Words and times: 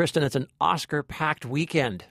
Kristen, 0.00 0.22
it's 0.22 0.34
an 0.34 0.48
Oscar 0.62 1.02
packed 1.02 1.44
weekend. 1.44 2.06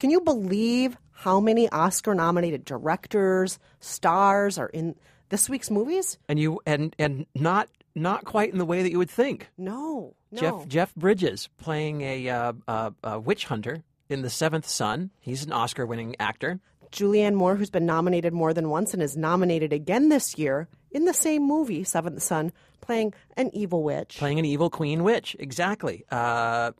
Can 0.00 0.10
you 0.10 0.20
believe 0.20 0.96
how 1.12 1.38
many 1.38 1.68
Oscar 1.68 2.12
nominated 2.12 2.64
directors, 2.64 3.60
stars 3.78 4.58
are 4.58 4.66
in 4.66 4.96
this 5.28 5.48
week's 5.48 5.70
movies? 5.70 6.18
And 6.28 6.40
you 6.40 6.60
and 6.66 6.96
and 6.98 7.26
not 7.36 7.68
not 7.94 8.24
quite 8.24 8.50
in 8.50 8.58
the 8.58 8.64
way 8.64 8.82
that 8.82 8.90
you 8.90 8.98
would 8.98 9.08
think. 9.08 9.50
No, 9.56 10.16
no. 10.32 10.40
Jeff 10.40 10.66
Jeff 10.66 10.94
Bridges 10.96 11.48
playing 11.58 12.00
a, 12.00 12.28
uh, 12.28 12.52
uh, 12.66 12.90
a 13.04 13.20
witch 13.20 13.44
hunter 13.44 13.84
in 14.08 14.22
The 14.22 14.30
Seventh 14.30 14.66
Son. 14.66 15.12
He's 15.20 15.44
an 15.44 15.52
Oscar 15.52 15.86
winning 15.86 16.16
actor. 16.18 16.58
Julianne 16.90 17.34
Moore, 17.34 17.54
who's 17.54 17.70
been 17.70 17.86
nominated 17.86 18.32
more 18.32 18.52
than 18.52 18.68
once 18.68 18.94
and 18.94 19.00
is 19.00 19.16
nominated 19.16 19.72
again 19.72 20.08
this 20.08 20.36
year 20.36 20.66
in 20.90 21.04
the 21.04 21.14
same 21.14 21.46
movie, 21.46 21.84
Seventh 21.84 22.20
Son, 22.20 22.50
playing 22.80 23.14
an 23.36 23.50
evil 23.54 23.84
witch. 23.84 24.16
Playing 24.18 24.40
an 24.40 24.44
evil 24.44 24.70
queen 24.70 25.04
witch, 25.04 25.36
exactly. 25.38 26.04
Uh, 26.10 26.72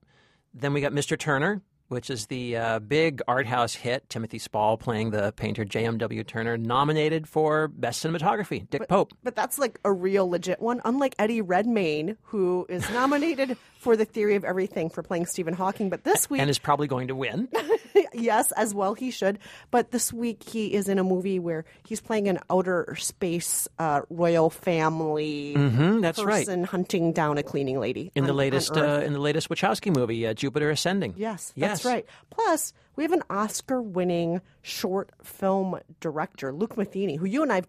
then 0.54 0.72
we 0.72 0.80
got 0.80 0.92
Mr. 0.92 1.18
Turner, 1.18 1.62
which 1.88 2.10
is 2.10 2.26
the 2.26 2.56
uh, 2.56 2.78
big 2.80 3.22
art 3.26 3.46
house 3.46 3.74
hit. 3.74 4.08
Timothy 4.10 4.38
Spall 4.38 4.76
playing 4.76 5.10
the 5.10 5.32
painter 5.32 5.64
J.M.W. 5.64 6.22
Turner, 6.24 6.58
nominated 6.58 7.26
for 7.28 7.68
Best 7.68 8.04
Cinematography. 8.04 8.68
Dick 8.68 8.88
Pope. 8.88 9.12
But 9.22 9.34
that's 9.34 9.58
like 9.58 9.80
a 9.84 9.92
real 9.92 10.28
legit 10.28 10.60
one, 10.60 10.80
unlike 10.84 11.14
Eddie 11.18 11.40
Redmayne, 11.40 12.16
who 12.24 12.66
is 12.68 12.88
nominated 12.90 13.56
for 13.78 13.96
The 13.96 14.04
Theory 14.04 14.34
of 14.34 14.44
Everything 14.44 14.90
for 14.90 15.02
playing 15.02 15.26
Stephen 15.26 15.54
Hawking. 15.54 15.88
But 15.88 16.04
this 16.04 16.28
week, 16.28 16.40
And 16.40 16.50
is 16.50 16.58
probably 16.58 16.88
going 16.88 17.08
to 17.08 17.14
win. 17.14 17.48
yes, 18.18 18.52
as 18.52 18.74
well 18.74 18.94
he 18.94 19.10
should. 19.10 19.38
But 19.70 19.90
this 19.90 20.12
week 20.12 20.42
he 20.42 20.72
is 20.74 20.88
in 20.88 20.98
a 20.98 21.04
movie 21.04 21.38
where 21.38 21.64
he's 21.86 22.00
playing 22.00 22.28
an 22.28 22.38
outer 22.50 22.94
space 22.98 23.68
uh, 23.78 24.02
royal 24.10 24.50
family 24.50 25.54
Mhm, 25.56 26.02
that's 26.02 26.18
right. 26.22 26.40
person 26.46 26.64
hunting 26.64 27.12
down 27.12 27.38
a 27.38 27.42
cleaning 27.42 27.78
lady 27.80 28.10
In 28.14 28.24
the 28.24 28.28
on- 28.28 28.30
on 28.30 28.36
latest 28.36 28.76
uh, 28.76 29.02
in 29.04 29.12
the 29.12 29.20
latest 29.20 29.48
Wachowski 29.48 29.94
movie, 29.94 30.26
uh, 30.26 30.34
Jupiter 30.34 30.70
Ascending. 30.70 31.14
Yes, 31.16 31.52
yes, 31.54 31.70
that's 31.70 31.84
right. 31.84 32.06
Plus, 32.30 32.72
we 32.96 33.04
have 33.04 33.12
an 33.12 33.22
Oscar-winning 33.30 34.40
short 34.62 35.10
film 35.22 35.78
director, 36.00 36.52
Luke 36.52 36.76
Matheny, 36.76 37.16
who 37.16 37.26
you 37.26 37.42
and 37.42 37.52
I've 37.52 37.66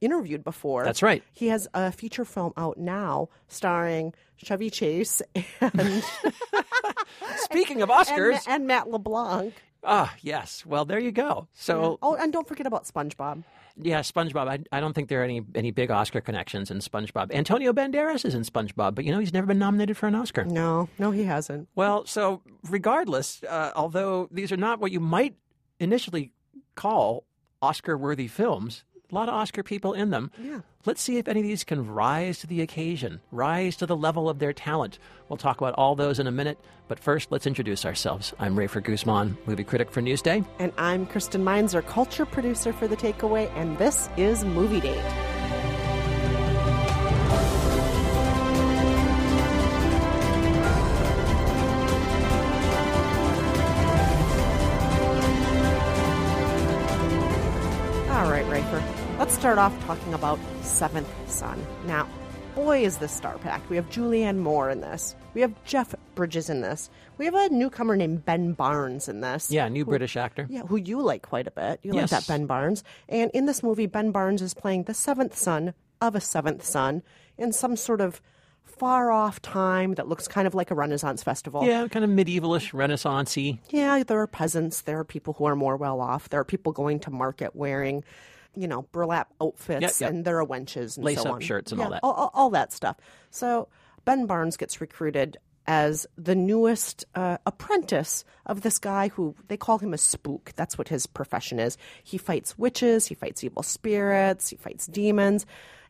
interviewed 0.00 0.44
before. 0.44 0.84
That's 0.84 1.02
right. 1.02 1.22
He 1.32 1.48
has 1.48 1.66
a 1.74 1.90
feature 1.90 2.24
film 2.24 2.52
out 2.56 2.78
now 2.78 3.28
starring 3.48 4.14
Chevy 4.36 4.70
Chase 4.70 5.20
and 5.60 6.04
Speaking 7.38 7.82
of 7.82 7.90
and, 7.90 8.06
Oscars, 8.06 8.44
and 8.46 8.66
Matt 8.66 8.88
LeBlanc. 8.90 9.54
Ah, 9.84 10.14
yes. 10.20 10.64
Well, 10.66 10.84
there 10.84 10.98
you 10.98 11.12
go. 11.12 11.48
So, 11.54 11.98
Oh, 12.02 12.14
and 12.14 12.32
don't 12.32 12.46
forget 12.48 12.66
about 12.66 12.84
SpongeBob. 12.86 13.44
yeah, 13.80 14.00
SpongeBob. 14.00 14.48
I, 14.48 14.58
I 14.76 14.80
don't 14.80 14.92
think 14.92 15.08
there 15.08 15.20
are 15.20 15.24
any 15.24 15.42
any 15.54 15.70
big 15.70 15.90
Oscar 15.90 16.20
connections 16.20 16.70
in 16.70 16.78
SpongeBob. 16.78 17.32
Antonio 17.32 17.72
Banderas 17.72 18.24
is 18.24 18.34
in 18.34 18.42
SpongeBob, 18.42 18.94
but 18.94 19.04
you 19.04 19.12
know 19.12 19.18
he's 19.20 19.32
never 19.32 19.46
been 19.46 19.58
nominated 19.58 19.96
for 19.96 20.06
an 20.08 20.14
Oscar. 20.14 20.44
No, 20.44 20.88
no, 20.98 21.10
he 21.12 21.24
hasn't. 21.24 21.68
Well, 21.74 22.04
so 22.06 22.42
regardless, 22.68 23.42
uh, 23.44 23.70
although 23.76 24.28
these 24.32 24.50
are 24.52 24.56
not 24.56 24.80
what 24.80 24.90
you 24.92 25.00
might 25.00 25.36
initially 25.78 26.32
call 26.74 27.24
Oscar-worthy 27.62 28.28
films, 28.28 28.84
a 29.10 29.14
lot 29.14 29.28
of 29.28 29.34
Oscar 29.34 29.62
people 29.62 29.94
in 29.94 30.10
them. 30.10 30.30
Yeah. 30.38 30.60
Let's 30.84 31.00
see 31.00 31.18
if 31.18 31.28
any 31.28 31.40
of 31.40 31.46
these 31.46 31.64
can 31.64 31.86
rise 31.86 32.38
to 32.40 32.46
the 32.46 32.60
occasion, 32.60 33.20
rise 33.30 33.76
to 33.76 33.86
the 33.86 33.96
level 33.96 34.28
of 34.28 34.38
their 34.38 34.52
talent. 34.52 34.98
We'll 35.28 35.36
talk 35.36 35.60
about 35.60 35.74
all 35.74 35.94
those 35.94 36.18
in 36.18 36.26
a 36.26 36.32
minute, 36.32 36.58
but 36.88 36.98
first, 36.98 37.30
let's 37.30 37.46
introduce 37.46 37.84
ourselves. 37.84 38.34
I'm 38.38 38.56
Rafer 38.56 38.82
Guzman, 38.82 39.36
movie 39.46 39.64
critic 39.64 39.90
for 39.90 40.02
Newsday. 40.02 40.46
And 40.58 40.72
I'm 40.76 41.06
Kristen 41.06 41.44
Meinzer, 41.44 41.82
culture 41.82 42.26
producer 42.26 42.72
for 42.72 42.86
The 42.86 42.96
Takeaway, 42.96 43.50
and 43.54 43.76
this 43.78 44.08
is 44.16 44.44
Movie 44.44 44.80
Date. 44.80 45.37
Start 59.38 59.58
off 59.58 59.86
talking 59.86 60.14
about 60.14 60.38
Seventh 60.62 61.08
Son. 61.30 61.64
Now, 61.86 62.08
boy, 62.54 62.82
is 62.84 62.98
this 62.98 63.12
star 63.12 63.38
packed. 63.38 63.68
We 63.70 63.76
have 63.76 63.88
Julianne 63.88 64.38
Moore 64.38 64.68
in 64.70 64.80
this. 64.80 65.14
We 65.34 65.40
have 65.42 65.52
Jeff 65.64 65.94
Bridges 66.16 66.50
in 66.50 66.60
this. 66.60 66.90
We 67.18 67.24
have 67.24 67.34
a 67.34 67.48
newcomer 67.50 67.94
named 67.94 68.24
Ben 68.24 68.52
Barnes 68.52 69.08
in 69.08 69.20
this. 69.20 69.50
Yeah, 69.50 69.68
new 69.68 69.84
British 69.84 70.16
actor. 70.16 70.46
Yeah, 70.50 70.62
who 70.62 70.76
you 70.76 71.00
like 71.02 71.22
quite 71.22 71.46
a 71.46 71.52
bit. 71.52 71.78
You 71.82 71.94
Yes. 71.94 72.10
like 72.10 72.20
that 72.22 72.26
Ben 72.32 72.46
Barnes. 72.46 72.82
And 73.08 73.30
in 73.32 73.46
this 73.46 73.62
movie, 73.62 73.86
Ben 73.86 74.10
Barnes 74.10 74.42
is 74.42 74.54
playing 74.54 74.84
the 74.84 74.94
seventh 74.94 75.36
son 75.36 75.74
of 76.00 76.16
a 76.16 76.20
seventh 76.20 76.64
son 76.64 77.02
in 77.36 77.52
some 77.52 77.76
sort 77.76 78.00
of 78.00 78.20
far 78.64 79.10
off 79.12 79.40
time 79.40 79.94
that 79.94 80.08
looks 80.08 80.26
kind 80.26 80.46
of 80.48 80.54
like 80.54 80.70
a 80.72 80.74
Renaissance 80.74 81.22
festival. 81.22 81.64
Yeah, 81.64 81.86
kind 81.88 82.04
of 82.04 82.10
medievalish, 82.10 82.72
Renaissance-y. 82.74 83.60
Yeah, 83.70 84.02
there 84.04 84.20
are 84.20 84.26
peasants, 84.26 84.82
there 84.82 84.98
are 84.98 85.04
people 85.04 85.34
who 85.34 85.44
are 85.44 85.56
more 85.56 85.76
well 85.76 86.00
off, 86.00 86.28
there 86.28 86.40
are 86.40 86.44
people 86.44 86.72
going 86.72 87.00
to 87.00 87.10
market 87.10 87.56
wearing, 87.56 88.04
you 88.60 88.68
know, 88.68 88.82
burlap 88.92 89.32
outfits, 89.40 89.82
Yep, 89.82 89.92
yep. 90.00 90.10
and 90.10 90.24
there 90.24 90.38
are 90.40 90.46
wenches 90.46 90.96
and 90.96 91.04
Lace 91.04 91.22
so 91.22 91.28
up 91.28 91.34
on. 91.36 91.40
shirts 91.40 91.72
and 91.72 91.78
Yeah, 91.78 91.84
all 91.86 91.90
that. 91.92 92.00
All, 92.02 92.12
all, 92.12 92.30
all 92.34 92.50
that 92.50 92.72
stuff. 92.72 92.96
So 93.30 93.68
Ben 94.04 94.26
Barnes 94.26 94.56
gets 94.56 94.80
recruited 94.80 95.36
as 95.66 96.06
the 96.16 96.34
newest 96.34 97.04
uh, 97.14 97.36
apprentice 97.44 98.24
of 98.46 98.62
this 98.62 98.78
guy 98.78 99.08
who 99.08 99.34
they 99.48 99.56
call 99.58 99.76
him 99.78 99.92
a 99.92 99.98
spook. 99.98 100.52
That's 100.56 100.78
what 100.78 100.88
his 100.88 101.06
profession 101.06 101.58
is. 101.58 101.76
He 102.02 102.16
fights 102.16 102.56
witches, 102.56 103.06
he 103.06 103.14
fights 103.14 103.44
evil 103.44 103.62
spirits, 103.62 104.48
he 104.48 104.56
fights 104.56 104.86
demons. 104.86 105.44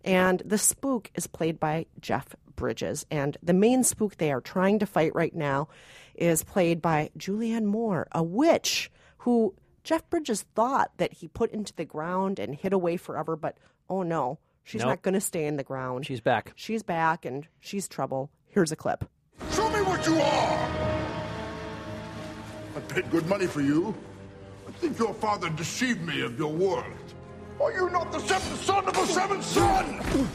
And 0.04 0.42
the 0.44 0.58
spook 0.58 1.10
is 1.14 1.26
played 1.28 1.60
by 1.60 1.86
Jeff 2.00 2.34
Bridges. 2.56 3.06
And 3.10 3.36
the 3.42 3.52
main 3.54 3.84
spook 3.84 4.16
they 4.16 4.32
are 4.32 4.40
trying 4.40 4.80
to 4.80 4.86
fight 4.86 5.14
right 5.14 5.34
now 5.34 5.68
is 6.16 6.42
played 6.42 6.82
by 6.82 7.10
Julianne 7.16 7.64
Moore, 7.66 8.08
a 8.10 8.22
witch 8.22 8.90
who 9.18 9.54
Jeff 9.88 10.10
Bridges 10.10 10.42
thought 10.54 10.90
that 10.98 11.14
he 11.14 11.28
put 11.28 11.50
into 11.50 11.72
the 11.74 11.86
ground 11.86 12.38
and 12.38 12.54
hid 12.54 12.74
away 12.74 12.98
forever, 12.98 13.36
but 13.36 13.56
oh 13.88 14.02
no, 14.02 14.38
she's 14.62 14.82
Nope. 14.82 14.88
not 14.90 15.00
going 15.00 15.14
to 15.14 15.20
stay 15.20 15.46
in 15.46 15.56
the 15.56 15.64
ground. 15.64 16.04
She's 16.04 16.20
back. 16.20 16.52
She's 16.56 16.82
back 16.82 17.24
and 17.24 17.48
she's 17.58 17.88
trouble. 17.88 18.28
Here's 18.48 18.70
a 18.70 18.76
clip. 18.76 19.08
Show 19.50 19.66
me 19.70 19.80
what 19.80 20.06
you 20.06 20.20
are! 20.20 20.68
I 22.76 22.80
paid 22.86 23.10
good 23.10 23.26
money 23.30 23.46
for 23.46 23.62
you. 23.62 23.94
I 24.68 24.72
think 24.72 24.98
your 24.98 25.14
father 25.14 25.48
deceived 25.48 26.02
me 26.02 26.20
of 26.20 26.38
your 26.38 26.52
world. 26.52 26.84
Are 27.58 27.72
you 27.72 27.88
not 27.88 28.12
the 28.12 28.18
seventh 28.18 28.62
son 28.62 28.86
of 28.86 28.94
a 28.94 29.06
seventh 29.06 29.44
son? 29.44 30.28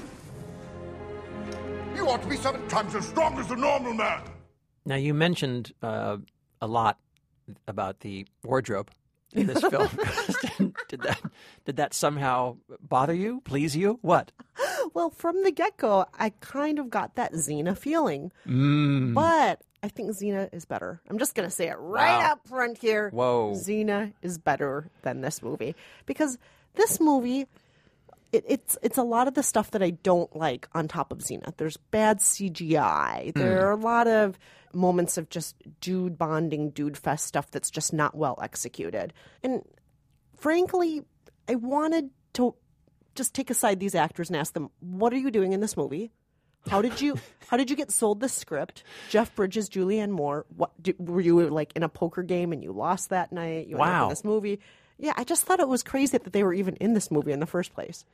You 1.95 2.09
ought 2.09 2.23
to 2.23 2.27
be 2.27 2.37
seven 2.37 2.67
times 2.69 2.95
as 2.95 3.07
strong 3.07 3.37
as 3.37 3.51
a 3.51 3.55
normal 3.55 3.93
man. 3.93 4.23
Now, 4.83 4.95
you 4.95 5.13
mentioned 5.13 5.73
uh, 5.83 6.17
a 6.59 6.65
lot 6.65 6.97
about 7.67 7.99
the 7.99 8.25
wardrobe 8.43 8.89
in 9.33 9.47
this 9.47 9.61
film. 9.61 9.89
did 10.87 11.01
that 11.01 11.21
did 11.65 11.75
that 11.77 11.93
somehow 11.93 12.57
bother 12.81 13.13
you? 13.13 13.41
Please 13.41 13.75
you? 13.75 13.99
What? 14.01 14.31
Well, 14.93 15.09
from 15.09 15.43
the 15.43 15.51
get 15.51 15.77
go, 15.77 16.05
I 16.17 16.29
kind 16.39 16.79
of 16.79 16.89
got 16.89 17.15
that 17.15 17.33
Xena 17.33 17.77
feeling. 17.77 18.31
Mm. 18.47 19.13
But 19.13 19.61
I 19.81 19.87
think 19.87 20.11
Xena 20.11 20.53
is 20.53 20.65
better. 20.65 21.01
I'm 21.09 21.17
just 21.17 21.35
going 21.35 21.47
to 21.49 21.53
say 21.53 21.67
it 21.69 21.75
right 21.77 22.19
Wow. 22.19 22.31
up 22.33 22.47
front 22.47 22.77
here. 22.77 23.09
Whoa. 23.09 23.53
Xena 23.55 24.13
is 24.21 24.37
better 24.37 24.89
than 25.01 25.21
this 25.21 25.41
movie 25.41 25.75
because 26.05 26.37
this 26.75 26.99
movie. 26.99 27.47
It, 28.31 28.45
it's 28.47 28.77
it's 28.81 28.97
a 28.97 29.03
lot 29.03 29.27
of 29.27 29.35
the 29.35 29.43
stuff 29.43 29.69
that 29.71 29.83
I 29.83 29.91
don't 29.91 30.35
like 30.35 30.67
on 30.73 30.87
top 30.87 31.11
of 31.11 31.19
Xena. 31.19 31.55
There's 31.57 31.77
bad 31.77 32.17
CGI. 32.17 33.31
There 33.35 33.67
are 33.67 33.71
a 33.71 33.75
lot 33.75 34.07
of 34.07 34.39
moments 34.73 35.17
of 35.17 35.29
just 35.29 35.55
dude 35.79 36.17
bonding, 36.17 36.69
dude 36.71 36.97
fest 36.97 37.25
stuff 37.25 37.51
that's 37.51 37.69
just 37.71 37.93
not 37.93 38.15
well 38.15 38.37
executed. 38.41 39.13
And 39.43 39.63
frankly, 40.37 41.03
I 41.47 41.55
wanted 41.55 42.09
to 42.33 42.55
just 43.15 43.33
take 43.33 43.49
aside 43.49 43.79
these 43.79 43.95
actors 43.95 44.29
and 44.29 44.37
ask 44.37 44.53
them, 44.53 44.69
"What 44.79 45.13
are 45.13 45.17
you 45.17 45.31
doing 45.31 45.53
in 45.53 45.59
this 45.59 45.77
movie? 45.77 46.11
How 46.67 46.81
did 46.81 47.01
you 47.01 47.17
how 47.47 47.57
did 47.57 47.69
you 47.69 47.75
get 47.75 47.91
sold 47.91 48.19
the 48.19 48.29
script? 48.29 48.83
Jeff 49.09 49.35
Bridges, 49.35 49.69
Julianne 49.69 50.11
Moore. 50.11 50.45
What 50.55 50.71
did, 50.81 50.95
were 50.99 51.21
you 51.21 51.47
like 51.49 51.73
in 51.75 51.83
a 51.83 51.89
poker 51.89 52.23
game 52.23 52.51
and 52.53 52.63
you 52.63 52.71
lost 52.71 53.09
that 53.09 53.31
night? 53.31 53.67
You 53.67 53.77
Wow. 53.77 54.03
in 54.03 54.09
this 54.09 54.23
movie. 54.23 54.59
Yeah, 54.97 55.13
I 55.17 55.23
just 55.23 55.45
thought 55.45 55.59
it 55.59 55.67
was 55.67 55.83
crazy 55.83 56.17
that 56.17 56.31
they 56.33 56.43
were 56.43 56.53
even 56.53 56.75
in 56.77 56.93
this 56.93 57.11
movie 57.11 57.31
in 57.31 57.39
the 57.39 57.45
first 57.45 57.73
place. 57.73 58.05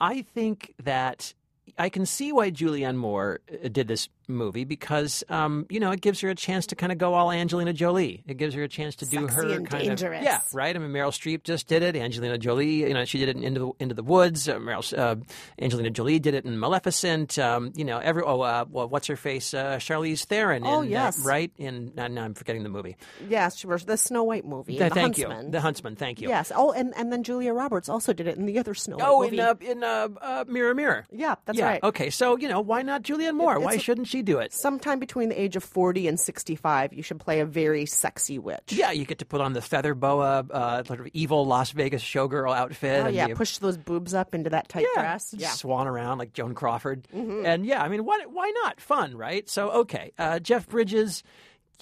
I 0.00 0.22
think 0.22 0.74
that 0.82 1.34
I 1.78 1.88
can 1.90 2.06
see 2.06 2.32
why 2.32 2.50
Julianne 2.50 2.96
Moore 2.96 3.40
uh, 3.52 3.68
did 3.68 3.86
this 3.86 4.08
movie 4.28 4.64
because, 4.64 5.24
um, 5.28 5.66
you 5.70 5.80
know, 5.80 5.90
it 5.90 6.00
gives 6.00 6.20
her 6.20 6.28
a 6.30 6.34
chance 6.34 6.66
to 6.66 6.76
kind 6.76 6.92
of 6.92 6.98
go 6.98 7.14
all 7.14 7.30
Angelina 7.32 7.72
Jolie. 7.72 8.22
It 8.26 8.36
gives 8.36 8.54
her 8.54 8.62
a 8.62 8.68
chance 8.68 8.96
to 8.96 9.06
do 9.06 9.20
Sexy 9.28 9.34
her 9.34 9.48
and 9.54 9.68
kind 9.68 9.84
dangerous. 9.86 10.18
of 10.20 10.24
yeah, 10.24 10.40
right. 10.52 10.74
I 10.74 10.78
mean, 10.78 10.90
Meryl 10.90 11.10
Streep 11.10 11.42
just 11.44 11.66
did 11.68 11.82
it. 11.82 11.96
Angelina 11.96 12.38
Jolie, 12.38 12.80
you 12.88 12.94
know, 12.94 13.04
she 13.04 13.18
did 13.18 13.28
it 13.30 13.36
in 13.36 13.44
Into 13.44 13.60
the, 13.60 13.72
Into 13.82 13.94
the 13.94 14.02
Woods. 14.02 14.48
Uh, 14.48 14.56
Meryl, 14.58 14.96
uh, 14.98 15.16
Angelina 15.60 15.90
Jolie 15.90 16.18
did 16.18 16.34
it 16.34 16.44
in 16.44 16.58
Maleficent. 16.58 17.38
Um, 17.38 17.72
you 17.76 17.84
know, 17.84 17.98
every 17.98 18.22
oh, 18.22 18.40
uh, 18.40 18.64
well, 18.68 18.88
what's 18.88 19.06
her 19.06 19.16
face? 19.16 19.54
Uh, 19.54 19.76
Charlize 19.76 20.24
Theron. 20.24 20.62
Oh, 20.66 20.80
in, 20.82 20.88
uh, 20.88 20.90
yes. 20.90 21.24
right. 21.24 21.50
In 21.58 21.92
now, 21.94 22.08
now 22.08 22.24
I'm 22.24 22.34
forgetting 22.34 22.62
the 22.62 22.68
movie. 22.68 22.96
Yes, 23.28 23.56
she 23.56 23.66
was 23.66 23.84
the 23.84 23.96
Snow 23.96 24.24
White 24.24 24.44
movie. 24.44 24.80
Uh, 24.80 24.88
the 24.88 24.94
thank 24.94 25.16
Huntsman. 25.16 25.46
you, 25.46 25.50
The 25.52 25.60
Huntsman. 25.60 25.96
Thank 25.96 26.20
you. 26.20 26.28
Yes. 26.28 26.52
Oh, 26.54 26.72
and, 26.72 26.92
and 26.96 27.12
then 27.12 27.22
Julia 27.22 27.52
Roberts 27.52 27.88
also 27.88 28.12
did 28.12 28.26
it 28.26 28.36
in 28.36 28.46
the 28.46 28.58
other 28.58 28.74
Snow 28.74 28.96
White 28.96 29.06
Oh, 29.08 29.22
movie. 29.22 29.38
in 29.38 29.42
uh, 29.42 29.54
in 29.60 29.84
uh, 29.84 30.08
uh, 30.20 30.44
Mirror 30.48 30.74
Mirror. 30.74 31.06
yeah, 31.12 31.36
that's 31.44 31.58
yeah. 31.58 31.66
right. 31.66 31.82
Okay. 31.82 32.10
So 32.10 32.36
you 32.36 32.48
know, 32.48 32.60
why 32.60 32.82
not 32.82 33.02
Julianne 33.02 33.34
Moore? 33.36 33.58
why 33.60 33.76
shouldn't 33.76 34.08
she 34.08 34.11
do 34.20 34.38
it? 34.40 34.52
Sometime 34.52 34.98
between 34.98 35.30
the 35.30 35.40
age 35.40 35.56
of 35.56 35.64
40 35.64 36.08
and 36.08 36.20
65, 36.20 36.92
you 36.92 37.02
should 37.02 37.20
play 37.20 37.40
a 37.40 37.46
very 37.46 37.86
sexy 37.86 38.38
witch. 38.38 38.72
Yeah, 38.72 38.90
you 38.90 39.06
get 39.06 39.20
to 39.20 39.24
put 39.24 39.40
on 39.40 39.54
the 39.54 39.62
feather 39.62 39.94
boa, 39.94 40.44
uh, 40.50 40.84
sort 40.84 41.00
of 41.00 41.06
evil 41.14 41.46
Las 41.46 41.70
Vegas 41.70 42.02
showgirl 42.02 42.54
outfit. 42.54 43.02
Oh, 43.04 43.06
and 43.06 43.14
yeah. 43.14 43.28
you- 43.28 43.34
Push 43.36 43.58
those 43.58 43.78
boobs 43.78 44.12
up 44.12 44.34
into 44.34 44.50
that 44.50 44.68
tight 44.68 44.86
yeah, 44.96 45.02
dress. 45.02 45.32
Yeah. 45.38 45.46
Mm-hmm. 45.46 45.56
swan 45.56 45.86
around 45.86 46.18
like 46.18 46.32
Joan 46.32 46.54
Crawford. 46.54 47.06
And 47.12 47.64
yeah, 47.64 47.80
I 47.82 47.88
mean, 47.88 48.04
why, 48.04 48.24
why 48.28 48.50
not? 48.64 48.80
Fun, 48.80 49.16
right? 49.16 49.48
So, 49.48 49.70
okay, 49.70 50.12
uh, 50.18 50.40
Jeff 50.40 50.68
Bridges, 50.68 51.22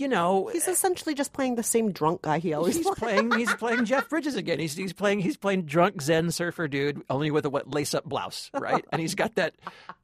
you 0.01 0.09
know, 0.09 0.49
He's 0.53 0.67
eh, 0.67 0.73
essentially 0.73 1.15
just 1.15 1.33
playing 1.33 1.57
the 1.57 1.63
same 1.63 1.93
drunk 1.93 2.23
guy 2.23 2.39
he 2.39 2.53
always 2.55 2.77
he's 2.77 2.91
playing 2.91 3.31
he's 3.37 3.53
playing 3.55 3.85
Jeff 3.85 4.09
Bridges 4.09 4.37
again. 4.37 4.59
He's 4.59 4.75
he's 4.77 4.93
playing 4.93 5.21
he's 5.21 5.37
playing 5.37 5.63
drunk 5.63 6.03
Zen 6.03 6.31
surfer 6.31 6.69
dude, 6.69 7.03
only 7.11 7.31
with 7.31 7.45
a 7.45 7.51
what 7.51 7.73
lace 7.73 7.95
up 7.95 8.05
blouse, 8.05 8.51
right? 8.55 8.85
and 8.93 9.01
he's 9.01 9.15
got 9.15 9.35
that 9.37 9.55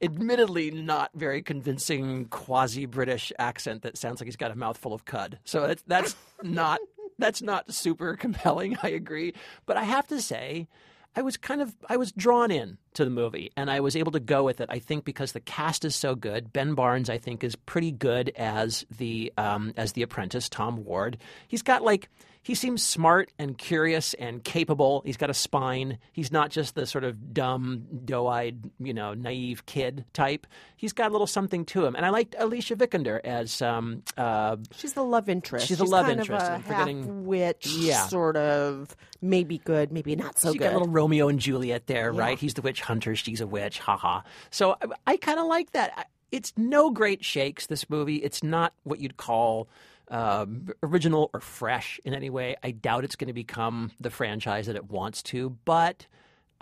admittedly 0.01 0.71
not 0.71 1.11
very 1.15 1.41
convincing 1.41 2.25
quasi 2.25 2.85
British 2.85 3.33
accent 3.39 3.81
that 3.81 3.97
sounds 3.97 4.21
like 4.21 4.27
he's 4.27 4.35
got 4.35 4.51
a 4.51 4.55
mouthful 4.55 4.93
of 4.93 5.05
cud. 5.05 5.39
So 5.43 5.67
that's 5.67 5.83
that's 5.87 6.15
not 6.43 6.79
that's 7.17 7.41
not 7.41 7.73
super 7.73 8.15
compelling. 8.15 8.77
I 8.83 8.89
agree, 8.89 9.33
but 9.65 9.77
I 9.77 9.83
have 9.83 10.07
to 10.07 10.21
say. 10.21 10.67
I 11.15 11.21
was 11.21 11.37
kind 11.37 11.61
of 11.61 11.75
I 11.89 11.97
was 11.97 12.11
drawn 12.11 12.51
in 12.51 12.77
to 12.93 13.03
the 13.03 13.11
movie 13.11 13.51
and 13.57 13.71
I 13.71 13.79
was 13.79 13.95
able 13.95 14.11
to 14.11 14.19
go 14.19 14.43
with 14.43 14.61
it. 14.61 14.69
I 14.69 14.79
think 14.79 15.03
because 15.05 15.31
the 15.31 15.39
cast 15.39 15.83
is 15.85 15.95
so 15.95 16.15
good. 16.15 16.53
Ben 16.53 16.75
Barnes 16.75 17.09
I 17.09 17.17
think 17.17 17.43
is 17.43 17.55
pretty 17.55 17.91
good 17.91 18.31
as 18.35 18.85
the 18.95 19.33
um, 19.37 19.73
as 19.77 19.93
the 19.93 20.03
apprentice 20.03 20.49
Tom 20.49 20.83
Ward. 20.83 21.17
He's 21.47 21.63
got 21.63 21.83
like 21.83 22.09
he 22.47 22.55
seems 22.55 22.81
smart 22.81 23.29
and 23.37 23.57
curious 23.57 24.13
and 24.13 24.41
capable. 24.41 25.01
He's 25.05 25.17
got 25.17 25.29
a 25.29 25.33
spine. 25.33 25.97
He's 26.13 26.31
not 26.31 26.49
just 26.49 26.75
the 26.75 26.85
sort 26.85 27.03
of 27.03 27.33
dumb, 27.33 27.83
doe-eyed, 28.05 28.71
you 28.79 28.93
know, 28.93 29.13
naive 29.13 29.65
kid 29.65 30.05
type. 30.13 30.47
He's 30.77 30.93
got 30.93 31.09
a 31.09 31.11
little 31.11 31.27
something 31.27 31.65
to 31.65 31.85
him. 31.85 31.93
And 31.93 32.05
I 32.05 32.09
liked 32.09 32.35
Alicia 32.39 32.77
Vikander 32.77 33.19
as 33.25 33.61
um, 33.61 34.01
uh, 34.15 34.55
She's 34.71 34.93
the 34.93 35.03
love 35.03 35.27
interest. 35.27 35.67
She's 35.67 35.81
a 35.81 35.83
love 35.83 36.05
kind 36.05 36.21
interest. 36.21 36.45
Of 36.45 36.51
a 36.51 36.55
I'm 36.55 36.63
forgetting- 36.63 37.25
witch, 37.25 37.67
Yeah. 37.67 38.07
sort 38.07 38.37
of. 38.37 38.95
Maybe 39.21 39.57
good, 39.57 39.91
maybe 39.91 40.15
not 40.15 40.39
so 40.39 40.51
you 40.51 40.59
good. 40.59 40.63
got 40.65 40.69
a 40.73 40.77
little 40.77 40.93
Romeo 40.93 41.27
and 41.27 41.39
Juliet 41.39 41.87
there, 41.87 42.13
right? 42.13 42.39
He's 42.39 42.53
the 42.53 42.61
witch 42.61 42.79
hunter, 42.79 43.13
she's 43.17 43.41
a 43.41 43.47
witch, 43.47 43.79
Ha 43.79 43.97
ha. 43.97 44.23
So 44.51 44.77
I, 44.81 44.85
I 45.13 45.17
kind 45.17 45.39
of 45.39 45.47
like 45.47 45.71
that. 45.73 46.07
It's 46.31 46.53
no 46.55 46.91
great 46.91 47.25
shakes. 47.25 47.67
This 47.67 47.89
movie, 47.89 48.17
it's 48.17 48.41
not 48.41 48.71
what 48.83 48.99
you'd 48.99 49.17
call 49.17 49.67
um, 50.09 50.67
original 50.83 51.29
or 51.33 51.39
fresh 51.39 51.99
in 52.05 52.13
any 52.13 52.29
way. 52.29 52.55
I 52.63 52.71
doubt 52.71 53.03
it's 53.03 53.15
going 53.15 53.27
to 53.27 53.33
become 53.33 53.91
the 53.99 54.09
franchise 54.09 54.67
that 54.67 54.75
it 54.75 54.89
wants 54.89 55.23
to, 55.23 55.57
but 55.65 56.07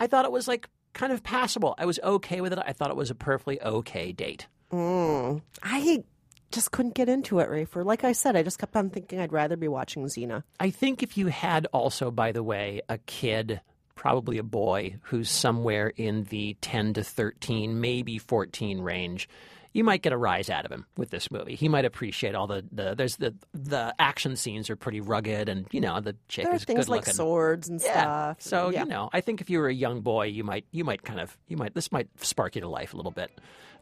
I 0.00 0.06
thought 0.06 0.24
it 0.24 0.32
was 0.32 0.48
like 0.48 0.68
kind 0.92 1.12
of 1.12 1.22
passable. 1.22 1.74
I 1.78 1.86
was 1.86 2.00
okay 2.02 2.40
with 2.40 2.52
it. 2.52 2.58
I 2.64 2.72
thought 2.72 2.90
it 2.90 2.96
was 2.96 3.10
a 3.10 3.14
perfectly 3.14 3.60
okay 3.60 4.12
date. 4.12 4.46
Mm. 4.72 5.42
I 5.62 6.02
just 6.50 6.70
couldn't 6.70 6.94
get 6.94 7.08
into 7.08 7.38
it, 7.38 7.48
Rafer. 7.48 7.84
Like 7.84 8.04
I 8.04 8.12
said, 8.12 8.36
I 8.36 8.42
just 8.42 8.58
kept 8.58 8.76
on 8.76 8.90
thinking 8.90 9.20
I'd 9.20 9.32
rather 9.32 9.56
be 9.56 9.68
watching 9.68 10.04
Xena. 10.04 10.42
I 10.58 10.70
think 10.70 11.02
if 11.02 11.16
you 11.16 11.26
had 11.28 11.66
also, 11.66 12.10
by 12.10 12.32
the 12.32 12.42
way, 12.42 12.80
a 12.88 12.98
kid, 12.98 13.60
probably 13.94 14.38
a 14.38 14.42
boy, 14.42 14.96
who's 15.02 15.30
somewhere 15.30 15.88
in 15.88 16.24
the 16.24 16.56
10 16.60 16.94
to 16.94 17.04
13, 17.04 17.80
maybe 17.80 18.18
14 18.18 18.80
range, 18.80 19.28
you 19.76 19.84
might 19.84 20.00
get 20.00 20.14
a 20.14 20.16
rise 20.16 20.48
out 20.48 20.64
of 20.64 20.72
him 20.72 20.86
with 20.96 21.10
this 21.10 21.30
movie. 21.30 21.54
He 21.54 21.68
might 21.68 21.84
appreciate 21.84 22.34
all 22.34 22.46
the, 22.46 22.64
the 22.72 22.94
there's 22.94 23.16
the 23.16 23.34
the 23.52 23.94
action 23.98 24.34
scenes 24.34 24.70
are 24.70 24.76
pretty 24.76 25.02
rugged 25.02 25.50
and 25.50 25.66
you 25.70 25.82
know 25.82 26.00
the 26.00 26.16
chick 26.28 26.44
There 26.44 26.52
are 26.54 26.56
is 26.56 26.64
things 26.64 26.86
good 26.86 26.88
like 26.88 27.00
looking. 27.02 27.12
swords 27.14 27.68
and 27.68 27.80
yeah. 27.82 28.32
stuff. 28.32 28.36
So 28.40 28.70
yeah. 28.70 28.84
you 28.84 28.88
know, 28.88 29.10
I 29.12 29.20
think 29.20 29.42
if 29.42 29.50
you 29.50 29.58
were 29.58 29.68
a 29.68 29.74
young 29.74 30.00
boy, 30.00 30.26
you 30.28 30.44
might 30.44 30.64
you 30.72 30.82
might 30.82 31.02
kind 31.02 31.20
of 31.20 31.36
you 31.46 31.58
might 31.58 31.74
this 31.74 31.92
might 31.92 32.08
spark 32.22 32.54
you 32.54 32.62
to 32.62 32.68
life 32.68 32.94
a 32.94 32.96
little 32.96 33.12
bit. 33.12 33.30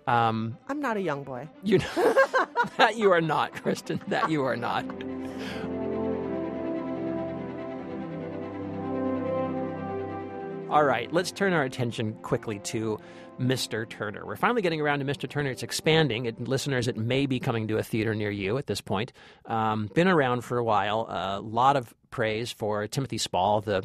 Um, 0.09 0.59
I'm 0.69 0.81
not 0.81 0.97
a 0.97 1.01
young 1.01 1.23
boy. 1.23 1.49
you 1.63 1.79
know 1.79 1.87
that 2.77 2.97
you 2.97 3.13
are 3.13 3.21
not, 3.21 3.53
Kristen. 3.63 4.01
That 4.09 4.31
you 4.31 4.43
are 4.43 4.57
not. 4.57 4.85
All 10.71 10.83
right, 10.83 11.13
let's 11.13 11.31
turn 11.31 11.53
our 11.53 11.63
attention 11.63 12.15
quickly 12.23 12.59
to 12.61 12.99
Mr. 13.39 13.89
Turner. 13.89 14.27
We're 14.27 14.37
finally 14.37 14.63
getting 14.63 14.81
around 14.81 15.01
to 15.01 15.05
Mr. 15.05 15.29
Turner. 15.29 15.51
It's 15.51 15.63
expanding. 15.63 16.25
It, 16.25 16.41
listeners, 16.49 16.89
it 16.89 16.97
may 16.97 17.27
be 17.27 17.39
coming 17.39 17.69
to 17.69 17.77
a 17.79 17.83
theater 17.83 18.15
near 18.15 18.31
you 18.31 18.57
at 18.59 18.67
this 18.67 18.81
point. 18.81 19.13
Um, 19.47 19.89
been 19.95 20.09
around 20.09 20.41
for 20.43 20.59
a 20.59 20.65
while. 20.65 21.07
A 21.09 21.41
lot 21.41 21.77
of 21.77 21.95
praise 22.11 22.51
for 22.51 22.87
Timothy 22.87 23.19
Spall, 23.19 23.61
the 23.61 23.85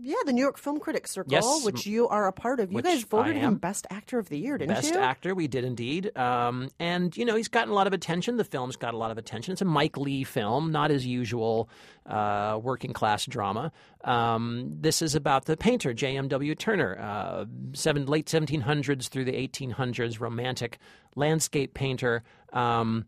Yeah, 0.00 0.16
the 0.24 0.32
New 0.32 0.40
York 0.42 0.58
Film 0.58 0.78
Critics 0.80 1.10
Circle, 1.10 1.32
Yes, 1.32 1.64
which 1.64 1.86
you 1.86 2.08
are 2.08 2.26
a 2.26 2.32
part 2.32 2.60
of. 2.60 2.72
You 2.72 2.82
guys 2.82 3.02
voted 3.04 3.36
him. 3.36 3.56
Best 3.56 3.86
Actor 3.90 4.18
of 4.18 4.28
the 4.28 4.38
Year, 4.38 4.58
didn't 4.58 4.74
Best 4.74 4.88
you? 4.88 4.92
Best 4.94 5.02
Actor, 5.02 5.34
we 5.34 5.48
did 5.48 5.64
indeed. 5.64 6.16
Um, 6.16 6.70
and, 6.78 7.16
you 7.16 7.24
know, 7.24 7.34
he's 7.34 7.48
gotten 7.48 7.70
a 7.70 7.74
lot 7.74 7.86
of 7.86 7.92
attention. 7.92 8.36
The 8.36 8.44
film's 8.44 8.76
got 8.76 8.94
a 8.94 8.96
lot 8.96 9.10
of 9.10 9.18
attention. 9.18 9.52
It's 9.52 9.62
a 9.62 9.64
Mike 9.64 9.96
Lee 9.96 10.24
film, 10.24 10.70
not 10.72 10.90
his 10.90 11.06
usual 11.06 11.68
uh, 12.06 12.58
working 12.62 12.92
class 12.92 13.26
drama. 13.26 13.72
Um, 14.04 14.76
this 14.80 15.02
is 15.02 15.14
about 15.14 15.46
the 15.46 15.56
painter, 15.56 15.92
J.M.W. 15.92 16.54
Turner, 16.54 16.98
uh, 16.98 17.44
seven, 17.72 18.06
late 18.06 18.26
1700s 18.26 19.08
through 19.08 19.24
the 19.24 19.32
1800s, 19.32 20.20
romantic 20.20 20.78
landscape 21.16 21.74
painter. 21.74 22.22
Um, 22.52 23.06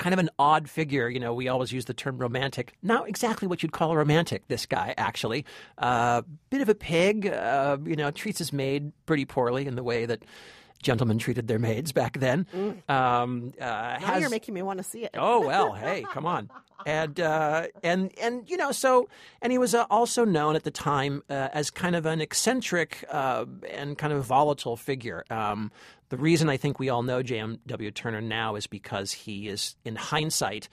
kind 0.00 0.14
of 0.14 0.18
an 0.18 0.30
odd 0.38 0.68
figure. 0.68 1.08
You 1.08 1.20
know, 1.20 1.32
we 1.32 1.46
always 1.46 1.70
use 1.70 1.84
the 1.84 1.94
term 1.94 2.18
romantic. 2.18 2.74
Not 2.82 3.08
exactly 3.08 3.46
what 3.46 3.62
you'd 3.62 3.72
call 3.72 3.92
a 3.92 3.96
romantic, 3.96 4.48
this 4.48 4.66
guy, 4.66 4.94
actually. 4.96 5.44
Uh, 5.78 6.22
bit 6.48 6.62
of 6.62 6.68
a 6.68 6.74
pig, 6.74 7.28
uh, 7.28 7.76
you 7.84 7.94
know, 7.94 8.10
treats 8.10 8.38
his 8.38 8.52
maid 8.52 8.92
pretty 9.06 9.26
poorly 9.26 9.66
in 9.66 9.76
the 9.76 9.84
way 9.84 10.06
that 10.06 10.24
gentlemen 10.82 11.18
treated 11.18 11.48
their 11.48 11.58
maids 11.58 11.92
back 11.92 12.18
then. 12.18 12.46
Um, 12.88 13.52
uh, 13.60 13.64
Now 13.64 13.98
has, 13.98 14.20
you're 14.20 14.30
making 14.30 14.54
me 14.54 14.62
want 14.62 14.78
to 14.78 14.84
see 14.84 15.04
it. 15.04 15.10
Oh 15.16 15.46
well, 15.46 15.72
hey, 15.72 16.04
come 16.12 16.26
on, 16.26 16.50
and 16.86 17.18
uh, 17.20 17.66
and 17.82 18.10
and 18.20 18.48
you 18.48 18.56
know, 18.56 18.72
so 18.72 19.08
and 19.42 19.52
he 19.52 19.58
was 19.58 19.74
uh, 19.74 19.86
also 19.90 20.24
known 20.24 20.56
at 20.56 20.64
the 20.64 20.70
time 20.70 21.22
uh, 21.30 21.48
as 21.52 21.70
kind 21.70 21.94
of 21.96 22.06
an 22.06 22.20
eccentric 22.20 23.04
uh, 23.10 23.44
and 23.70 23.98
kind 23.98 24.12
of 24.12 24.24
volatile 24.24 24.76
figure. 24.76 25.24
Um, 25.30 25.70
the 26.08 26.16
reason 26.16 26.48
I 26.48 26.56
think 26.56 26.78
we 26.80 26.88
all 26.88 27.02
know 27.04 27.22
J.M.W. 27.22 27.90
Turner 27.92 28.20
now 28.20 28.56
is 28.56 28.66
because 28.66 29.12
he 29.12 29.46
is, 29.48 29.76
in 29.84 29.94
hindsight, 29.94 30.68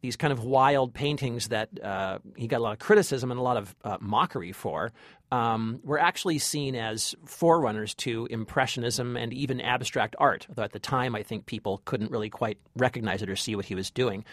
these 0.00 0.16
kind 0.16 0.32
of 0.32 0.44
wild 0.44 0.94
paintings 0.94 1.48
that 1.48 1.68
uh, 1.82 2.20
he 2.36 2.46
got 2.46 2.60
a 2.60 2.62
lot 2.62 2.72
of 2.72 2.78
criticism 2.78 3.30
and 3.30 3.38
a 3.38 3.42
lot 3.42 3.56
of 3.58 3.74
uh, 3.84 3.98
mockery 4.00 4.52
for 4.52 4.92
um, 5.30 5.80
were 5.84 5.98
actually 5.98 6.38
seen 6.38 6.74
as 6.74 7.14
forerunners 7.24 7.94
to 7.94 8.26
Impressionism 8.30 9.16
and 9.16 9.32
even 9.32 9.60
abstract 9.60 10.16
art. 10.18 10.46
Although 10.48 10.62
at 10.62 10.72
the 10.72 10.78
time, 10.78 11.14
I 11.14 11.22
think 11.22 11.46
people 11.46 11.82
couldn't 11.84 12.10
really 12.10 12.30
quite 12.30 12.58
recognize 12.76 13.22
it 13.22 13.28
or 13.28 13.36
see 13.36 13.54
what 13.56 13.64
he 13.66 13.74
was 13.74 13.90
doing. 13.90 14.24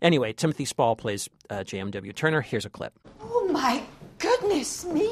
Anyway, 0.00 0.32
Timothy 0.32 0.64
Spall 0.64 0.96
plays 0.96 1.28
uh, 1.50 1.64
J.M.W. 1.64 2.12
Turner. 2.12 2.40
Here's 2.40 2.64
a 2.64 2.70
clip. 2.70 2.92
Oh, 3.20 3.48
my 3.50 3.82
goodness 4.18 4.84
me! 4.84 5.10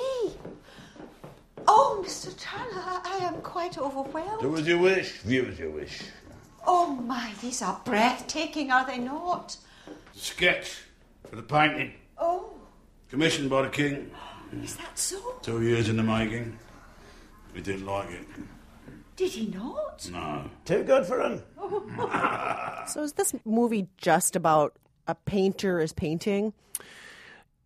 Oh, 1.68 2.04
Mr. 2.06 2.36
Turner, 2.38 3.00
I 3.04 3.18
am 3.22 3.40
quite 3.42 3.76
overwhelmed. 3.76 4.42
Do 4.42 4.56
as 4.56 4.66
you 4.66 4.78
wish, 4.78 5.10
view 5.22 5.46
as 5.46 5.58
you 5.58 5.72
wish. 5.72 6.02
Oh, 6.66 6.94
my, 6.94 7.32
these 7.42 7.62
are 7.62 7.80
breathtaking, 7.84 8.70
are 8.70 8.86
they 8.86 8.98
not? 8.98 9.56
The 9.86 10.18
Sketch 10.18 10.82
for 11.28 11.36
the 11.36 11.42
painting. 11.42 11.94
Oh, 12.18 12.52
Commissioned 13.10 13.50
by 13.50 13.62
the 13.62 13.68
King. 13.68 14.10
Is 14.62 14.76
that 14.76 14.98
so? 14.98 15.18
Two 15.42 15.62
years 15.62 15.88
in 15.88 15.96
the 15.96 16.02
making. 16.02 16.58
He 17.54 17.60
didn't 17.60 17.86
like 17.86 18.10
it. 18.10 18.26
Did 19.16 19.30
he 19.30 19.46
not? 19.46 20.08
No. 20.12 20.50
Too 20.64 20.84
good 20.84 21.06
for 21.06 21.20
him. 21.20 21.42
So 22.88 23.02
is 23.02 23.14
this 23.14 23.34
movie 23.44 23.88
just 23.96 24.36
about 24.36 24.76
a 25.08 25.16
painter 25.16 25.80
is 25.80 25.92
painting? 25.92 26.52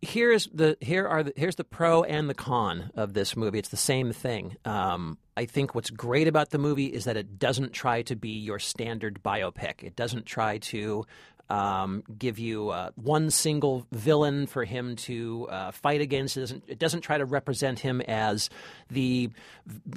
here's 0.01 0.47
the 0.47 0.77
here 0.81 1.07
are 1.07 1.23
the, 1.23 1.33
here's 1.35 1.55
the 1.55 1.63
pro 1.63 2.03
and 2.03 2.29
the 2.29 2.33
con 2.33 2.91
of 2.95 3.13
this 3.13 3.35
movie. 3.37 3.59
It's 3.59 3.69
the 3.69 3.77
same 3.77 4.11
thing. 4.11 4.57
Um, 4.65 5.17
I 5.37 5.45
think 5.45 5.73
what's 5.73 5.89
great 5.89 6.27
about 6.27 6.49
the 6.49 6.57
movie 6.57 6.87
is 6.87 7.05
that 7.05 7.17
it 7.17 7.39
doesn't 7.39 7.71
try 7.71 8.01
to 8.03 8.15
be 8.15 8.29
your 8.29 8.59
standard 8.59 9.21
biopic. 9.23 9.83
It 9.83 9.95
doesn't 9.95 10.25
try 10.25 10.57
to 10.57 11.05
um, 11.51 12.01
give 12.17 12.39
you 12.39 12.69
uh, 12.69 12.91
one 12.95 13.29
single 13.29 13.85
villain 13.91 14.47
for 14.47 14.63
him 14.63 14.95
to 14.95 15.49
uh, 15.49 15.71
fight 15.71 15.99
against. 15.99 16.37
It 16.37 16.39
doesn't, 16.39 16.63
it 16.67 16.79
doesn't 16.79 17.01
try 17.01 17.17
to 17.17 17.25
represent 17.25 17.79
him 17.79 17.99
as 17.99 18.49
the 18.89 19.29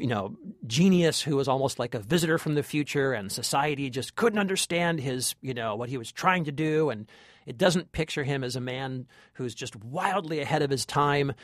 you 0.01 0.07
know 0.09 0.37
genius 0.67 1.23
who 1.23 1.37
was 1.37 1.47
almost 1.47 1.79
like 1.79 1.95
a 1.95 2.01
visitor 2.01 2.39
from 2.39 2.57
the 2.57 2.65
future, 2.65 3.13
and 3.13 3.31
society 3.31 3.89
just 3.89 4.17
couldn't 4.17 4.41
understand 4.41 4.99
his 4.99 5.37
you 5.43 5.55
know 5.55 5.77
what 5.77 5.89
he 5.89 5.97
was 5.97 6.11
trying 6.11 6.45
to 6.45 6.53
do 6.53 6.91
and. 6.91 7.09
It 7.47 7.59
doesn't 7.59 7.93
picture 7.93 8.25
him 8.25 8.43
as 8.43 8.57
a 8.57 8.61
man 8.63 9.07
who's 9.35 9.55
just 9.55 9.77
wildly 9.77 10.41
ahead 10.41 10.63
of 10.63 10.71
his 10.71 10.87
time. 10.87 11.35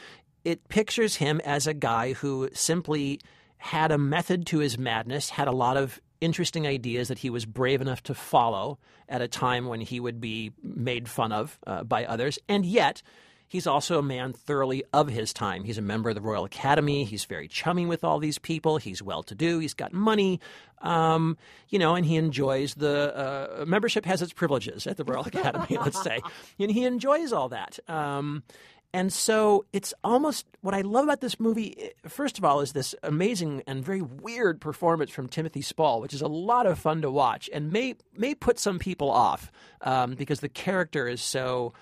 It 0.46 0.66
pictures 0.68 1.16
him 1.16 1.42
as 1.44 1.66
a 1.66 1.74
guy 1.74 2.14
who 2.14 2.48
simply 2.54 3.20
had 3.58 3.92
a 3.92 3.98
method 3.98 4.46
to 4.46 4.60
his 4.60 4.78
madness, 4.78 5.28
had 5.28 5.46
a 5.46 5.52
lot 5.52 5.76
of 5.76 6.00
interesting 6.20 6.66
ideas 6.66 7.08
that 7.08 7.18
he 7.18 7.30
was 7.30 7.44
brave 7.46 7.80
enough 7.80 8.02
to 8.04 8.14
follow 8.14 8.78
at 9.08 9.20
a 9.20 9.28
time 9.28 9.66
when 9.66 9.80
he 9.80 10.00
would 10.00 10.20
be 10.20 10.52
made 10.62 11.08
fun 11.08 11.32
of 11.32 11.58
uh, 11.66 11.82
by 11.84 12.04
others. 12.04 12.38
And 12.48 12.64
yet, 12.64 13.02
He's 13.50 13.66
also 13.66 13.98
a 13.98 14.02
man 14.02 14.32
thoroughly 14.32 14.84
of 14.92 15.08
his 15.08 15.32
time. 15.32 15.64
He's 15.64 15.76
a 15.76 15.82
member 15.82 16.08
of 16.08 16.14
the 16.14 16.20
Royal 16.20 16.44
Academy. 16.44 17.02
He's 17.02 17.24
very 17.24 17.48
chummy 17.48 17.84
with 17.84 18.04
all 18.04 18.20
these 18.20 18.38
people. 18.38 18.76
He's 18.76 19.02
well 19.02 19.24
to 19.24 19.34
do. 19.34 19.58
He's 19.58 19.74
got 19.74 19.92
money, 19.92 20.38
um, 20.82 21.36
you 21.68 21.80
know, 21.80 21.96
and 21.96 22.06
he 22.06 22.14
enjoys 22.14 22.74
the 22.76 23.60
uh, 23.60 23.64
membership 23.64 24.06
has 24.06 24.22
its 24.22 24.32
privileges 24.32 24.86
at 24.86 24.98
the 24.98 25.02
Royal 25.02 25.24
Academy, 25.24 25.78
let's 25.78 26.00
say, 26.00 26.20
and 26.60 26.70
he 26.70 26.84
enjoys 26.84 27.32
all 27.32 27.48
that. 27.48 27.80
Um, 27.88 28.44
and 28.92 29.12
so 29.12 29.64
it's 29.72 29.94
almost 30.02 30.46
what 30.62 30.74
I 30.74 30.80
love 30.80 31.04
about 31.04 31.20
this 31.20 31.38
movie, 31.38 31.76
eh, 31.78 32.08
first 32.08 32.38
of 32.38 32.44
all, 32.44 32.60
is 32.60 32.72
this 32.72 32.94
amazing 33.02 33.62
and 33.66 33.84
very 33.84 34.02
weird 34.02 34.60
performance 34.60 35.10
from 35.10 35.28
Timothy 35.28 35.62
Spall, 35.62 36.00
which 36.00 36.12
is 36.12 36.22
a 36.22 36.28
lot 36.28 36.66
of 36.66 36.78
fun 36.78 37.02
to 37.02 37.10
watch 37.10 37.48
and 37.52 37.72
may, 37.72 37.94
may 38.16 38.34
put 38.34 38.58
some 38.58 38.78
people 38.78 39.10
off 39.10 39.52
um, 39.82 40.14
because 40.14 40.40
the 40.40 40.48
character 40.48 41.06
is 41.06 41.20
so 41.20 41.72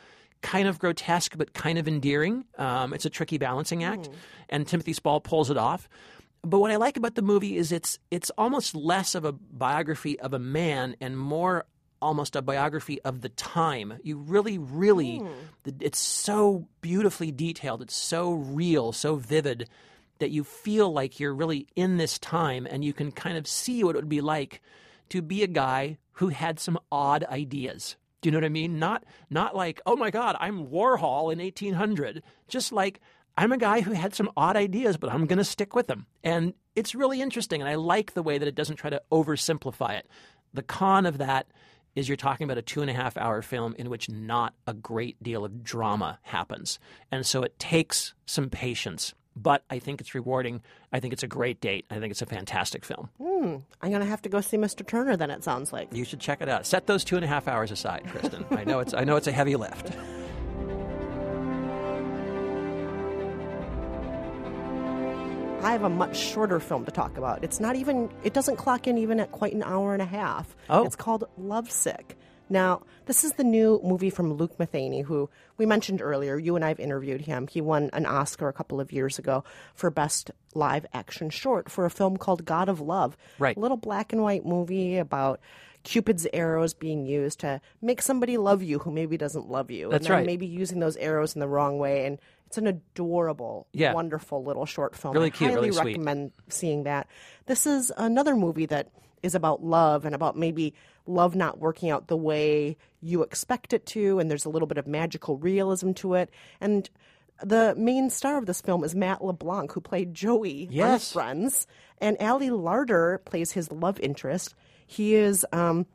kind 0.42 0.68
of 0.68 0.78
grotesque 0.78 1.36
but 1.36 1.54
kind 1.54 1.78
of 1.78 1.88
endearing. 1.88 2.44
Um, 2.58 2.92
it's 2.92 3.06
a 3.06 3.10
tricky 3.10 3.38
balancing 3.38 3.84
act, 3.84 4.08
and 4.48 4.66
Timothy 4.66 4.92
Spall 4.92 5.20
pulls 5.20 5.50
it 5.50 5.56
off. 5.56 5.88
But 6.42 6.60
what 6.60 6.70
I 6.70 6.76
like 6.76 6.96
about 6.96 7.14
the 7.14 7.22
movie 7.22 7.56
is 7.56 7.72
it's 7.72 7.98
it's 8.10 8.30
almost 8.38 8.74
less 8.74 9.14
of 9.14 9.24
a 9.24 9.32
biography 9.32 10.20
of 10.20 10.34
a 10.34 10.38
man 10.38 10.94
and 11.00 11.18
more 11.18 11.64
almost 12.00 12.36
a 12.36 12.42
biography 12.42 13.00
of 13.02 13.20
the 13.20 13.28
time. 13.30 13.98
You 14.02 14.18
really, 14.18 14.58
really, 14.58 15.18
hmm. 15.18 15.70
it's 15.80 15.98
so 15.98 16.68
beautifully 16.80 17.30
detailed. 17.30 17.82
It's 17.82 17.96
so 17.96 18.32
real, 18.32 18.92
so 18.92 19.16
vivid 19.16 19.68
that 20.18 20.30
you 20.30 20.44
feel 20.44 20.92
like 20.92 21.20
you're 21.20 21.34
really 21.34 21.66
in 21.76 21.96
this 21.96 22.18
time 22.18 22.66
and 22.68 22.84
you 22.84 22.92
can 22.92 23.12
kind 23.12 23.38
of 23.38 23.46
see 23.46 23.84
what 23.84 23.94
it 23.94 23.98
would 23.98 24.08
be 24.08 24.20
like 24.20 24.60
to 25.10 25.22
be 25.22 25.42
a 25.42 25.48
guy 25.48 25.98
who 26.12 26.28
had 26.28 26.58
some 26.58 26.78
odd 26.90 27.24
ideas. 27.24 27.96
Do 28.20 28.28
you 28.28 28.32
know 28.32 28.38
what 28.38 28.44
I 28.44 28.50
mean? 28.50 28.78
Not 28.78 29.04
not 29.30 29.54
like, 29.54 29.80
oh 29.86 29.96
my 29.96 30.10
God, 30.10 30.36
I'm 30.40 30.66
Warhol 30.66 31.32
in 31.32 31.38
1800. 31.38 32.22
Just 32.48 32.72
like 32.72 33.00
I'm 33.36 33.52
a 33.52 33.58
guy 33.58 33.80
who 33.82 33.92
had 33.92 34.14
some 34.14 34.30
odd 34.36 34.56
ideas, 34.56 34.96
but 34.96 35.12
I'm 35.12 35.26
going 35.26 35.38
to 35.38 35.44
stick 35.44 35.76
with 35.76 35.86
them. 35.86 36.06
And 36.24 36.54
it's 36.74 36.96
really 36.96 37.20
interesting, 37.22 37.60
and 37.60 37.70
I 37.70 37.76
like 37.76 38.14
the 38.14 38.22
way 38.22 38.36
that 38.36 38.48
it 38.48 38.56
doesn't 38.56 38.76
try 38.76 38.90
to 38.90 39.00
oversimplify 39.12 39.96
it. 39.96 40.08
The 40.52 40.64
con 40.64 41.06
of 41.06 41.18
that 41.18 41.46
is 41.98 42.08
you're 42.08 42.16
talking 42.16 42.44
about 42.44 42.58
a 42.58 42.62
two 42.62 42.80
and 42.80 42.90
a 42.90 42.94
half 42.94 43.16
hour 43.16 43.42
film 43.42 43.74
in 43.78 43.90
which 43.90 44.08
not 44.08 44.54
a 44.66 44.74
great 44.74 45.22
deal 45.22 45.44
of 45.44 45.62
drama 45.64 46.18
happens. 46.22 46.78
And 47.10 47.26
so 47.26 47.42
it 47.42 47.58
takes 47.58 48.14
some 48.26 48.48
patience. 48.50 49.14
But 49.36 49.62
I 49.70 49.78
think 49.78 50.00
it's 50.00 50.14
rewarding. 50.14 50.62
I 50.92 50.98
think 50.98 51.12
it's 51.12 51.22
a 51.22 51.28
great 51.28 51.60
date. 51.60 51.84
I 51.90 52.00
think 52.00 52.10
it's 52.10 52.22
a 52.22 52.26
fantastic 52.26 52.84
film. 52.84 53.08
Hmm. 53.18 53.56
I'm 53.80 53.90
going 53.90 54.00
to 54.00 54.06
have 54.06 54.22
to 54.22 54.28
go 54.28 54.40
see 54.40 54.56
Mr. 54.56 54.84
Turner 54.84 55.16
then, 55.16 55.30
it 55.30 55.44
sounds 55.44 55.72
like. 55.72 55.92
You 55.92 56.04
should 56.04 56.18
check 56.18 56.40
it 56.40 56.48
out. 56.48 56.66
Set 56.66 56.86
those 56.86 57.04
two 57.04 57.16
and 57.16 57.24
a 57.24 57.28
half 57.28 57.46
hours 57.46 57.70
aside, 57.70 58.04
Kristen. 58.08 58.44
I 58.50 58.64
know 58.64 58.80
it's 58.80 58.94
I 58.94 59.04
know 59.04 59.16
it's 59.16 59.28
a 59.28 59.32
heavy 59.32 59.54
lift. 59.54 59.96
I 65.60 65.72
have 65.72 65.82
a 65.82 65.88
much 65.88 66.16
shorter 66.16 66.60
film 66.60 66.84
to 66.84 66.92
talk 66.92 67.18
about. 67.18 67.42
It's 67.42 67.58
not 67.58 67.74
even, 67.74 68.08
it 68.22 68.32
doesn't 68.32 68.56
clock 68.56 68.86
in 68.86 68.96
even 68.96 69.18
at 69.18 69.32
quite 69.32 69.54
an 69.54 69.64
hour 69.64 69.92
and 69.92 70.00
a 70.00 70.06
half. 70.06 70.56
Oh. 70.70 70.84
It's 70.84 70.94
called 70.94 71.24
Lovesick. 71.36 72.16
Now, 72.48 72.82
this 73.06 73.24
is 73.24 73.32
the 73.32 73.44
new 73.44 73.80
movie 73.82 74.08
from 74.08 74.32
Luke 74.32 74.58
Matheny, 74.58 75.02
who 75.02 75.28
we 75.58 75.66
mentioned 75.66 76.00
earlier. 76.00 76.38
You 76.38 76.56
and 76.56 76.64
I 76.64 76.68
have 76.68 76.80
interviewed 76.80 77.22
him. 77.22 77.48
He 77.48 77.60
won 77.60 77.90
an 77.92 78.06
Oscar 78.06 78.48
a 78.48 78.52
couple 78.52 78.80
of 78.80 78.92
years 78.92 79.18
ago 79.18 79.44
for 79.74 79.90
Best 79.90 80.30
Live 80.54 80.86
Action 80.94 81.28
Short 81.28 81.70
for 81.70 81.84
a 81.84 81.90
film 81.90 82.16
called 82.16 82.44
God 82.44 82.68
of 82.68 82.80
Love. 82.80 83.16
Right. 83.38 83.56
A 83.56 83.60
little 83.60 83.76
black 83.76 84.12
and 84.12 84.22
white 84.22 84.46
movie 84.46 84.96
about 84.96 85.40
Cupid's 85.88 86.26
arrows 86.34 86.74
being 86.74 87.06
used 87.06 87.40
to 87.40 87.62
make 87.80 88.02
somebody 88.02 88.36
love 88.36 88.62
you 88.62 88.78
who 88.78 88.90
maybe 88.90 89.16
doesn't 89.16 89.48
love 89.48 89.70
you. 89.70 89.88
That's 89.88 90.04
and 90.04 90.12
then 90.12 90.18
right. 90.18 90.26
maybe 90.26 90.46
using 90.46 90.80
those 90.80 90.96
arrows 90.98 91.34
in 91.34 91.40
the 91.40 91.48
wrong 91.48 91.78
way. 91.78 92.04
And 92.04 92.18
it's 92.46 92.58
an 92.58 92.66
adorable, 92.66 93.66
Yeah. 93.72 93.94
wonderful 93.94 94.44
little 94.44 94.66
short 94.66 94.94
film. 94.94 95.14
Really 95.14 95.28
I 95.28 95.30
cute, 95.30 95.50
highly 95.50 95.68
really 95.70 95.72
sweet. 95.72 95.86
recommend 95.92 96.32
seeing 96.50 96.82
that. 96.84 97.06
This 97.46 97.66
is 97.66 97.90
another 97.96 98.36
movie 98.36 98.66
that 98.66 98.90
is 99.22 99.34
about 99.34 99.64
love 99.64 100.04
and 100.04 100.14
about 100.14 100.36
maybe 100.36 100.74
love 101.06 101.34
not 101.34 101.58
working 101.58 101.88
out 101.88 102.08
the 102.08 102.16
way 102.18 102.76
you 103.00 103.22
expect 103.22 103.72
it 103.72 103.86
to, 103.86 104.18
and 104.18 104.30
there's 104.30 104.44
a 104.44 104.50
little 104.50 104.68
bit 104.68 104.76
of 104.78 104.86
magical 104.86 105.38
realism 105.38 105.92
to 105.92 106.14
it. 106.14 106.28
And 106.60 106.88
the 107.42 107.74
main 107.78 108.10
star 108.10 108.36
of 108.36 108.44
this 108.44 108.60
film 108.60 108.84
is 108.84 108.94
Matt 108.94 109.24
LeBlanc, 109.24 109.72
who 109.72 109.80
played 109.80 110.12
Joey 110.12 110.68
on 110.82 110.98
Friends, 110.98 111.66
and 111.98 112.16
Ali 112.20 112.50
Larter 112.50 113.24
plays 113.24 113.52
his 113.52 113.72
love 113.72 113.98
interest. 114.00 114.54
He 114.90 115.14
is 115.14 115.44
um, 115.52 115.86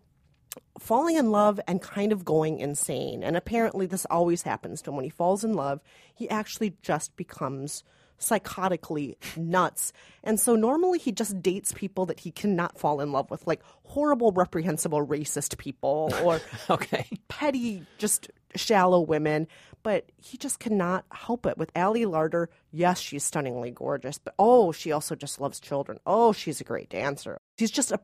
falling 0.80 1.16
in 1.18 1.32
love 1.32 1.60
and 1.68 1.82
kind 1.82 2.12
of 2.12 2.24
going 2.24 2.60
insane. 2.60 3.24
And 3.24 3.36
apparently, 3.36 3.88
this 3.88 4.06
always 4.06 4.44
happens 4.44 4.82
to 4.84 4.92
him. 4.92 4.96
When 4.98 5.04
he 5.04 5.10
falls 5.10 5.44
in 5.44 5.54
love, 5.54 5.82
he 6.14 6.30
actually 6.30 6.76
just 6.84 7.16
becomes 7.18 7.84
psychotically 8.20 9.16
nuts. 9.36 9.92
And 10.24 10.40
so, 10.40 10.56
normally, 10.56 11.00
he 11.00 11.12
just 11.12 11.42
dates 11.42 11.74
people 11.74 12.06
that 12.06 12.20
he 12.20 12.32
cannot 12.32 12.78
fall 12.78 13.02
in 13.02 13.12
love 13.12 13.32
with, 13.32 13.48
like 13.48 13.62
horrible, 13.84 14.32
reprehensible, 14.32 15.06
racist 15.06 15.58
people 15.58 16.14
or 16.24 16.40
Okay. 16.70 17.08
petty, 17.30 17.88
just 17.98 18.30
shallow 18.56 19.02
women. 19.02 19.48
But 19.82 20.12
he 20.18 20.38
just 20.38 20.60
cannot 20.60 21.04
help 21.12 21.48
it. 21.48 21.58
With 21.58 21.72
Ali 21.76 22.06
Larter, 22.06 22.48
yes, 22.72 23.00
she's 23.00 23.24
stunningly 23.26 23.72
gorgeous, 23.72 24.20
but 24.20 24.36
oh, 24.38 24.72
she 24.72 24.92
also 24.92 25.16
just 25.16 25.42
loves 25.42 25.60
children. 25.60 26.00
Oh, 26.06 26.32
she's 26.32 26.62
a 26.62 26.64
great 26.64 26.90
dancer. 26.90 27.38
He's 27.58 27.72
just 27.72 27.92
a, 27.92 28.00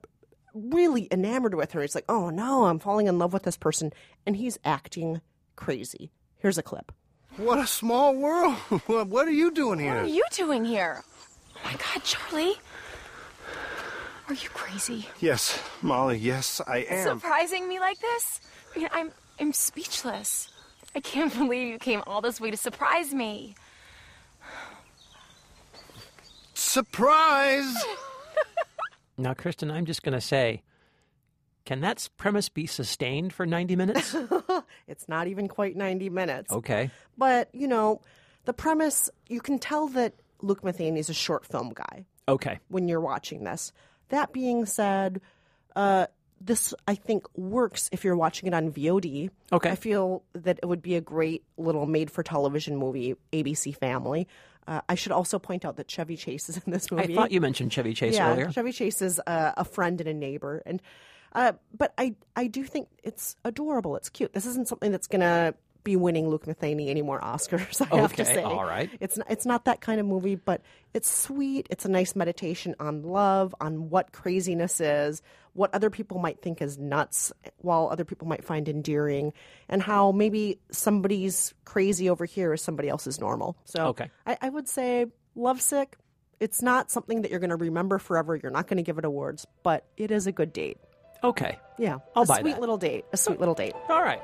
really 0.54 1.08
enamored 1.12 1.56
with 1.56 1.72
her. 1.72 1.82
He's 1.82 1.96
like, 1.96 2.06
oh 2.10 2.30
no, 2.30 2.66
I'm 2.66 2.80
falling 2.80 3.08
in 3.08 3.20
love 3.20 3.34
with 3.34 3.44
this 3.44 3.58
person. 3.58 3.92
And 4.26 4.36
he's 4.36 4.60
acting 4.64 5.22
crazy. 5.56 6.12
Here's 6.38 6.58
a 6.58 6.64
clip. 6.64 6.92
What 7.38 7.60
a 7.60 7.68
small 7.68 8.16
world. 8.16 8.54
what 8.88 9.28
are 9.28 9.32
you 9.32 9.52
doing 9.52 9.80
here? 9.80 9.96
What 9.96 10.04
are 10.06 10.08
you 10.08 10.26
doing 10.32 10.66
here? 10.66 11.04
Oh 11.56 11.60
my 11.64 11.74
god, 11.74 12.04
Charlie. 12.04 12.56
Are 14.28 14.34
you 14.34 14.50
crazy? 14.50 15.08
Yes, 15.20 15.60
Molly, 15.82 16.18
yes, 16.18 16.62
I 16.68 16.80
am. 16.90 17.20
Surprising 17.20 17.68
me 17.68 17.80
like 17.80 18.00
this? 18.00 18.42
I 18.76 18.80
mean, 18.80 18.90
I'm 18.92 19.12
I'm 19.40 19.54
speechless. 19.54 20.50
I 20.96 21.00
can't 21.00 21.34
believe 21.38 21.68
you 21.68 21.80
came 21.80 22.04
all 22.06 22.22
this 22.22 22.40
way 22.40 22.52
to 22.52 22.58
surprise 22.58 23.14
me. 23.14 23.56
Surprise! 26.54 27.74
Now, 29.20 29.34
Kristen, 29.34 29.70
I'm 29.70 29.86
just 29.86 30.04
going 30.04 30.14
to 30.14 30.22
say, 30.22 30.64
can 31.66 31.82
that 31.82 32.08
premise 32.18 32.50
be 32.50 32.66
sustained 32.66 33.34
for 33.34 33.46
90 33.46 33.76
minutes? 33.76 34.16
It's 34.88 35.08
not 35.08 35.28
even 35.28 35.48
quite 35.48 35.76
90 35.76 36.10
minutes. 36.10 36.52
Okay. 36.52 36.90
But, 37.16 37.50
you 37.54 37.68
know, 37.68 38.02
the 38.46 38.54
premise, 38.54 39.10
you 39.28 39.40
can 39.40 39.60
tell 39.60 39.88
that 39.90 40.16
Luke 40.42 40.64
Matheny 40.64 41.00
is 41.00 41.10
a 41.10 41.14
short 41.14 41.46
film 41.46 41.74
guy. 41.76 42.06
Okay. 42.28 42.60
when 42.68 42.88
you're 42.88 43.02
watching 43.02 43.44
this. 43.44 43.72
That 44.10 44.32
being 44.34 44.66
said, 44.66 45.22
uh, 45.76 46.08
this 46.42 46.74
I 46.88 46.96
think 46.96 47.26
works 47.38 47.90
if 47.92 48.04
you're 48.04 48.16
watching 48.16 48.48
it 48.48 48.54
on 48.54 48.72
VOD. 48.72 49.30
Okay. 49.52 49.70
I 49.72 49.76
feel 49.76 50.24
that 50.34 50.60
it 50.62 50.66
would 50.66 50.82
be 50.82 50.96
a 50.96 51.02
great 51.02 51.44
little 51.58 51.86
made-for-television 51.86 52.78
movie, 52.78 53.16
ABC 53.34 53.76
Family. 53.76 54.28
Uh, 54.70 54.82
I 54.88 54.94
should 54.94 55.12
also 55.12 55.40
point 55.40 55.66
out 55.66 55.78
that 55.78 55.88
Chevy 55.88 56.16
Chase 56.16 56.48
is 56.48 56.58
in 56.66 56.72
this 56.72 56.92
movie. 56.92 57.12
I 57.14 57.16
thought 57.16 57.32
you 57.32 57.42
mentioned 57.42 57.72
Chevy 57.72 57.96
Chase 57.96 58.14
yeah, 58.14 58.32
earlier. 58.32 58.52
Chevy 58.52 58.72
Chase 58.72 59.02
is 59.02 59.20
uh, 59.26 59.54
a 59.58 59.66
friend 59.66 60.00
and 60.00 60.08
a 60.08 60.14
neighbor, 60.14 60.62
and 60.66 60.80
uh, 61.34 61.54
but 61.76 61.94
I 61.98 62.16
I 62.36 62.46
do 62.48 62.64
think 62.64 62.88
it's 63.04 63.36
adorable. 63.44 63.96
It's 63.96 64.10
cute. 64.10 64.32
This 64.34 64.46
isn't 64.46 64.68
something 64.68 64.92
that's 64.92 65.08
gonna 65.08 65.56
be 65.90 65.96
winning 65.96 66.30
Luke 66.30 66.46
Matheny 66.46 66.90
any 66.90 67.02
more 67.02 67.20
Oscars. 67.20 67.82
I 67.92 67.98
have 67.98 68.16
to 68.18 68.26
say. 68.26 68.44
all 68.44 68.64
right. 68.64 68.90
It's 69.00 69.18
not, 69.18 69.28
it's 69.30 69.46
not 69.46 69.66
that 69.66 69.82
kind 69.82 70.00
of 70.00 70.06
movie, 70.06 70.36
but 70.36 70.62
it's 70.94 71.10
sweet. 71.10 71.68
It's 71.70 71.86
a 71.86 71.90
nice 71.90 72.16
meditation 72.16 72.76
on 72.80 73.02
love, 73.04 73.56
on 73.60 73.90
what 73.90 74.12
craziness 74.12 74.80
is, 74.80 75.22
what 75.54 75.74
other 75.74 75.90
people 75.90 76.20
might 76.20 76.42
think 76.42 76.62
is 76.62 76.78
nuts, 76.78 77.32
while 77.58 77.90
other 77.92 78.06
people 78.06 78.28
might 78.28 78.44
find 78.44 78.70
endearing, 78.70 79.34
and 79.68 79.82
how 79.82 80.12
maybe 80.12 80.60
somebody's 80.72 81.54
crazy 81.66 82.10
over 82.10 82.26
here 82.26 82.54
is 82.54 82.62
somebody 82.62 82.88
else's 82.90 83.20
normal. 83.20 83.58
So 83.66 83.88
Okay. 83.88 84.10
I, 84.28 84.38
I 84.42 84.50
would 84.50 84.68
say 84.68 85.06
Lovesick. 85.36 85.98
It's 86.40 86.62
not 86.62 86.90
something 86.92 87.24
that 87.24 87.32
you're 87.32 87.42
going 87.42 87.50
to 87.50 87.56
remember 87.58 87.98
forever. 88.00 88.36
You're 88.36 88.52
not 88.52 88.68
going 88.68 88.78
to 88.78 88.84
give 88.84 88.98
it 88.98 89.06
awards, 89.06 89.46
but 89.64 89.86
it 89.98 90.10
is 90.12 90.26
a 90.28 90.32
good 90.32 90.54
date. 90.54 90.78
Okay. 91.22 91.58
Yeah, 91.78 91.98
I'll 92.16 92.24
a 92.24 92.28
buy 92.28 92.40
sweet 92.40 92.52
that. 92.54 92.62
little 92.62 92.78
date. 92.78 93.04
A 93.12 93.18
sweet 93.18 93.40
little 93.40 93.56
date. 93.56 93.74
All 93.90 94.02
right. 94.02 94.22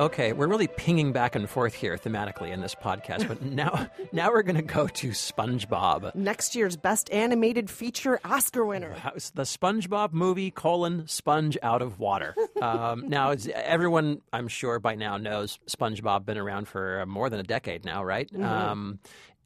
Okay, 0.00 0.32
we're 0.32 0.46
really 0.46 0.68
pinging 0.68 1.12
back 1.12 1.34
and 1.34 1.50
forth 1.50 1.74
here 1.74 1.96
thematically 1.96 2.52
in 2.52 2.60
this 2.60 2.72
podcast, 2.72 3.26
but 3.26 3.42
now 3.52 3.88
now 4.12 4.30
we're 4.30 4.42
going 4.42 4.54
to 4.54 4.62
go 4.62 4.86
to 4.86 5.08
SpongeBob. 5.08 6.14
Next 6.14 6.54
year's 6.54 6.76
best 6.76 7.10
animated 7.10 7.68
feature 7.68 8.20
Oscar 8.24 8.64
winner. 8.64 8.94
The 9.34 9.42
SpongeBob 9.42 10.12
movie 10.12 10.52
colon 10.52 11.08
sponge 11.08 11.58
out 11.62 11.82
of 11.82 11.98
water. 11.98 12.34
Um, 12.58 13.08
now, 13.08 13.34
everyone 13.54 14.20
I'm 14.32 14.48
sure 14.48 14.80
by 14.80 14.96
now 14.96 15.16
knows 15.16 15.60
SpongeBob 15.68 16.24
been 16.24 16.38
around 16.38 16.66
for 16.66 17.06
more 17.06 17.30
than 17.30 17.38
a 17.38 17.44
decade 17.44 17.84
now, 17.84 18.02
right? 18.02 18.28
Um, 18.34 18.98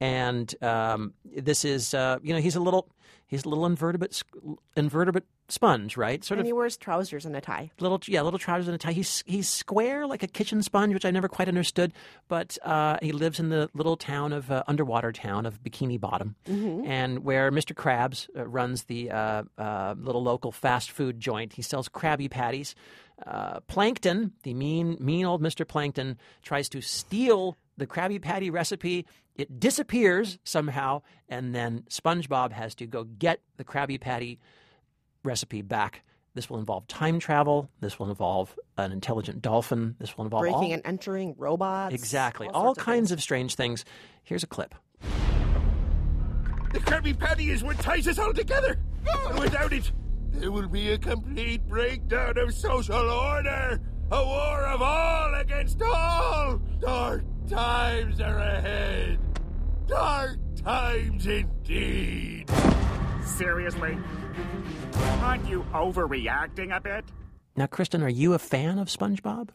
and 0.03 0.55
um, 0.63 1.15
this 1.49 1.65
is 1.65 1.95
uh, 1.95 2.19
you 2.23 2.35
know 2.35 2.41
he's 2.41 2.57
a 2.57 2.61
little 2.61 2.89
he's 3.27 3.45
a 3.45 3.49
little 3.49 3.67
invertebrate 3.67 4.23
invertebrate 4.77 5.25
sponge, 5.49 5.97
right? 5.97 6.25
Sort 6.25 6.39
And 6.39 6.47
of 6.47 6.47
he 6.47 6.53
wears 6.53 6.77
trousers 6.77 7.27
and 7.27 7.37
a 7.37 7.41
tie. 7.41 7.71
little 7.79 8.01
yeah 8.07 8.23
little 8.23 8.39
trousers 8.39 8.69
and 8.69 8.75
a 8.75 8.79
tie 8.79 8.93
he's 8.93 9.23
he's 9.27 9.49
square 9.49 10.07
like 10.07 10.23
a 10.23 10.27
kitchen 10.27 10.63
sponge 10.63 10.95
which 10.95 11.05
i 11.05 11.11
never 11.11 11.29
quite 11.29 11.49
understood 11.49 11.93
but 12.29 12.57
uh, 12.65 12.97
he 13.03 13.13
lives 13.13 13.39
in 13.39 13.49
the 13.51 13.69
little 13.75 13.97
town 13.97 14.33
of 14.33 14.51
uh, 14.51 14.63
underwater 14.67 15.13
town 15.13 15.45
of 15.47 15.63
bikini 15.63 15.99
bottom 16.01 16.35
and 16.47 17.25
where 17.25 17.51
mr 17.53 17.75
krabs 17.75 18.29
uh, 18.37 18.47
runs 18.47 18.85
the 18.85 19.11
uh, 19.11 19.43
uh, 19.59 19.95
little 19.99 20.23
local 20.23 20.53
fast 20.53 20.91
food 20.91 21.21
joint 21.21 21.53
he 21.53 21.63
sells 21.63 21.89
krabby 21.89 22.31
patties 22.31 22.75
uh, 23.27 23.61
plankton 23.69 24.33
the 24.45 24.55
mean 24.55 24.97
mean 25.01 25.25
old 25.27 25.43
mr 25.43 25.67
plankton 25.67 26.17
tries 26.43 26.69
to 26.71 26.81
steal 26.81 27.57
the 27.77 27.87
krabby 27.87 28.21
patty 28.21 28.49
recipe 28.51 29.07
it 29.37 29.59
disappears 29.61 30.39
somehow 30.45 31.03
and 31.29 31.55
then 31.55 31.85
spongebob 31.89 32.53
has 32.53 32.75
to 32.77 32.87
go 32.87 33.05
get 33.05 33.41
the 33.57 33.65
krabby 33.65 34.01
patty 34.01 34.39
recipe 35.25 35.63
back. 35.63 36.03
This 36.35 36.49
will 36.49 36.59
involve 36.59 36.87
time 36.87 37.19
travel. 37.19 37.71
This 37.81 37.99
will 37.99 38.09
involve 38.09 38.59
an 38.79 38.91
intelligent 38.91 39.43
dolphin. 39.43 39.97
This 39.99 40.17
will 40.17 40.25
involve 40.25 40.43
breaking 40.43 40.59
all, 40.59 40.73
and 40.73 40.83
entering 40.85 41.35
robots. 41.37 41.95
exactly 41.95 42.49
all 42.49 42.55
all, 42.55 42.63
sorts 42.69 42.79
of 42.79 42.85
kinds 42.85 43.11
things. 43.11 43.13
of 43.13 43.23
strange 43.23 43.55
things. 43.55 43.85
Here's 44.23 44.43
a 44.43 44.47
clip. 44.47 44.75
The 46.73 46.79
Krabby 46.79 47.19
Patty 47.19 47.51
is 47.51 47.63
what 47.63 47.79
ties 47.81 48.09
us 48.09 48.19
all 48.19 48.33
together. 48.33 48.79
And 49.29 49.39
without 49.39 49.75
it, 49.75 49.93
there 50.31 50.51
will 50.51 50.69
be 50.69 50.93
a 50.93 50.99
complete 50.99 51.69
breakdown 51.69 52.39
of 52.39 52.55
social 52.55 53.11
order. 53.11 53.79
A 54.11 54.25
war 54.25 54.67
of 54.67 54.81
all 54.81 55.35
against 55.35 55.83
all. 55.83 56.59
Dark 56.81 57.25
times 57.49 58.21
are 58.21 58.39
ahead. 58.39 59.19
Dark 59.87 60.39
times 60.65 61.27
indeed. 61.27 62.51
Seriously? 63.25 63.99
Aren't 65.21 65.49
you 65.49 65.65
overreacting 65.73 66.75
a 66.75 66.81
bit? 66.81 67.05
Now, 67.57 67.67
Kristen, 67.67 68.03
are 68.03 68.09
you 68.09 68.35
a 68.35 68.39
fan 68.39 68.79
of 68.79 68.89
SpongeBob? 68.89 69.51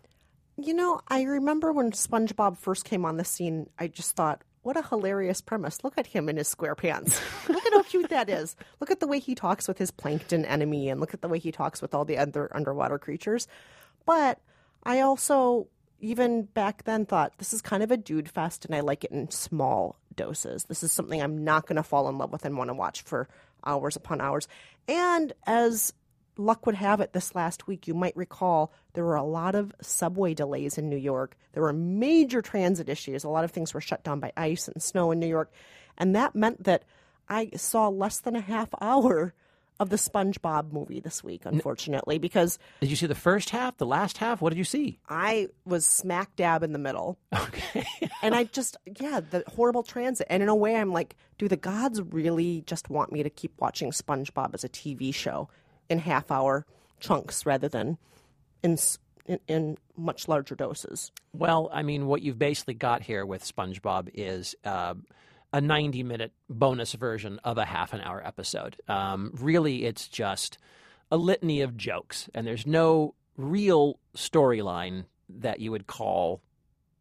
You 0.58 0.74
know, 0.74 1.02
I 1.08 1.24
remember 1.24 1.72
when 1.72 1.92
SpongeBob 1.92 2.58
first 2.58 2.86
came 2.86 3.06
on 3.06 3.18
the 3.18 3.24
scene, 3.24 3.70
I 3.78 3.88
just 3.88 4.16
thought, 4.16 4.44
what 4.64 4.76
a 4.76 4.82
hilarious 4.82 5.40
premise. 5.40 5.84
Look 5.84 5.98
at 5.98 6.08
him 6.08 6.28
in 6.30 6.38
his 6.38 6.48
square 6.48 6.76
pants. 6.76 7.22
look 7.50 7.66
at 7.66 7.74
how 7.74 7.84
cute 7.84 8.10
that 8.10 8.30
is. 8.30 8.56
Look 8.80 8.92
at 8.92 9.00
the 9.00 9.08
way 9.08 9.20
he 9.20 9.34
talks 9.36 9.68
with 9.68 9.78
his 9.78 9.92
plankton 9.92 10.46
enemy 10.46 10.90
and 10.90 11.00
look 11.00 11.14
at 11.14 11.22
the 11.22 11.28
way 11.30 11.40
he 11.40 11.52
talks 11.52 11.82
with 11.82 11.94
all 11.94 12.06
the 12.06 12.18
other 12.18 12.50
underwater 12.54 13.00
creatures. 13.00 13.48
But 14.06 14.42
I 14.84 15.00
also, 15.00 15.68
even 16.00 16.44
back 16.44 16.84
then, 16.84 17.06
thought 17.06 17.38
this 17.38 17.54
is 17.54 17.62
kind 17.62 17.82
of 17.82 17.92
a 17.92 17.98
dude 17.98 18.30
fest 18.30 18.66
and 18.66 18.76
I 18.76 18.82
like 18.82 19.04
it 19.04 19.12
in 19.12 19.30
small 19.32 19.96
doses. 20.18 20.66
This 20.66 20.84
is 20.84 20.92
something 20.92 21.22
I'm 21.22 21.46
not 21.46 21.66
going 21.66 21.78
to 21.78 21.84
fall 21.84 22.10
in 22.10 22.18
love 22.18 22.34
with 22.34 22.44
and 22.44 22.58
want 22.58 22.70
to 22.70 22.74
watch 22.74 23.04
for 23.04 23.30
hours 23.66 23.96
upon 23.96 24.20
hours. 24.20 24.50
And 24.90 25.32
as 25.46 25.94
luck 26.38 26.66
would 26.66 26.76
have 26.76 27.00
it 27.00 27.14
this 27.14 27.34
last 27.34 27.68
week, 27.68 27.88
you 27.88 27.94
might 27.94 28.16
recall 28.18 28.74
there 28.94 29.06
were 29.06 29.16
a 29.16 29.24
lot 29.24 29.56
of 29.56 29.74
subway 29.82 30.34
delays 30.34 30.78
in 30.78 30.90
New 30.90 30.98
York. 30.98 31.38
There 31.54 31.64
were 31.64 31.74
major 31.74 32.42
transit 32.42 32.90
issues. 32.90 33.24
A 33.24 33.30
lot 33.30 33.46
of 33.46 33.52
things 33.52 33.74
were 33.74 33.82
shut 33.82 34.04
down 34.04 34.20
by 34.20 34.34
ice 34.36 34.68
and 34.68 34.82
snow 34.84 35.12
in 35.12 35.20
New 35.20 35.28
York. 35.28 35.52
And 35.98 36.16
that 36.16 36.36
meant 36.36 36.66
that 36.66 36.84
I 37.30 37.52
saw 37.56 37.88
less 37.88 38.20
than 38.20 38.36
a 38.36 38.42
half 38.42 38.70
hour 38.82 39.34
of 39.80 39.90
the 39.90 39.96
SpongeBob 39.96 40.72
movie 40.72 41.00
this 41.00 41.24
week, 41.24 41.46
unfortunately, 41.46 42.18
because 42.18 42.58
Did 42.82 42.90
you 42.90 42.96
see 42.96 43.06
the 43.06 43.16
first 43.16 43.50
half, 43.52 43.78
the 43.78 43.86
last 43.86 44.18
half? 44.18 44.42
What 44.42 44.50
did 44.50 44.58
you 44.58 44.64
see? 44.64 45.00
I 45.08 45.48
was 45.66 45.86
smack 45.86 46.36
dab 46.36 46.64
in 46.64 46.74
the 46.74 46.80
middle. 46.80 47.18
Okay. 47.34 47.86
And 48.24 48.34
I 48.34 48.46
just, 48.46 48.78
yeah, 49.00 49.20
the 49.20 49.44
horrible 49.48 49.84
transit. 49.84 50.26
And 50.30 50.42
in 50.42 50.50
a 50.50 50.56
way, 50.56 50.76
I'm 50.76 50.92
like, 50.92 51.16
do 51.38 51.48
the 51.48 51.56
gods 51.56 52.02
really 52.02 52.64
just 52.66 52.90
want 52.90 53.12
me 53.12 53.22
to 53.22 53.30
keep 53.30 53.54
watching 53.60 53.92
SpongeBob 53.92 54.56
as 54.56 54.64
a 54.64 54.70
TV 54.70 55.14
show 55.14 55.50
in 55.88 56.00
half 56.00 56.32
hour 56.32 56.66
chunks 57.00 57.46
rather 57.46 57.70
than 57.70 58.00
in, 58.64 58.76
in, 59.28 59.40
in 59.48 59.78
much 59.96 60.28
larger 60.28 60.56
doses? 60.56 61.12
Well, 61.32 61.70
I 61.72 61.84
mean, 61.84 62.08
what 62.08 62.24
you've 62.24 62.40
basically 62.40 62.74
got 62.74 63.04
here 63.04 63.24
with 63.24 63.44
SpongeBob 63.46 64.10
is 64.16 64.56
uh, 64.66 64.96
a 65.54 65.62
90 65.62 66.04
minute 66.04 66.34
bonus 66.50 66.94
version 66.94 67.39
of 67.44 67.58
a 67.58 67.66
half 67.66 67.94
an 67.94 68.01
hour 68.01 68.25
episode. 68.25 68.77
Um, 68.88 69.32
really, 69.34 69.86
it's 69.86 70.08
just 70.08 70.58
a 71.12 71.18
litany 71.18 71.62
of 71.62 71.77
jokes, 71.77 72.30
and 72.34 72.46
there's 72.46 72.68
no 72.68 73.16
real 73.38 74.00
storyline 74.15 75.06
that 75.30 75.60
you 75.60 75.72
would 75.72 75.88
call 75.88 76.41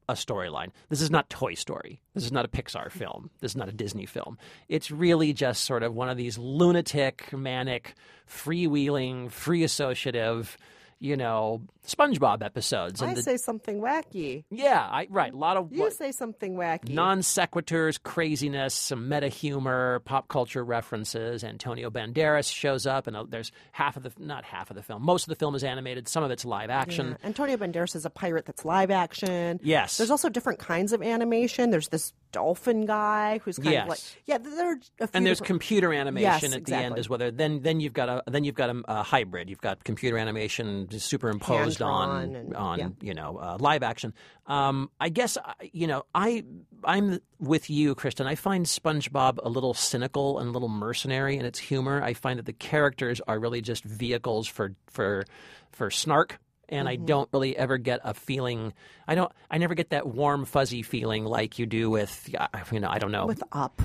a 0.08 0.12
storyline. 0.12 0.70
This 0.88 1.00
is 1.00 1.10
not 1.10 1.28
Toy 1.28 1.54
Story. 1.54 2.00
This 2.14 2.24
is 2.24 2.32
not 2.32 2.44
a 2.44 2.48
Pixar 2.48 2.90
film. 2.92 3.30
This 3.40 3.52
is 3.52 3.56
not 3.56 3.68
a 3.68 3.72
Disney 3.72 4.06
film. 4.06 4.38
It's 4.68 4.90
really 4.90 5.32
just 5.32 5.64
sort 5.64 5.82
of 5.82 5.94
one 5.94 6.08
of 6.08 6.16
these 6.16 6.38
lunatic, 6.38 7.32
manic, 7.32 7.94
freewheeling, 8.28 9.30
free 9.30 9.64
associative, 9.64 10.56
you 10.98 11.16
know, 11.16 11.62
SpongeBob 11.86 12.42
episodes. 12.42 13.02
I 13.02 13.14
the- 13.14 13.22
say 13.22 13.36
something 13.36 13.80
wacky. 13.80 14.44
yeah, 14.50 14.80
I, 14.80 15.06
right. 15.10 15.32
A 15.32 15.36
lot 15.36 15.56
of 15.56 15.72
You 15.72 15.80
what- 15.82 15.92
say 15.92 16.10
something 16.12 16.54
wacky. 16.56 16.90
non 16.94 17.20
sequiturs, 17.20 18.02
craziness, 18.02 18.74
some 18.74 19.08
meta 19.08 19.28
humor, 19.28 20.00
pop 20.04 20.28
culture 20.28 20.64
references. 20.64 21.44
Antonio 21.44 21.90
Banderas 21.90 22.52
shows 22.52 22.86
up, 22.86 23.06
and 23.06 23.16
uh, 23.16 23.24
there's 23.28 23.52
half 23.72 23.96
of 23.96 24.02
the 24.02 24.12
not 24.18 24.44
half 24.44 24.70
of 24.70 24.76
the 24.76 24.82
film. 24.82 25.02
Most 25.02 25.24
of 25.24 25.28
the 25.28 25.36
film 25.36 25.54
is 25.54 25.62
animated. 25.64 26.08
Some 26.08 26.24
of 26.24 26.30
it's 26.30 26.44
live 26.44 26.70
action. 26.70 27.16
Yeah. 27.20 27.26
Antonio 27.28 27.56
Banderas 27.56 27.94
is 27.94 28.04
a 28.04 28.10
pirate 28.10 28.46
that's 28.46 28.64
live 28.64 28.90
action. 28.90 29.60
Yes. 29.62 29.98
There's 29.98 30.10
also 30.10 30.28
different 30.28 30.58
kinds 30.58 30.92
of 30.92 31.02
animation. 31.02 31.70
There's 31.70 31.88
this 31.88 32.12
dolphin 32.32 32.86
guy 32.86 33.38
who's 33.44 33.58
kind 33.58 33.76
of 33.76 33.88
like 33.88 33.98
yeah. 34.26 34.38
There 34.38 34.70
are 34.70 34.72
a 35.00 35.06
few 35.06 35.08
And 35.14 35.26
there's 35.26 35.38
different- 35.38 35.46
computer 35.60 35.92
animation 35.92 36.50
Yes, 36.50 36.54
at 36.56 36.64
the 36.64 36.76
end 36.76 36.98
as 36.98 37.08
well. 37.08 37.18
Then 37.32 37.62
then 37.62 37.80
you've 37.80 37.92
got 37.92 38.08
a 38.08 38.22
then 38.30 38.44
you've 38.44 38.54
got 38.54 38.70
a, 38.70 38.82
a 38.88 39.02
hybrid. 39.02 39.48
You've 39.50 39.60
got 39.60 39.84
computer 39.84 40.18
animation 40.18 40.88
superimposed 40.90 41.82
on 41.82 42.34
and- 42.36 42.54
on 42.54 42.78
yeah. 42.78 42.88
you 43.00 43.14
know 43.14 43.38
uh, 43.38 43.56
live 43.60 43.82
action. 43.82 44.12
Um, 44.46 44.90
I 45.00 45.08
guess 45.08 45.38
you 45.72 45.86
know 45.86 46.04
I 46.14 46.44
I'm 46.84 47.20
with 47.38 47.68
you, 47.70 47.94
Kristen. 47.94 48.26
I 48.26 48.34
find 48.34 48.64
SpongeBob 48.66 49.38
a 49.42 49.48
little 49.48 49.74
cynical 49.74 50.38
and 50.38 50.48
a 50.48 50.52
little 50.52 50.68
mercenary 50.68 51.36
in 51.36 51.44
its 51.44 51.58
humor. 51.58 52.02
I 52.02 52.14
find 52.14 52.38
that 52.38 52.46
the 52.46 52.52
characters 52.52 53.20
are 53.26 53.38
really 53.38 53.60
just 53.60 53.84
vehicles 53.84 54.46
for 54.46 54.74
for 54.88 55.24
for 55.72 55.90
snark. 55.90 56.38
And 56.68 56.88
I 56.88 56.96
Mm-hmm. 56.96 57.06
don't 57.06 57.28
really 57.32 57.56
ever 57.56 57.78
get 57.78 58.00
a 58.02 58.12
feeling. 58.14 58.72
I 59.06 59.14
don't. 59.14 59.30
I 59.50 59.58
never 59.58 59.74
get 59.74 59.90
that 59.90 60.06
warm, 60.06 60.44
fuzzy 60.44 60.82
feeling 60.82 61.24
like 61.24 61.58
you 61.58 61.66
do 61.66 61.90
with, 61.90 62.28
you 62.72 62.80
know, 62.80 62.88
I 62.90 62.98
don't 62.98 63.12
know, 63.12 63.26
with 63.26 63.42
Up. 63.52 63.80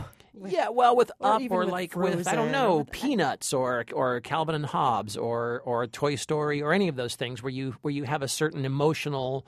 yeah, 0.47 0.69
well, 0.69 0.95
with 0.95 1.11
or 1.19 1.33
Up 1.33 1.41
or 1.51 1.59
with 1.59 1.69
like 1.69 1.95
with 1.95 2.27
I 2.27 2.33
don't 2.35 2.51
know 2.51 2.77
with- 2.77 2.91
Peanuts 2.91 3.53
or 3.53 3.85
or 3.93 4.19
Calvin 4.21 4.55
and 4.55 4.65
Hobbes 4.65 5.15
or 5.15 5.61
or 5.65 5.85
Toy 5.85 6.15
Story 6.15 6.61
or 6.63 6.73
any 6.73 6.87
of 6.87 6.95
those 6.95 7.15
things 7.15 7.43
where 7.43 7.51
you 7.51 7.75
where 7.81 7.93
you 7.93 8.03
have 8.05 8.23
a 8.23 8.27
certain 8.27 8.65
emotional 8.65 9.45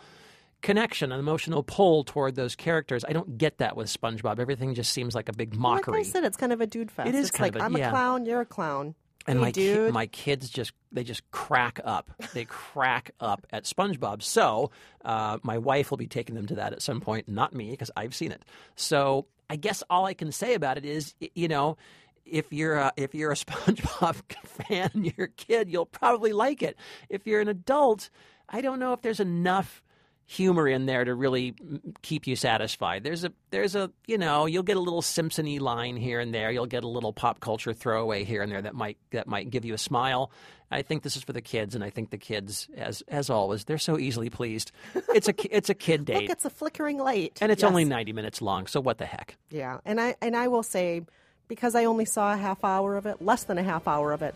connection, 0.61 1.11
an 1.11 1.19
emotional 1.19 1.63
pull 1.63 2.03
toward 2.03 2.35
those 2.35 2.55
characters. 2.55 3.03
I 3.03 3.13
don't 3.13 3.37
get 3.37 3.57
that 3.57 3.75
with 3.75 3.87
SpongeBob. 3.87 4.39
Everything 4.39 4.75
just 4.75 4.93
seems 4.93 5.15
like 5.15 5.27
a 5.27 5.33
big 5.33 5.55
mockery. 5.55 5.93
Like 5.97 6.05
I 6.05 6.09
said, 6.09 6.23
it's 6.23 6.37
kind 6.37 6.53
of 6.53 6.61
a 6.61 6.67
dude 6.67 6.91
fest. 6.91 7.09
It 7.09 7.15
is 7.15 7.29
it's 7.29 7.31
kind 7.37 7.53
like 7.53 7.55
of 7.55 7.61
a- 7.61 7.65
I'm 7.65 7.77
yeah. 7.77 7.87
a 7.87 7.91
clown, 7.91 8.25
you're 8.25 8.41
a 8.41 8.45
clown. 8.45 8.95
And 9.27 9.39
hey, 9.39 9.41
my 9.41 9.51
ki- 9.51 9.91
my 9.91 10.05
kids 10.07 10.49
just 10.49 10.73
they 10.91 11.03
just 11.03 11.29
crack 11.31 11.79
up. 11.83 12.11
They 12.33 12.45
crack 12.45 13.11
up 13.19 13.47
at 13.51 13.63
SpongeBob. 13.63 14.21
So 14.21 14.71
uh, 15.03 15.39
my 15.43 15.57
wife 15.57 15.89
will 15.89 15.97
be 15.97 16.07
taking 16.07 16.35
them 16.35 16.47
to 16.47 16.55
that 16.55 16.73
at 16.73 16.81
some 16.81 17.01
point, 17.01 17.27
not 17.27 17.53
me 17.53 17.71
because 17.71 17.91
I've 17.95 18.13
seen 18.15 18.31
it. 18.31 18.43
So 18.75 19.25
I 19.49 19.55
guess 19.55 19.83
all 19.89 20.05
I 20.05 20.13
can 20.13 20.31
say 20.31 20.53
about 20.53 20.77
it 20.77 20.85
is, 20.85 21.13
you 21.35 21.47
know. 21.47 21.77
If 22.25 22.53
you're 22.53 22.75
a, 22.75 22.93
if 22.95 23.13
you're 23.13 23.33
a 23.33 23.35
SpongeBob 23.45 24.15
fan, 24.45 25.11
a 25.17 25.27
kid, 25.27 25.69
you'll 25.69 25.85
probably 25.85 26.31
like 26.31 26.63
it. 26.63 26.77
If 27.09 27.27
you're 27.27 27.41
an 27.41 27.49
adult, 27.49 28.09
I 28.47 28.61
don't 28.61 28.79
know 28.79 28.93
if 28.93 29.01
there's 29.01 29.19
enough 29.19 29.83
humor 30.25 30.67
in 30.67 30.85
there 30.85 31.03
to 31.03 31.13
really 31.13 31.51
mm, 31.53 31.81
keep 32.01 32.25
you 32.27 32.35
satisfied. 32.35 33.03
There's 33.03 33.23
a 33.23 33.31
there's 33.51 33.75
a 33.75 33.91
you 34.07 34.17
know 34.17 34.45
you'll 34.45 34.63
get 34.63 34.77
a 34.77 34.79
little 34.79 35.01
Simpsony 35.01 35.59
line 35.59 35.95
here 35.97 36.19
and 36.19 36.33
there. 36.33 36.51
You'll 36.51 36.65
get 36.65 36.83
a 36.83 36.87
little 36.87 37.13
pop 37.13 37.39
culture 37.39 37.73
throwaway 37.73 38.23
here 38.23 38.41
and 38.41 38.51
there 38.51 38.61
that 38.61 38.73
might 38.75 38.97
that 39.11 39.27
might 39.27 39.49
give 39.49 39.65
you 39.65 39.73
a 39.73 39.77
smile. 39.77 40.31
I 40.71 40.81
think 40.81 41.03
this 41.03 41.15
is 41.15 41.23
for 41.23 41.33
the 41.33 41.41
kids, 41.41 41.75
and 41.75 41.83
I 41.83 41.91
think 41.91 42.09
the 42.09 42.17
kids, 42.17 42.67
as 42.75 43.03
as 43.07 43.29
always, 43.29 43.65
they're 43.65 43.77
so 43.77 43.99
easily 43.99 44.29
pleased. 44.31 44.71
It's 45.13 45.27
a 45.27 45.55
it's 45.55 45.69
a 45.69 45.75
kid 45.75 46.05
date, 46.05 46.21
Look, 46.23 46.31
it's 46.31 46.45
a 46.45 46.49
flickering 46.49 46.97
light, 46.97 47.37
and 47.41 47.51
it's 47.51 47.61
Yes. 47.61 47.69
only 47.69 47.85
ninety 47.85 48.13
minutes 48.13 48.41
long. 48.41 48.65
So 48.67 48.81
what 48.81 48.97
the 48.97 49.05
heck? 49.05 49.37
yeah. 49.51 49.79
And 49.85 50.01
I 50.01 50.15
and 50.21 50.35
I 50.35 50.47
will 50.47 50.63
say, 50.63 51.01
because 51.47 51.75
I 51.75 51.85
only 51.85 52.05
saw 52.05 52.33
a 52.33 52.37
half 52.37 52.63
hour 52.63 52.95
of 52.95 53.05
it, 53.05 53.21
less 53.21 53.43
than 53.43 53.57
a 53.59 53.63
half 53.63 53.87
hour 53.87 54.13
of 54.13 54.21
it. 54.23 54.33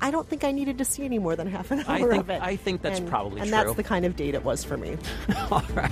I 0.00 0.10
don't 0.10 0.28
think 0.28 0.44
I 0.44 0.52
needed 0.52 0.78
to 0.78 0.84
see 0.84 1.04
any 1.04 1.18
more 1.18 1.36
than 1.36 1.46
half 1.46 1.70
an 1.70 1.80
hour 1.80 1.86
I 1.88 2.00
think- 2.00 2.14
of 2.22 2.30
it. 2.30 2.42
I 2.42 2.56
think 2.56 2.82
that's 2.82 2.98
and, 2.98 3.08
probably 3.08 3.40
and 3.40 3.48
true. 3.48 3.58
And 3.58 3.68
that's 3.68 3.76
the 3.76 3.82
kind 3.82 4.04
of 4.04 4.16
date 4.16 4.34
it 4.34 4.44
was 4.44 4.64
for 4.64 4.76
me. 4.76 4.96
All 5.50 5.62
right. 5.74 5.90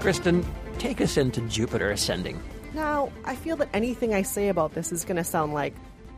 Kristen, 0.00 0.44
take 0.78 1.00
us 1.00 1.16
into 1.16 1.40
Jupiter 1.42 1.90
Ascending. 1.90 2.42
Now, 2.74 3.10
I 3.24 3.36
feel 3.36 3.56
that 3.56 3.68
anything 3.72 4.12
I 4.12 4.22
say 4.22 4.48
about 4.48 4.74
this 4.74 4.92
is 4.92 5.04
going 5.04 5.16
to 5.16 5.24
sound 5.24 5.54
like 5.54 5.74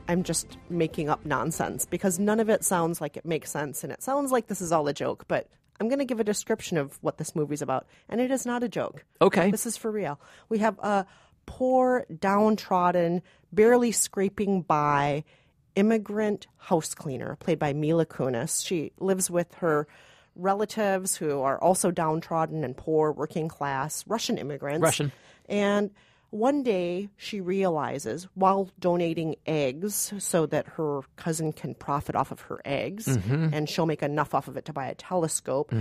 I'm 0.08 0.22
just 0.22 0.56
making 0.70 1.08
up 1.08 1.24
nonsense 1.24 1.86
because 1.86 2.18
none 2.18 2.40
of 2.40 2.48
it 2.48 2.64
sounds 2.64 3.00
like 3.00 3.16
it 3.16 3.24
makes 3.24 3.50
sense 3.50 3.84
and 3.84 3.92
it 3.92 4.02
sounds 4.02 4.32
like 4.32 4.46
this 4.46 4.60
is 4.60 4.72
all 4.72 4.88
a 4.88 4.92
joke, 4.92 5.24
but 5.28 5.48
I'm 5.78 5.88
going 5.88 5.98
to 5.98 6.04
give 6.04 6.20
a 6.20 6.24
description 6.24 6.78
of 6.78 6.98
what 7.02 7.18
this 7.18 7.36
movie's 7.36 7.62
about, 7.62 7.86
and 8.08 8.20
it 8.20 8.30
is 8.30 8.46
not 8.46 8.62
a 8.62 8.68
joke. 8.68 9.04
Okay. 9.20 9.50
This 9.50 9.66
is 9.66 9.76
for 9.76 9.90
real. 9.90 10.18
We 10.48 10.58
have 10.58 10.78
a 10.78 11.06
poor, 11.46 12.04
downtrodden, 12.18 13.22
barely 13.52 13.92
scraping 13.92 14.62
by 14.62 15.24
immigrant 15.74 16.46
house 16.56 16.94
cleaner 16.94 17.36
played 17.36 17.58
by 17.58 17.72
Mila 17.72 18.06
Kunis. 18.06 18.66
She 18.66 18.92
lives 18.98 19.30
with 19.30 19.54
her 19.56 19.86
relatives 20.34 21.16
who 21.16 21.40
are 21.40 21.58
also 21.58 21.90
downtrodden 21.90 22.64
and 22.64 22.76
poor, 22.76 23.12
working 23.12 23.48
class 23.48 24.04
Russian 24.06 24.38
immigrants. 24.38 24.82
Russian. 24.82 25.12
And 25.48 25.90
one 26.30 26.62
day 26.62 27.08
she 27.16 27.40
realizes 27.40 28.26
while 28.34 28.68
donating 28.78 29.36
eggs 29.46 30.12
so 30.18 30.44
that 30.46 30.66
her 30.66 31.02
cousin 31.16 31.52
can 31.52 31.74
profit 31.74 32.16
off 32.16 32.32
of 32.32 32.40
her 32.42 32.60
eggs 32.64 33.06
and 33.52 33.68
she'll 33.70 33.86
make 33.86 34.02
enough 34.02 34.34
off 34.34 34.48
of 34.48 34.56
it 34.56 34.64
to 34.66 34.72
buy 34.72 34.88
a 34.88 34.94
telescope, 34.94 35.72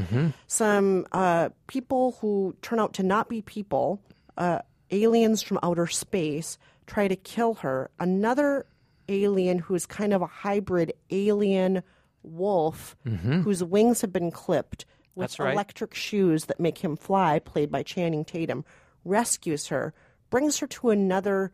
some 0.48 1.08
uh, 1.12 1.50
people 1.68 2.18
who 2.22 2.56
turn 2.62 2.80
out 2.80 2.94
to 2.94 3.04
not 3.04 3.28
be 3.28 3.42
people, 3.42 4.00
uh, 4.38 4.60
aliens 5.04 5.42
from 5.42 5.60
outer 5.64 5.88
space, 5.88 6.58
try 6.88 7.08
to 7.08 7.16
kill 7.16 7.56
her. 7.56 7.90
Another 8.00 8.66
alien 9.10 9.60
who's 9.60 9.86
kind 9.86 10.14
of 10.14 10.22
a 10.22 10.28
hybrid 10.28 10.94
alien 11.10 11.84
wolf 12.24 12.96
mm-hmm. 13.06 13.42
whose 13.42 13.64
wings 13.64 14.02
have 14.02 14.12
been 14.12 14.32
clipped 14.32 14.86
with 15.14 15.40
right. 15.40 15.54
electric 15.54 15.94
shoes 15.94 16.46
that 16.46 16.60
make 16.60 16.80
him 16.80 16.96
fly, 16.96 17.40
played 17.40 17.72
by 17.72 17.84
Channing 17.84 18.26
Tatum, 18.26 18.66
rescues 19.04 19.68
her, 19.68 19.94
brings 20.30 20.60
her 20.60 20.68
to 20.68 20.90
another 20.90 21.52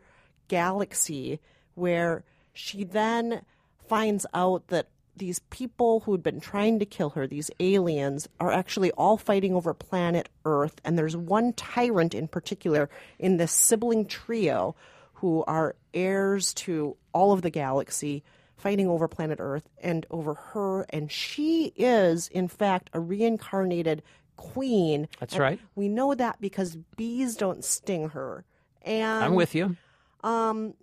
galaxy 0.48 1.40
where 1.74 2.24
she 2.52 2.84
then 2.84 3.42
finds 3.88 4.26
out 4.34 4.68
that 4.68 4.88
these 5.16 5.40
people 5.50 6.00
who'd 6.00 6.22
been 6.22 6.40
trying 6.40 6.78
to 6.78 6.86
kill 6.86 7.10
her, 7.10 7.26
these 7.26 7.50
aliens, 7.60 8.28
are 8.40 8.50
actually 8.52 8.90
all 8.92 9.16
fighting 9.16 9.54
over 9.54 9.74
planet 9.74 10.28
Earth. 10.44 10.80
And 10.84 10.98
there's 10.98 11.16
one 11.16 11.52
tyrant 11.52 12.14
in 12.14 12.28
particular 12.28 12.88
in 13.18 13.36
this 13.36 13.52
sibling 13.52 14.06
trio 14.06 14.74
who 15.14 15.44
are 15.46 15.76
heirs 15.94 16.54
to 16.54 16.96
all 17.12 17.32
of 17.32 17.42
the 17.42 17.50
galaxy 17.50 18.24
fighting 18.56 18.88
over 18.88 19.08
planet 19.08 19.38
Earth 19.40 19.68
and 19.82 20.06
over 20.10 20.34
her. 20.34 20.82
And 20.90 21.10
she 21.10 21.72
is, 21.76 22.28
in 22.28 22.48
fact, 22.48 22.90
a 22.92 23.00
reincarnated 23.00 24.02
queen. 24.36 25.08
That's 25.20 25.34
And 25.34 25.42
right. 25.42 25.60
We 25.74 25.88
know 25.88 26.14
that 26.14 26.40
because 26.40 26.76
bees 26.96 27.36
don't 27.36 27.64
sting 27.64 28.10
her. 28.10 28.44
And 28.82 29.24
I'm 29.24 29.34
with 29.34 29.54
you. 29.54 29.76
Um, 30.24 30.74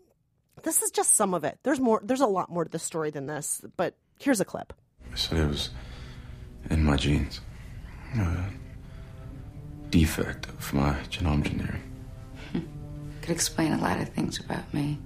this 0.64 0.82
is 0.82 0.92
just 0.92 1.14
some 1.14 1.34
of 1.34 1.44
it. 1.44 1.58
There's 1.64 1.80
more. 1.80 2.02
There's 2.04 2.22
a 2.22 2.28
lot 2.28 2.50
more 2.50 2.64
to 2.64 2.70
the 2.70 2.80
story 2.80 3.12
than 3.12 3.26
this. 3.26 3.62
But 3.76 3.96
here's 4.20 4.40
a 4.40 4.46
clip. 4.46 4.74
I 5.12 5.16
said 5.16 5.40
it 5.40 5.48
was 5.48 5.70
in 6.70 6.84
my 6.84 6.96
genes. 6.98 7.42
A 8.16 8.46
defect 9.90 10.48
of 10.48 10.74
my 10.74 10.94
genome 11.10 11.46
engineering. 11.46 11.84
Could 13.22 13.32
explain 13.32 13.74
a 13.74 13.78
lot 13.82 14.00
of 14.00 14.10
things 14.10 14.40
about 14.40 14.72
me. 14.74 15.00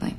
Like 0.00 0.14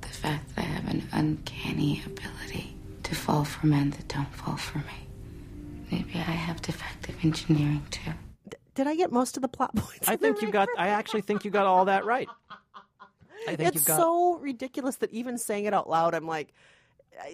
the 0.00 0.08
fact 0.08 0.54
that 0.54 0.62
I 0.64 0.68
have 0.68 0.88
an 0.88 1.08
uncanny 1.12 2.02
ability 2.06 2.76
to 3.02 3.14
fall 3.14 3.44
for 3.44 3.66
men 3.66 3.90
that 3.90 4.08
don't 4.08 4.32
fall 4.34 4.56
for 4.56 4.78
me. 4.78 5.08
Maybe 5.90 6.14
I 6.14 6.20
have 6.20 6.62
defective 6.62 7.16
engineering 7.22 7.86
too. 7.90 8.12
Did 8.74 8.86
I 8.86 8.96
get 8.96 9.12
most 9.12 9.36
of 9.36 9.42
the 9.42 9.48
plot 9.48 9.74
points? 9.76 10.08
I 10.08 10.16
think 10.16 10.42
you 10.42 10.50
got. 10.50 10.68
I 10.76 10.88
actually 10.88 11.20
think 11.20 11.44
you 11.44 11.50
got 11.50 11.66
all 11.66 11.84
that 11.84 12.04
right. 12.04 12.28
I 13.48 13.56
think 13.56 13.74
It's 13.76 13.84
got. 13.84 13.96
so 13.98 14.36
ridiculous 14.38 14.96
that 14.96 15.10
even 15.12 15.38
saying 15.38 15.64
it 15.66 15.74
out 15.74 15.88
loud, 15.88 16.14
I'm 16.14 16.26
like, 16.26 16.52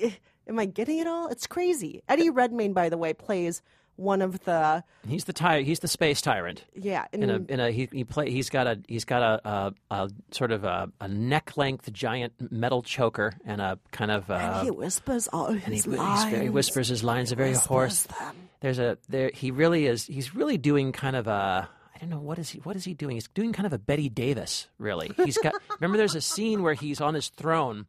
"Eh, 0.00 0.10
am 0.48 0.58
I 0.58 0.64
getting 0.66 0.98
it 0.98 1.06
all? 1.06 1.28
It's 1.28 1.46
crazy. 1.46 2.02
Eddie 2.08 2.30
Redmayne, 2.30 2.72
by 2.72 2.88
the 2.88 2.98
way, 2.98 3.12
plays 3.12 3.62
one 3.96 4.22
of 4.22 4.40
the 4.44 4.82
He's 5.06 5.24
the 5.24 5.32
ty- 5.34 5.60
He's 5.60 5.80
the 5.80 5.88
space 5.88 6.22
tyrant. 6.22 6.64
yeah. 6.74 7.04
In 7.12 7.28
a, 7.28 7.34
In, 7.34 7.46
in 7.50 7.60
a 7.60 7.70
he, 7.70 7.86
he 7.92 8.04
play 8.04 8.30
he's 8.30 8.48
got 8.48 8.66
a 8.66 8.80
he's 8.88 9.04
got 9.04 9.22
a, 9.44 9.48
a, 9.48 9.74
a 9.94 10.10
sort 10.30 10.52
of 10.52 10.64
a, 10.64 10.90
a 11.02 11.08
neck 11.08 11.58
length 11.58 11.92
giant 11.92 12.32
metal 12.50 12.80
choker 12.82 13.34
and 13.44 13.60
a 13.60 13.78
kind 13.92 14.10
of 14.10 14.30
uh, 14.30 14.34
and 14.34 14.64
he 14.64 14.70
whispers 14.70 15.28
all 15.34 15.48
and 15.48 15.60
he, 15.60 15.72
his 15.74 15.84
he's 15.84 15.86
lines. 15.86 16.30
very, 16.32 16.48
whispers 16.48 16.88
his 16.88 17.04
lines 17.04 17.30
are 17.30 17.36
very 17.36 17.52
hoarse. 17.52 18.04
them. 18.04 18.36
There's 18.60 18.78
a 18.78 18.96
there 19.10 19.30
he 19.34 19.50
really 19.50 19.86
is 19.86 20.06
he's 20.06 20.34
really 20.34 20.56
doing 20.56 20.92
kind 20.92 21.14
of 21.16 21.26
a 21.26 21.68
I 22.00 22.04
don't 22.04 22.10
know 22.10 22.20
what 22.20 22.38
is 22.38 22.50
he 22.50 22.60
what 22.60 22.76
is 22.76 22.84
he 22.84 22.94
doing? 22.94 23.16
He's 23.16 23.28
doing 23.28 23.52
kind 23.52 23.66
of 23.66 23.74
a 23.74 23.78
Bette 23.78 24.08
Davis, 24.08 24.68
really. 24.78 25.12
He's 25.24 25.36
got 25.36 25.54
remember 25.80 25.98
there's 25.98 26.14
a 26.14 26.20
scene 26.20 26.62
where 26.62 26.74
he's 26.74 27.00
on 27.00 27.14
his 27.14 27.28
throne 27.28 27.86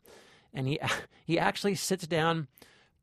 and 0.53 0.67
he 0.67 0.79
he 1.25 1.39
actually 1.39 1.75
sits 1.75 2.05
down, 2.07 2.47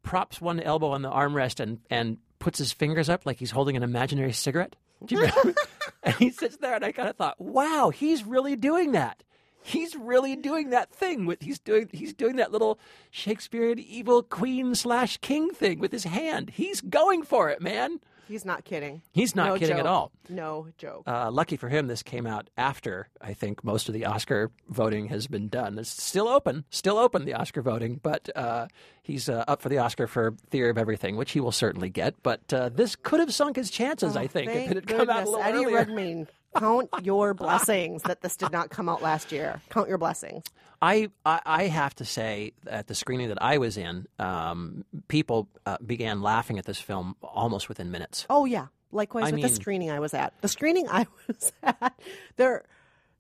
props 0.03 0.41
one 0.41 0.61
elbow 0.61 0.91
on 0.91 1.03
the 1.03 1.11
armrest 1.11 1.61
and 1.61 1.81
and 1.89 2.19
puts 2.39 2.59
his 2.59 2.73
fingers 2.73 3.09
up 3.09 3.25
like 3.25 3.39
he's 3.39 3.51
holding 3.51 3.77
an 3.77 3.83
imaginary 3.83 4.33
cigarette. 4.33 4.77
Do 5.05 5.15
you 5.15 5.23
remember? 5.23 5.55
and 6.03 6.15
he 6.17 6.31
sits 6.31 6.57
there 6.59 6.75
and 6.75 6.85
I 6.85 6.93
kind 6.93 7.09
of 7.09 7.17
thought, 7.17 7.41
"Wow, 7.41 7.91
he's 7.91 8.25
really 8.25 8.57
doing 8.57 8.93
that." 8.93 9.25
He's 9.61 9.97
really 9.97 10.37
doing 10.37 10.71
that 10.71 10.93
thing 10.93 11.27
with 11.27 11.43
he's 11.43 11.59
doing 11.59 11.89
he's 11.93 12.15
doing 12.15 12.37
that 12.37 12.53
little 12.53 12.79
Shakespearean 13.11 13.79
evil 13.79 14.23
queen 14.23 14.75
slash 14.75 15.17
king 15.19 15.51
thing 15.51 15.79
with 15.79 15.93
his 15.93 16.05
hand. 16.05 16.51
He's 16.51 16.81
going 16.81 17.23
for 17.23 17.49
it, 17.49 17.61
man. 17.63 18.01
He's 18.29 18.45
not 18.45 18.65
kidding. 18.65 19.03
He's 19.13 19.35
not 19.35 19.49
No 19.49 19.59
kidding 19.59 19.79
at 19.79 19.87
all. 19.87 20.13
No 20.29 20.69
joke. 20.77 21.05
Uh, 21.07 21.31
lucky 21.31 21.57
for 21.57 21.69
him, 21.69 21.87
this 21.87 22.03
came 22.03 22.27
out 22.27 22.51
after 22.57 23.09
I 23.21 23.33
think 23.33 23.65
most 23.65 23.89
of 23.89 23.95
the 23.95 24.05
Oscar 24.05 24.51
voting 24.69 25.09
has 25.09 25.27
been 25.27 25.49
done. 25.49 25.79
It's 25.79 25.89
still 25.89 26.29
open, 26.29 26.65
still 26.71 26.99
open 26.99 27.25
the 27.25 27.35
Oscar 27.35 27.63
voting, 27.63 27.99
but 28.03 28.29
uh, 28.37 28.67
he's 29.03 29.29
uh, 29.29 29.45
up 29.49 29.63
for 29.63 29.69
the 29.71 29.79
Oscar 29.79 30.07
for 30.07 30.35
Theory 30.51 30.71
of 30.71 30.79
Everything, 30.79 31.17
which 31.17 31.33
he 31.33 31.41
will 31.41 31.53
certainly 31.53 31.89
get. 31.89 32.23
But 32.23 32.53
uh, 32.53 32.69
this 32.69 32.95
could 32.97 33.21
have 33.21 33.33
sunk 33.33 33.57
his 33.57 33.71
chances, 33.71 34.17
I 34.17 34.27
think, 34.27 34.51
if 34.51 34.71
it 34.71 34.75
had 34.77 34.87
come 34.87 35.09
out 35.09 35.23
a 35.23 35.31
little 35.31 35.43
Eddie 35.43 35.65
earlier. 35.65 35.77
Redmayne, 35.77 36.29
count 36.57 36.91
your 37.03 37.33
blessings 37.35 38.03
that 38.03 38.21
this 38.21 38.37
did 38.37 38.53
not 38.53 38.71
come 38.71 38.89
out 38.89 39.03
last 39.03 39.33
year. 39.33 39.61
Count 39.71 39.89
your 39.89 39.99
blessings. 39.99 40.45
I, 40.81 41.09
I 41.25 41.41
I 41.45 41.63
have 41.65 41.95
to 41.97 42.05
say 42.05 42.53
at 42.67 42.87
the 42.87 42.95
screening 42.95 43.29
that 43.29 43.43
I 43.43 43.59
was 43.59 43.77
in, 43.77 44.07
um, 44.19 44.85
people 45.09 45.49
uh, 45.67 45.77
began 45.85 46.23
laughing 46.23 46.59
at 46.59 46.65
this 46.65 46.81
film 46.81 47.17
almost 47.23 47.69
within 47.69 47.91
minutes. 47.91 48.27
Oh 48.31 48.45
yeah. 48.45 48.67
Likewise 48.91 49.29
I 49.29 49.33
with 49.33 49.43
the 49.43 49.49
screening 49.49 49.91
I 49.91 50.01
was 50.01 50.15
at. 50.15 50.33
The 50.41 50.49
screening 50.49 50.89
I 50.91 51.07
was 51.27 51.53
at, 51.63 52.01
there 52.37 52.65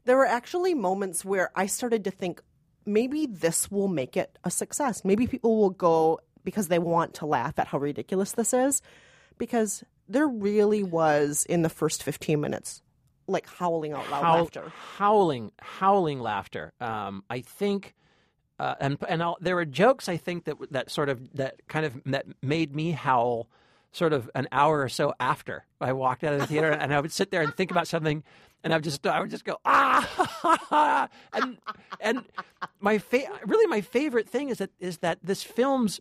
there 0.05 0.16
were 0.16 0.27
actually 0.27 0.75
moments 0.75 1.25
where 1.25 1.51
I 1.55 1.66
started 1.66 2.05
to 2.05 2.11
think 2.11 2.42
maybe 2.87 3.27
this 3.27 3.71
will 3.71 3.88
make 3.88 4.16
it 4.16 4.38
a 4.44 4.51
success. 4.51 5.05
Maybe 5.05 5.27
people 5.27 5.59
will 5.59 5.71
go 5.71 6.21
because 6.44 6.68
they 6.68 6.79
want 6.79 7.14
to 7.14 7.27
laugh 7.27 7.59
at 7.59 7.66
how 7.66 7.79
ridiculous 7.79 8.33
this 8.33 8.55
is. 8.55 8.83
Because 9.37 9.85
there 10.09 10.27
really 10.27 10.83
was 10.83 11.44
in 11.49 11.62
the 11.62 11.68
first 11.68 12.03
fifteen 12.03 12.40
minutes 12.40 12.83
like 13.28 13.46
howling 13.46 13.92
out 13.92 14.10
loud 14.10 14.22
Howl- 14.24 14.38
laughter. 14.42 14.72
howling, 14.96 15.52
howling 15.60 16.20
laughter. 16.20 16.72
Um, 16.80 17.22
I 17.30 17.40
think, 17.40 17.94
uh, 18.58 18.74
and 18.80 18.98
and 19.08 19.22
I'll, 19.22 19.36
there 19.40 19.54
were 19.54 19.64
jokes 19.64 20.08
I 20.08 20.16
think 20.16 20.44
that 20.44 20.56
that 20.72 20.90
sort 20.90 21.08
of 21.08 21.32
that 21.34 21.60
kind 21.68 21.86
of 21.86 22.00
that 22.06 22.26
made 22.42 22.74
me 22.74 22.92
howl, 22.92 23.48
sort 23.92 24.12
of 24.12 24.30
an 24.34 24.48
hour 24.50 24.80
or 24.82 24.88
so 24.88 25.12
after 25.20 25.64
I 25.80 25.92
walked 25.92 26.24
out 26.24 26.34
of 26.34 26.40
the 26.40 26.46
theater, 26.46 26.70
and 26.70 26.92
I 26.92 27.00
would 27.00 27.12
sit 27.12 27.30
there 27.30 27.42
and 27.42 27.54
think 27.54 27.70
about 27.70 27.86
something, 27.86 28.24
and 28.64 28.72
I 28.72 28.76
would 28.76 28.84
just 28.84 29.06
I 29.06 29.20
would 29.20 29.30
just 29.30 29.44
go 29.44 29.58
ah, 29.64 31.08
and 31.32 31.58
and 32.00 32.24
my 32.80 32.98
fa- 32.98 33.28
really 33.46 33.66
my 33.66 33.80
favorite 33.80 34.28
thing 34.28 34.48
is 34.48 34.58
that 34.58 34.70
is 34.80 34.98
that 34.98 35.18
this 35.22 35.42
film's 35.42 36.00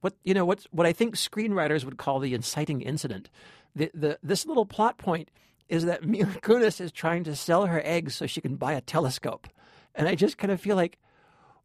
what 0.00 0.14
you 0.24 0.32
know 0.34 0.44
what's 0.44 0.64
what 0.70 0.86
I 0.86 0.92
think 0.92 1.16
screenwriters 1.16 1.84
would 1.84 1.98
call 1.98 2.20
the 2.20 2.34
inciting 2.34 2.80
incident. 2.82 3.28
The 3.74 3.90
the 3.94 4.18
this 4.22 4.46
little 4.46 4.64
plot 4.66 4.96
point 4.98 5.28
is 5.68 5.84
that 5.84 6.04
Mila 6.04 6.34
Kunis 6.42 6.80
is 6.80 6.92
trying 6.92 7.24
to 7.24 7.36
sell 7.36 7.66
her 7.66 7.82
eggs 7.84 8.14
so 8.14 8.26
she 8.26 8.40
can 8.40 8.56
buy 8.56 8.72
a 8.74 8.80
telescope, 8.80 9.48
and 9.94 10.08
I 10.08 10.14
just 10.14 10.38
kind 10.38 10.52
of 10.52 10.60
feel 10.60 10.76
like. 10.76 10.98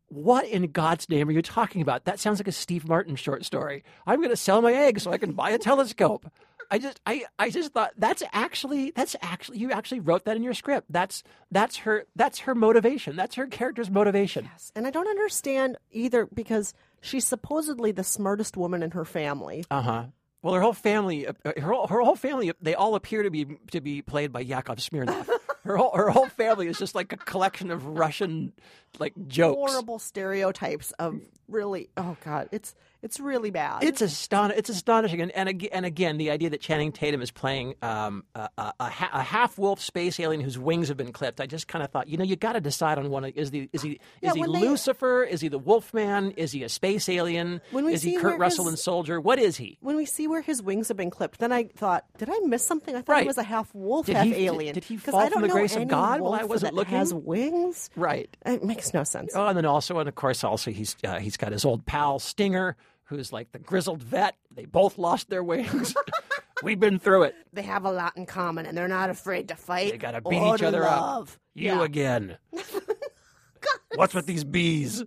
What 0.09 0.45
in 0.45 0.71
God's 0.71 1.09
name 1.09 1.27
are 1.27 1.31
you 1.31 1.41
talking 1.41 1.81
about? 1.81 2.05
That 2.05 2.19
sounds 2.19 2.39
like 2.39 2.47
a 2.47 2.51
Steve 2.51 2.87
Martin 2.87 3.15
short 3.15 3.45
story. 3.45 3.83
I'm 4.05 4.17
going 4.17 4.29
to 4.29 4.35
sell 4.35 4.61
my 4.61 4.71
eggs 4.71 5.01
so 5.01 5.11
I 5.11 5.17
can 5.17 5.31
buy 5.31 5.49
a 5.49 5.57
telescope. 5.57 6.31
I 6.69 6.77
just, 6.77 6.99
I, 7.03 7.25
I 7.39 7.49
just 7.49 7.73
thought 7.73 7.93
that's 7.97 8.21
actually, 8.31 8.91
that's 8.91 9.15
actually, 9.23 9.57
you 9.57 9.71
actually 9.71 10.01
wrote 10.01 10.25
that 10.25 10.35
in 10.35 10.43
your 10.43 10.53
script. 10.53 10.85
That's, 10.91 11.23
that's 11.49 11.77
her, 11.77 12.05
that's 12.15 12.39
her 12.39 12.53
motivation. 12.53 13.15
That's 13.15 13.33
her 13.35 13.47
character's 13.47 13.89
motivation. 13.89 14.47
Yes. 14.51 14.71
And 14.75 14.85
I 14.85 14.91
don't 14.91 15.07
understand 15.07 15.77
either 15.89 16.27
because 16.31 16.75
she's 17.01 17.25
supposedly 17.25 17.91
the 17.91 18.03
smartest 18.03 18.55
woman 18.55 18.83
in 18.83 18.91
her 18.91 19.05
family. 19.05 19.65
Uh 19.71 19.81
huh. 19.81 20.03
Well, 20.43 20.53
her 20.53 20.61
whole 20.61 20.73
family, 20.73 21.25
uh, 21.25 21.33
her 21.57 21.73
whole, 21.73 21.87
her 21.87 22.01
whole 22.01 22.17
family, 22.17 22.51
they 22.61 22.75
all 22.75 22.95
appear 22.95 23.23
to 23.23 23.31
be 23.31 23.57
to 23.71 23.81
be 23.81 24.01
played 24.01 24.31
by 24.31 24.41
Yakov 24.41 24.77
Smirnoff. 24.77 25.27
her 25.63 25.77
whole 25.77 25.91
her 25.95 26.09
whole 26.09 26.27
family 26.27 26.67
is 26.67 26.77
just 26.77 26.93
like 26.93 27.13
a 27.13 27.17
collection 27.17 27.71
of 27.71 27.85
Russian 27.85 28.51
like 28.99 29.13
jokes. 29.27 29.71
horrible 29.71 29.97
stereotypes 29.99 30.91
of 30.99 31.21
really 31.47 31.89
oh 31.97 32.17
god 32.23 32.49
it's 32.51 32.75
It's 33.03 33.19
really 33.19 33.51
bad. 33.51 33.83
It's 33.83 34.01
aston- 34.01 34.53
It's 34.55 34.69
astonishing, 34.69 35.21
and 35.21 35.31
and, 35.33 35.67
and 35.71 35.85
again, 35.85 36.17
the 36.17 36.31
idea 36.31 36.49
that 36.49 36.61
Channing 36.61 36.91
Tatum 36.91 37.21
is 37.21 37.29
playing 37.31 37.75
um, 37.81 38.23
a, 38.33 38.49
a, 38.57 38.73
a, 38.79 38.89
ha- 38.89 39.09
a 39.13 39.21
half 39.21 39.57
wolf 39.57 39.81
space 39.81 40.19
alien 40.19 40.41
whose 40.41 40.57
wings 40.57 40.87
have 40.87 40.95
been 40.97 41.11
clipped. 41.11 41.41
I 41.41 41.45
just 41.45 41.67
kind 41.67 41.83
of 41.83 41.91
thought, 41.91 42.07
you 42.07 42.17
know, 42.17 42.23
you 42.23 42.35
got 42.37 42.53
to 42.53 42.61
decide 42.61 42.97
on 42.97 43.09
one. 43.09 43.25
of- 43.25 43.35
Is 43.37 43.51
the 43.51 43.69
is 43.73 43.81
he 43.81 43.99
Yeah, 44.21 44.29
is 44.29 44.35
he 44.35 44.41
when 44.41 44.53
they- 44.53 44.61
Lucifer? 44.61 45.23
Is 45.23 45.41
he 45.41 45.49
the 45.49 45.59
Wolfman? 45.59 46.31
Is 46.31 46.51
he 46.53 46.63
a 46.63 46.69
space 46.69 47.09
alien? 47.09 47.61
When 47.71 47.85
we 47.85 47.93
is 47.93 48.01
he 48.01 48.15
Kurt 48.17 48.39
Russell 48.39 48.65
his- 48.65 48.73
in 48.73 48.77
Soldier? 48.77 49.19
What 49.21 49.37
is 49.37 49.57
he? 49.57 49.77
when 49.81 49.97
we 49.97 50.05
see 50.05 50.27
where 50.27 50.41
his 50.41 50.61
wings 50.63 50.87
have 50.87 50.95
been 50.97 51.09
clipped, 51.09 51.39
then 51.39 51.51
I 51.51 51.65
thought, 51.75 52.05
did 52.17 52.29
I 52.31 52.39
miss 52.45 52.65
something? 52.65 52.95
I 52.95 53.01
thought 53.01 53.11
Right. 53.13 53.21
he 53.23 53.27
was 53.27 53.37
a 53.37 53.43
half 53.43 53.73
wolf, 53.75 54.05
Did 54.05 54.15
half 54.15 54.25
he- 54.25 54.31
did- 54.31 54.41
alien. 54.43 54.73
did 54.75 54.85
he 54.85 54.95
fall 54.97 55.19
I 55.19 55.29
from 55.29 55.41
the 55.41 55.49
grace 55.49 55.75
of 55.75 55.87
God 55.89 56.21
while 56.21 56.33
I 56.33 56.43
wasn't 56.45 56.71
that 56.71 56.75
looking? 56.75 56.97
Has 56.97 57.13
wings, 57.13 57.89
Right. 57.97 58.35
It 58.45 58.63
makes 58.63 58.93
no 58.93 59.03
sense. 59.03 59.33
Oh, 59.35 59.45
and 59.47 59.57
then 59.57 59.65
also, 59.65 59.99
and 59.99 60.07
of 60.07 60.15
course, 60.15 60.43
also 60.43 60.71
he's 60.71 60.95
uh, 61.03 61.19
he's 61.19 61.35
got 61.35 61.51
his 61.51 61.65
old 61.65 61.85
pal 61.85 62.19
Stinger, 62.19 62.77
who's 63.05 63.31
like 63.33 63.51
the 63.51 63.59
grizzled 63.59 64.01
vet. 64.03 64.35
They 64.53 64.65
both 64.65 64.97
lost 64.97 65.29
their 65.29 65.43
wings. 65.43 65.93
We've 66.63 66.79
been 66.79 66.97
through 66.99 67.23
it. 67.23 67.35
They 67.51 67.63
have 67.63 67.83
a 67.83 67.91
lot 67.91 68.15
in 68.15 68.25
common, 68.25 68.65
and 68.65 68.77
they're 68.77 68.87
not 68.87 69.09
afraid 69.09 69.49
to 69.49 69.55
fight. 69.55 69.91
They 69.91 69.97
got 69.97 70.11
to 70.11 70.21
beat 70.21 70.37
or 70.41 70.55
each 70.55 70.63
other 70.63 70.81
love. 70.81 71.31
up. 71.33 71.39
You 71.53 71.65
Yeah. 71.79 71.83
again. 71.83 72.37
What's 73.95 74.13
with 74.13 74.25
these 74.25 74.43
bees? 74.43 75.03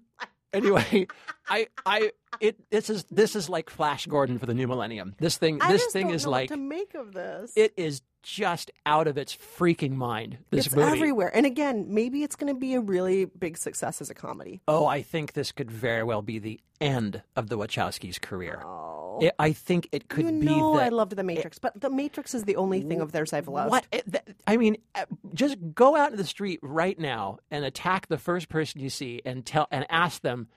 Anyway, 0.53 1.07
I 1.49 1.67
I 1.85 2.13
it 2.41 2.57
this 2.71 2.89
is 2.89 3.05
this 3.11 3.35
is 3.37 3.49
like 3.49 3.69
Flash 3.69 4.07
Gordon 4.07 4.39
for 4.39 4.47
the 4.47 4.55
new 4.55 4.67
millennium. 4.69 5.15
This 5.19 5.37
thing 5.39 5.59
I 5.61 5.73
this 5.73 5.93
thing 5.93 6.07
don't 6.07 6.15
is 6.15 6.25
know 6.25 6.31
like 6.31 6.51
what 6.51 6.57
to 6.57 6.63
make 6.63 6.95
of 6.95 7.13
this. 7.13 7.53
it 7.57 7.75
is 7.77 8.03
just 8.27 8.73
out 8.85 9.07
of 9.07 9.17
its 9.17 9.37
freaking 9.37 9.93
mind. 9.93 10.39
This 10.51 10.67
it's 10.67 10.75
movie. 10.75 10.91
everywhere, 10.91 11.31
and 11.35 11.47
again, 11.47 11.87
maybe 11.89 12.25
it's 12.25 12.35
going 12.35 12.53
to 12.53 12.59
be 12.59 12.75
a 12.75 12.81
really 12.81 13.25
big 13.27 13.57
success 13.57 14.01
as 14.01 14.11
a 14.11 14.15
comedy. 14.15 14.61
Oh, 14.67 14.87
I 14.87 15.01
think 15.03 15.35
this 15.35 15.53
could 15.53 15.71
very 15.71 16.03
well 16.03 16.23
be 16.23 16.41
the 16.41 16.59
end 16.81 17.23
of 17.37 17.49
the 17.49 17.57
Wachowskis' 17.57 18.21
career. 18.21 18.63
Oh. 18.65 19.21
It- 19.23 19.35
I 19.39 19.53
think 19.53 19.89
it 19.93 20.09
could 20.09 20.25
you 20.27 20.41
be 20.41 20.47
know, 20.47 20.75
I 20.77 20.89
loved 20.89 21.15
The 21.15 21.23
Matrix, 21.23 21.59
but 21.61 21.81
The 21.81 21.89
Matrix 21.89 22.35
is 22.35 22.45
the 22.45 22.57
only 22.57 22.83
thing 22.83 23.01
of 23.01 23.13
theirs 23.13 23.33
I've 23.33 23.49
loved. 23.49 23.71
What? 23.71 23.87
it- 23.93 24.11
th- 24.11 24.37
I 24.47 24.57
mean, 24.57 24.77
uh, 24.97 25.05
just 25.33 25.57
go 25.75 25.95
out 25.97 26.11
in 26.11 26.19
the 26.19 26.25
street 26.25 26.59
right 26.63 26.99
now 26.99 27.39
and 27.51 27.65
attack 27.65 28.09
the 28.09 28.19
first 28.19 28.49
person 28.49 28.81
you 28.81 28.91
see 28.91 29.23
and 29.25 29.47
tell 29.47 29.69
and 29.71 29.87
ask 29.89 30.23
them 30.23 30.49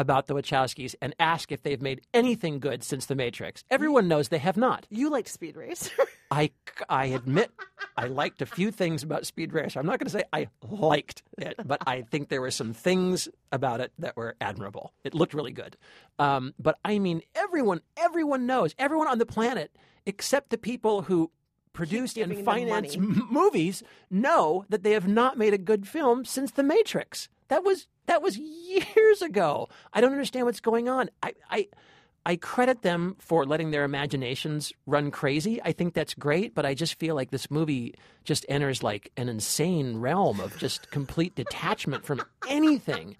about 0.00 0.28
the 0.28 0.34
Wachowskis 0.34 0.94
and 1.02 1.14
ask 1.20 1.52
if 1.52 1.62
they've 1.62 1.82
made 1.82 2.00
anything 2.14 2.58
good 2.58 2.82
since 2.82 3.04
The 3.04 3.14
Matrix. 3.14 3.62
Everyone 3.70 4.08
knows 4.08 4.28
they 4.30 4.38
have 4.38 4.56
not. 4.56 4.86
You 4.88 5.10
liked 5.10 5.28
Speed 5.28 5.56
Racer. 5.56 5.92
I, 6.30 6.52
I 6.88 7.06
admit 7.06 7.50
I 7.98 8.06
liked 8.06 8.40
a 8.40 8.46
few 8.46 8.70
things 8.70 9.02
about 9.02 9.26
Speed 9.26 9.52
Racer. 9.52 9.78
I'm 9.78 9.84
not 9.84 9.98
going 9.98 10.06
to 10.06 10.10
say 10.10 10.24
I 10.32 10.48
liked 10.66 11.22
it, 11.36 11.54
but 11.66 11.86
I 11.86 12.00
think 12.00 12.30
there 12.30 12.40
were 12.40 12.50
some 12.50 12.72
things 12.72 13.28
about 13.52 13.82
it 13.82 13.92
that 13.98 14.16
were 14.16 14.36
admirable. 14.40 14.94
It 15.04 15.12
looked 15.12 15.34
really 15.34 15.52
good. 15.52 15.76
Um, 16.18 16.54
but 16.58 16.78
I 16.82 16.98
mean, 16.98 17.20
everyone, 17.34 17.82
everyone 17.98 18.46
knows, 18.46 18.74
everyone 18.78 19.06
on 19.06 19.18
the 19.18 19.26
planet, 19.26 19.76
except 20.06 20.48
the 20.48 20.56
people 20.58 21.02
who 21.02 21.30
produced 21.74 22.16
and 22.16 22.42
financed 22.42 22.96
m- 22.96 23.28
movies, 23.30 23.82
know 24.10 24.64
that 24.70 24.82
they 24.82 24.92
have 24.92 25.06
not 25.06 25.36
made 25.36 25.52
a 25.52 25.58
good 25.58 25.86
film 25.86 26.24
since 26.24 26.52
The 26.52 26.62
Matrix. 26.62 27.28
That 27.50 27.62
was 27.64 27.86
that 28.06 28.22
was 28.22 28.38
years 28.38 29.22
ago. 29.22 29.68
I 29.92 30.00
don't 30.00 30.12
understand 30.12 30.46
what's 30.46 30.60
going 30.60 30.88
on. 30.88 31.10
I, 31.22 31.34
I 31.50 31.68
I 32.26 32.36
credit 32.36 32.82
them 32.82 33.16
for 33.18 33.46
letting 33.46 33.70
their 33.70 33.84
imaginations 33.84 34.72
run 34.86 35.10
crazy. 35.10 35.60
I 35.62 35.72
think 35.72 35.94
that's 35.94 36.14
great, 36.14 36.54
but 36.54 36.66
I 36.66 36.74
just 36.74 36.98
feel 36.98 37.14
like 37.14 37.30
this 37.30 37.50
movie 37.50 37.94
just 38.24 38.44
enters 38.48 38.82
like 38.82 39.10
an 39.16 39.28
insane 39.28 39.96
realm 39.98 40.38
of 40.40 40.56
just 40.58 40.90
complete 40.90 41.34
detachment 41.34 42.04
from 42.04 42.22
anything. 42.48 43.16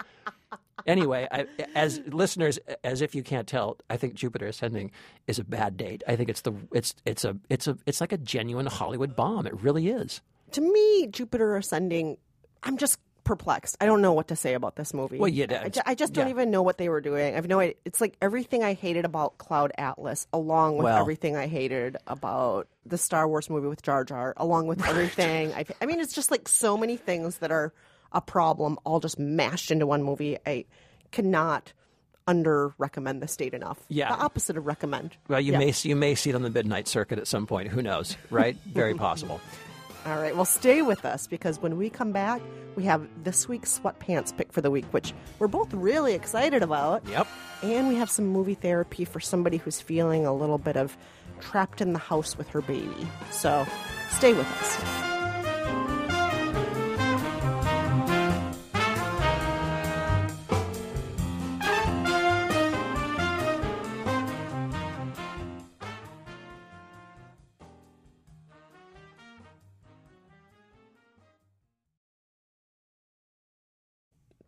Anyway, 0.87 1.29
I, 1.31 1.47
as 1.75 2.01
listeners, 2.07 2.59
as 2.85 3.03
if 3.03 3.15
you 3.15 3.23
can't 3.23 3.47
tell, 3.47 3.77
I 3.91 3.97
think 3.99 4.15
Jupiter 4.15 4.47
Ascending 4.47 4.91
is 5.27 5.39
a 5.39 5.45
bad 5.45 5.77
date. 5.77 6.03
I 6.09 6.17
think 6.17 6.31
it's 6.31 6.41
the 6.41 6.53
it's 6.73 6.95
it's 7.05 7.25
a 7.25 7.37
it's 7.51 7.67
a 7.69 7.77
it's 7.87 8.01
like 8.01 8.13
a 8.13 8.19
genuine 8.19 8.67
Hollywood 8.67 9.15
bomb. 9.15 9.47
It 9.47 9.61
really 9.61 9.89
is. 9.89 10.23
to 10.53 10.61
me, 10.63 11.07
Jupiter 11.09 11.57
Ascending, 11.57 12.17
I'm 12.63 12.79
just 12.79 12.99
perplexed. 13.31 13.77
I 13.81 13.87
don't 13.87 14.03
know 14.03 14.13
what 14.13 14.27
to 14.29 14.35
say 14.35 14.55
about 14.55 14.75
this 14.75 14.93
movie. 14.93 15.17
Well, 15.19 15.29
yeah, 15.29 15.47
I, 15.87 15.93
I 15.93 15.95
just 15.95 16.13
don't 16.13 16.27
yeah. 16.27 16.31
even 16.33 16.51
know 16.51 16.63
what 16.63 16.79
they 16.79 16.89
were 16.89 17.01
doing. 17.01 17.33
I 17.33 17.37
have 17.37 17.47
no 17.47 17.61
idea. 17.61 17.77
It's 17.85 18.01
like 18.01 18.17
everything 18.21 18.65
I 18.65 18.73
hated 18.73 19.05
about 19.05 19.39
Cloud 19.39 19.71
Atlas, 19.79 20.27
along 20.33 20.79
with 20.79 20.87
Well- 20.87 20.99
everything 20.99 21.37
I 21.37 21.47
hated 21.47 21.97
about 22.09 22.67
the 22.85 22.99
Star 22.99 23.29
Wars 23.29 23.49
movie 23.49 23.69
with 23.69 23.83
Jar 23.83 24.03
Jar, 24.03 24.35
along 24.37 24.67
with 24.67 24.85
everything. 24.85 25.53
I, 25.55 25.65
I 25.81 25.87
mean, 25.87 26.01
it's 26.01 26.13
just 26.13 26.33
like 26.33 26.49
so 26.49 26.77
many 26.77 26.97
things 26.97 27.39
that 27.39 27.53
are 27.53 27.73
a 28.11 28.21
problem, 28.21 28.79
all 28.85 28.99
just 28.99 29.17
mashed 29.17 29.71
into 29.71 29.87
one 29.87 30.03
movie. 30.03 30.37
I 30.45 30.65
cannot 31.13 31.73
under 32.27 32.75
recommend 32.79 33.23
this 33.23 33.37
date 33.37 33.55
enough. 33.55 33.79
Yeah. 33.89 34.09
the 34.09 34.23
opposite 34.23 34.57
of 34.57 34.67
recommend. 34.67 35.17
Well, 35.29 35.41
you 35.41 35.53
Yeah. 35.53 35.59
may 35.59 35.73
you 35.83 35.95
may 35.95 36.17
see 36.17 36.31
it 36.31 36.35
on 36.35 36.43
the 36.43 36.51
midnight 36.51 36.89
circuit 36.89 37.21
at 37.21 37.29
some 37.29 37.47
point. 37.47 37.69
Who 37.69 37.81
knows? 37.81 38.17
Right? 38.29 38.57
Very 38.67 38.95
possible. 38.95 39.41
All 40.07 40.17
right, 40.17 40.35
well, 40.35 40.45
stay 40.45 40.83
with 40.83 41.05
us 41.05 41.27
because 41.27 41.61
when 41.61 41.77
we 41.77 41.91
come 41.91 42.13
back, 42.13 42.41
we 42.75 42.85
have 42.85 43.07
this 43.23 43.49
week's 43.49 43.79
sweatpants 43.79 44.35
pick 44.35 44.53
for 44.53 44.61
the 44.61 44.71
week, 44.71 44.87
which 44.93 45.13
we're 45.39 45.49
both 45.49 45.73
really 45.75 46.15
excited 46.15 46.63
about. 46.63 47.07
Yep. 47.07 47.27
And 47.63 47.89
we 47.89 47.97
have 47.97 48.11
some 48.11 48.27
movie 48.27 48.55
therapy 48.55 49.05
for 49.05 49.21
somebody 49.21 49.59
who's 49.59 49.81
feeling 49.81 50.25
a 50.25 50.35
little 50.35 50.59
bit 50.59 50.77
of 50.77 50.97
trapped 51.41 51.81
in 51.81 51.93
the 51.93 51.99
house 51.99 52.39
with 52.39 52.49
her 52.49 52.63
baby. 52.63 53.09
So 53.31 53.67
stay 54.11 54.33
with 54.33 54.47
us. 54.47 55.10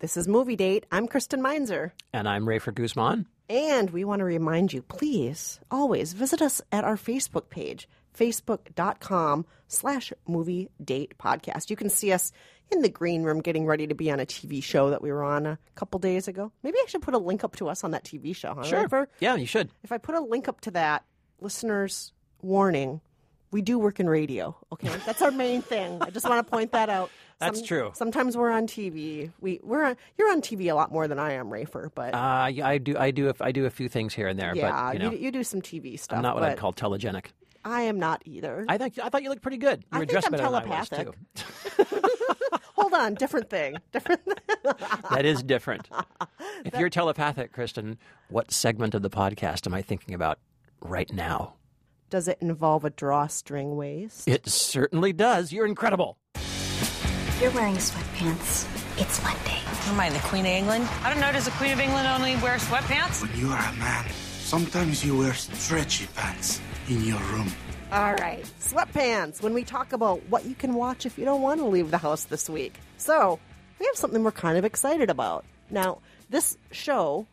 This 0.03 0.17
is 0.17 0.27
Movie 0.27 0.57
Date. 0.57 0.85
I'm 0.91 1.07
Kristen 1.07 1.41
Meinzer. 1.41 1.93
And 2.13 2.29
I'm 2.29 2.45
Rafer 2.45 2.75
Guzman. 2.75 3.29
And 3.49 3.89
we 3.91 4.03
want 4.03 4.19
to 4.19 4.25
remind 4.25 4.73
you, 4.73 4.83
please, 4.83 5.61
always 5.71 6.13
visit 6.13 6.43
us 6.43 6.61
at 6.73 6.83
our 6.83 6.97
Facebook 6.97 7.51
page, 7.51 7.89
facebook.com 8.19 9.47
slash 9.69 10.13
movie 10.27 10.71
date 10.85 11.15
podcast. 11.19 11.71
You 11.71 11.77
can 11.77 11.89
see 11.89 12.11
us 12.11 12.33
in 12.73 12.83
the 12.83 12.89
green 12.89 13.23
room 13.23 13.43
getting 13.43 13.65
ready 13.65 13.87
to 13.87 13.95
be 13.95 14.11
on 14.11 14.19
a 14.19 14.27
TV 14.27 14.61
show 14.61 14.91
that 14.91 15.03
we 15.03 15.13
were 15.13 15.23
on 15.23 15.47
a 15.47 15.57
couple 15.77 16.01
days 16.01 16.27
ago. 16.27 16.51
Maybe 16.65 16.79
I 16.83 16.87
should 16.89 17.03
put 17.03 17.15
a 17.15 17.19
link 17.19 17.45
up 17.45 17.55
to 17.59 17.69
us 17.69 17.85
on 17.85 17.93
that 17.93 18.03
TV 18.03 18.35
show, 18.35 18.55
huh? 18.57 18.65
Sure. 18.65 19.09
Yeah, 19.21 19.37
you 19.37 19.47
should. 19.47 19.71
If 19.85 19.93
I 19.93 19.99
put 19.99 20.17
a 20.17 20.21
link 20.21 20.49
up 20.49 20.63
to 20.63 20.73
that, 20.73 21.05
listeners, 21.41 22.13
warning, 22.41 23.01
we 23.53 23.63
do 23.63 23.79
work 23.79 24.01
in 24.01 24.09
radio, 24.09 24.57
okay? 24.73 24.89
That's 25.07 25.23
our 25.23 25.31
main 25.31 25.63
thing. 25.63 25.99
I 26.03 26.11
just 26.11 26.29
want 26.29 26.45
to 26.45 26.51
point 26.51 26.73
that 26.73 26.89
out. 26.89 27.11
That's 27.39 27.61
true. 27.63 27.91
Sometimes 27.95 28.37
we're 28.37 28.51
on 28.51 28.67
TV. 28.67 29.31
We 29.41 29.61
we're 29.63 29.85
on, 29.85 29.97
you're 30.17 30.31
on 30.31 30.41
TV 30.43 30.71
a 30.71 30.75
lot 30.75 30.93
more 30.93 31.09
than 31.09 31.19
I 31.19 31.33
am, 31.33 31.51
Rafer, 31.51 31.91
but 31.95 32.15
Uh, 32.15 32.47
yeah, 32.47 32.67
I 32.67 32.79
do. 32.79 32.97
I 32.97 33.11
do. 33.11 33.29
If 33.29 33.43
I 33.43 33.51
do 33.53 33.67
a 33.67 33.71
few 33.71 33.89
things 33.89 34.15
here 34.15 34.29
and 34.29 34.39
there, 34.39 34.55
yeah, 34.55 34.71
but 34.71 34.93
you 34.95 34.99
know, 35.01 35.11
you, 35.11 35.19
you 35.19 35.31
do 35.33 35.43
some 35.45 35.61
TV 35.61 35.99
stuff. 35.99 36.17
I'm 36.19 36.23
not 36.23 36.35
what 36.37 36.45
I'd 36.45 36.57
call 36.59 36.73
telegenic. 36.73 37.27
I 37.65 37.83
am 37.83 37.99
not 37.99 38.23
either. 38.25 38.65
I 38.69 38.79
think 38.79 38.99
I 38.99 39.09
thought 39.09 39.23
you 39.23 39.29
looked 39.29 39.43
pretty 39.43 39.57
good. 39.57 39.81
You 39.81 39.87
I 39.93 39.99
were 39.99 40.01
think 40.03 40.11
dressed 40.13 40.27
I'm 40.27 40.33
better 40.33 40.45
than 40.45 40.55
I 40.73 40.79
was 40.81 40.89
telepathic. 40.89 41.35
too. 41.35 42.09
Hold 42.75 42.95
on, 42.95 43.15
different 43.15 43.51
thing. 43.51 43.77
Different. 43.93 44.21
that 45.11 45.25
is 45.25 45.43
different. 45.43 45.89
If 46.65 46.79
you're 46.79 46.89
telepathic, 46.91 47.53
Kristen, 47.53 47.99
what 48.29 48.51
segment 48.53 48.95
of 48.95 49.03
the 49.03 49.11
podcast 49.11 49.67
am 49.67 49.75
I 49.75 49.83
thinking 49.83 50.15
about 50.15 50.39
right 50.81 51.13
now? 51.13 51.55
Does 52.13 52.29
it 52.29 52.37
involve 52.43 52.85
a 52.85 52.91
drawstring 52.91 53.75
waist? 53.75 54.29
It 54.29 54.47
certainly 54.47 55.15
does. 55.15 55.51
You're 55.51 55.65
incredible. 55.65 56.19
You're 57.41 57.53
wearing 57.53 57.77
sweatpants. 57.77 58.69
It's 59.01 59.23
Monday. 59.23 59.59
Am 59.87 59.99
I 59.99 60.11
the 60.11 60.19
Queen 60.19 60.45
of 60.45 60.53
England? 60.53 60.87
I 61.05 61.09
don't 61.09 61.21
know. 61.21 61.33
Does 61.33 61.47
the 61.47 61.53
Queen 61.53 61.73
of 61.73 61.81
England 61.81 62.07
only 62.07 62.37
wear 62.37 62.59
sweatpants? 62.59 63.23
When 63.23 63.35
you 63.41 63.49
are 63.49 63.67
a 63.67 63.73
man, 63.79 64.05
sometimes 64.41 65.03
you 65.03 65.17
wear 65.17 65.33
stretchy 65.33 66.07
pants 66.15 66.61
in 66.87 67.03
your 67.03 67.19
room. 67.19 67.51
All 67.91 68.13
right, 68.17 68.45
sweatpants. 68.61 69.41
When 69.41 69.55
we 69.55 69.65
talk 69.65 69.95
about 69.95 70.21
what 70.29 70.45
you 70.45 70.55
can 70.55 70.75
watch 70.75 71.07
if 71.07 71.17
you 71.17 71.25
don't 71.25 71.41
want 71.41 71.61
to 71.61 71.67
leave 71.67 71.91
the 71.91 71.97
house 71.97 72.25
this 72.25 72.51
week, 72.51 72.75
so 72.99 73.41
we 73.81 73.87
have 73.87 73.97
something 73.97 74.23
we're 74.23 74.33
kind 74.33 74.59
of 74.59 74.67
excited 74.67 75.09
about. 75.09 75.47
Now, 75.71 76.03
this 76.29 76.59
show 76.73 77.27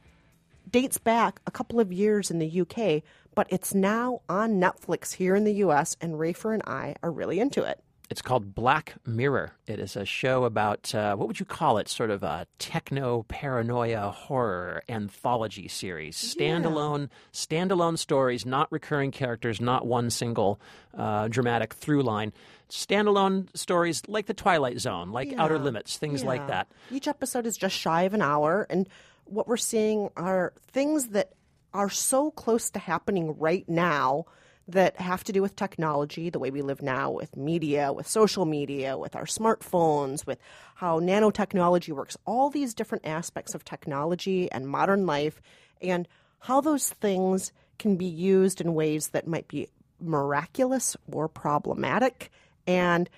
dates 0.72 0.98
back 0.98 1.42
a 1.48 1.52
couple 1.52 1.82
of 1.82 1.92
years 1.92 2.32
in 2.32 2.40
the 2.40 2.62
UK, 2.62 3.04
but 3.40 3.48
it's 3.50 3.74
now 3.74 4.20
on 4.28 4.60
Netflix 4.60 5.14
here 5.14 5.34
in 5.34 5.46
the 5.46 5.54
US, 5.64 5.96
and 6.02 6.16
Rafer 6.16 6.54
and 6.54 6.62
I 6.68 6.96
are 7.02 7.10
really 7.10 7.40
into 7.40 7.64
it. 7.64 7.82
It's 8.10 8.22
called 8.22 8.54
Black 8.54 8.96
Mirror. 9.06 9.54
It 9.66 9.80
is 9.80 9.96
a 9.96 10.04
show 10.04 10.44
about 10.44 10.94
uh, 10.94 11.16
what 11.16 11.30
would 11.30 11.40
you 11.40 11.46
call 11.46 11.78
it? 11.78 11.88
Sort 11.88 12.12
of 12.12 12.22
a 12.22 12.48
techno 12.58 13.24
paranoia 13.30 14.10
horror 14.12 14.84
anthology 14.90 15.70
series. 15.70 16.18
Standalone, 16.18 17.08
standalone 17.32 17.98
stories, 17.98 18.46
not 18.46 18.70
recurring 18.74 19.12
characters, 19.12 19.62
not 19.62 19.88
one 19.88 20.10
single 20.10 20.60
uh, 20.98 21.30
dramatic 21.30 21.74
through 21.74 22.04
line. 22.04 22.34
Standalone 22.70 23.56
stories 23.56 24.02
like 24.10 24.26
The 24.26 24.34
Twilight 24.34 24.82
Zone, 24.82 25.14
like 25.14 25.34
Outer 25.38 25.60
Limits, 25.60 25.98
things 25.98 26.26
like 26.26 26.46
that. 26.48 26.68
Each 26.92 27.08
episode 27.08 27.46
is 27.46 27.56
just 27.56 27.78
shy 27.78 28.02
of 28.02 28.14
an 28.14 28.22
hour, 28.22 28.68
and 28.70 28.90
what 29.24 29.48
we're 29.48 29.56
seeing 29.56 30.10
are 30.18 30.52
things 30.74 31.10
that 31.10 31.32
are 31.74 31.90
so 31.90 32.32
close 32.32 32.70
to 32.72 32.80
happening 32.80 33.38
right 33.38 33.68
now 33.68 34.26
that 34.68 35.00
have 35.02 35.24
to 35.24 35.32
do 35.32 35.42
with 35.42 35.56
technology, 35.56 36.30
the 36.30 36.38
way 36.38 36.52
we 36.52 36.62
live 36.62 36.82
now, 36.82 37.10
with 37.10 37.36
media, 37.36 37.92
with 37.92 38.08
social 38.08 38.46
media, 38.46 38.98
with 38.98 39.16
our 39.16 39.26
smartphones, 39.26 40.26
with 40.28 40.40
how 40.76 41.00
nanotechnology 41.00 41.92
works, 41.92 42.16
all 42.26 42.50
these 42.50 42.76
different 42.76 43.06
aspects 43.06 43.56
of 43.56 43.66
technology 43.66 44.52
and 44.52 44.68
modern 44.68 45.08
life, 45.08 45.42
and 45.82 46.08
how 46.40 46.62
those 46.62 46.90
things 46.90 47.52
can 47.80 47.96
be 47.96 48.06
used 48.06 48.62
in 48.62 48.76
ways 48.76 49.10
that 49.10 49.28
might 49.28 49.48
be 49.48 49.68
miraculous 50.00 50.96
or 51.12 51.28
problematic 51.28 52.32
and 52.68 53.10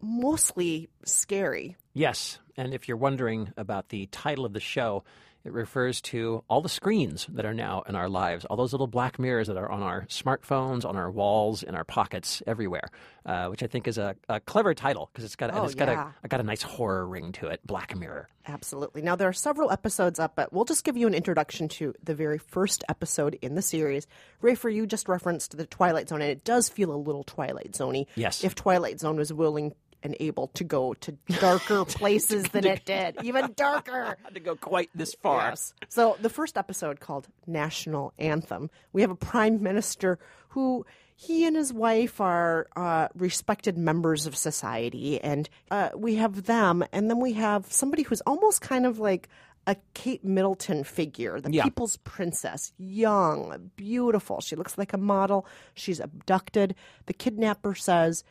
mostly 0.00 0.88
scary. 1.04 1.76
Yes, 1.92 2.38
and 2.56 2.72
if 2.72 2.88
you're 2.88 2.96
wondering 2.96 3.52
about 3.56 3.90
the 3.90 4.06
title 4.06 4.44
of 4.44 4.52
the 4.52 4.60
show, 4.60 5.04
it 5.44 5.52
refers 5.52 6.00
to 6.00 6.42
all 6.48 6.60
the 6.62 6.68
screens 6.68 7.26
that 7.32 7.44
are 7.44 7.54
now 7.54 7.82
in 7.88 7.94
our 7.96 8.08
lives, 8.08 8.44
all 8.46 8.56
those 8.56 8.72
little 8.72 8.86
black 8.86 9.18
mirrors 9.18 9.48
that 9.48 9.56
are 9.56 9.70
on 9.70 9.82
our 9.82 10.02
smartphones, 10.06 10.84
on 10.84 10.96
our 10.96 11.10
walls, 11.10 11.62
in 11.62 11.74
our 11.74 11.84
pockets, 11.84 12.42
everywhere. 12.46 12.88
Uh, 13.26 13.46
which 13.48 13.62
I 13.62 13.66
think 13.68 13.88
is 13.88 13.96
a, 13.96 14.14
a 14.28 14.38
clever 14.38 14.74
title 14.74 15.08
because 15.10 15.24
it's 15.24 15.34
got 15.36 15.48
a, 15.48 15.58
Oh, 15.58 15.64
it's 15.64 15.74
got 15.74 15.88
yeah. 15.88 16.12
a 16.22 16.28
got 16.28 16.40
a 16.40 16.42
nice 16.42 16.60
horror 16.60 17.06
ring 17.06 17.32
to 17.32 17.46
it. 17.46 17.66
Black 17.66 17.96
Mirror. 17.96 18.28
Absolutely. 18.46 19.00
Now, 19.00 19.16
there 19.16 19.28
are 19.28 19.32
several 19.32 19.70
episodes 19.70 20.18
up, 20.18 20.36
but 20.36 20.52
we'll 20.52 20.66
just 20.66 20.84
give 20.84 20.98
you 20.98 21.06
an 21.06 21.14
introduction 21.14 21.66
to 21.68 21.94
the 22.02 22.14
very 22.14 22.36
first 22.36 22.84
episode 22.90 23.38
in 23.40 23.54
the 23.54 23.62
series. 23.62 24.06
Rafer, 24.42 24.70
you 24.74 24.86
just 24.86 25.08
referenced 25.08 25.56
the 25.56 25.64
Twilight 25.64 26.10
Zone, 26.10 26.20
and 26.20 26.30
it 26.30 26.44
does 26.44 26.68
feel 26.68 26.92
a 26.92 26.96
little 27.00 27.24
Twilight 27.24 27.72
Zoney. 27.72 28.04
Yes. 28.14 28.44
If 28.44 28.54
Twilight 28.54 29.00
Zone 29.00 29.16
was 29.16 29.32
willing 29.32 29.74
and 30.04 30.14
able 30.20 30.48
to 30.48 30.62
go 30.62 30.94
to 30.94 31.12
darker 31.40 31.84
places 31.88 32.44
than 32.50 32.64
it 32.66 32.84
did, 32.84 33.16
even 33.24 33.52
darker. 33.56 34.16
Had 34.22 34.34
to 34.34 34.40
go 34.40 34.54
quite 34.54 34.90
this 34.94 35.14
far. 35.14 35.48
Yes. 35.48 35.74
So 35.88 36.16
the 36.20 36.28
first 36.30 36.56
episode 36.56 37.00
called 37.00 37.26
National 37.46 38.12
Anthem, 38.18 38.70
we 38.92 39.00
have 39.00 39.10
a 39.10 39.16
prime 39.16 39.62
minister 39.62 40.18
who 40.50 40.84
he 41.16 41.46
and 41.46 41.56
his 41.56 41.72
wife 41.72 42.20
are 42.20 42.66
uh, 42.76 43.08
respected 43.14 43.78
members 43.78 44.26
of 44.26 44.36
society, 44.36 45.20
and 45.20 45.48
uh, 45.70 45.88
we 45.96 46.16
have 46.16 46.44
them, 46.44 46.84
and 46.92 47.08
then 47.08 47.20
we 47.20 47.32
have 47.34 47.72
somebody 47.72 48.02
who's 48.02 48.20
almost 48.22 48.60
kind 48.60 48.84
of 48.84 48.98
like 48.98 49.28
a 49.66 49.76
Kate 49.94 50.22
Middleton 50.24 50.84
figure, 50.84 51.40
the 51.40 51.50
Yeah. 51.52 51.62
people's 51.64 51.96
princess, 51.98 52.72
young, 52.76 53.70
beautiful. 53.76 54.40
She 54.42 54.56
looks 54.56 54.76
like 54.76 54.92
a 54.92 54.98
model. 54.98 55.46
She's 55.72 56.00
abducted. 56.00 56.74
The 57.06 57.14
kidnapper 57.14 57.74
says, 57.74 58.24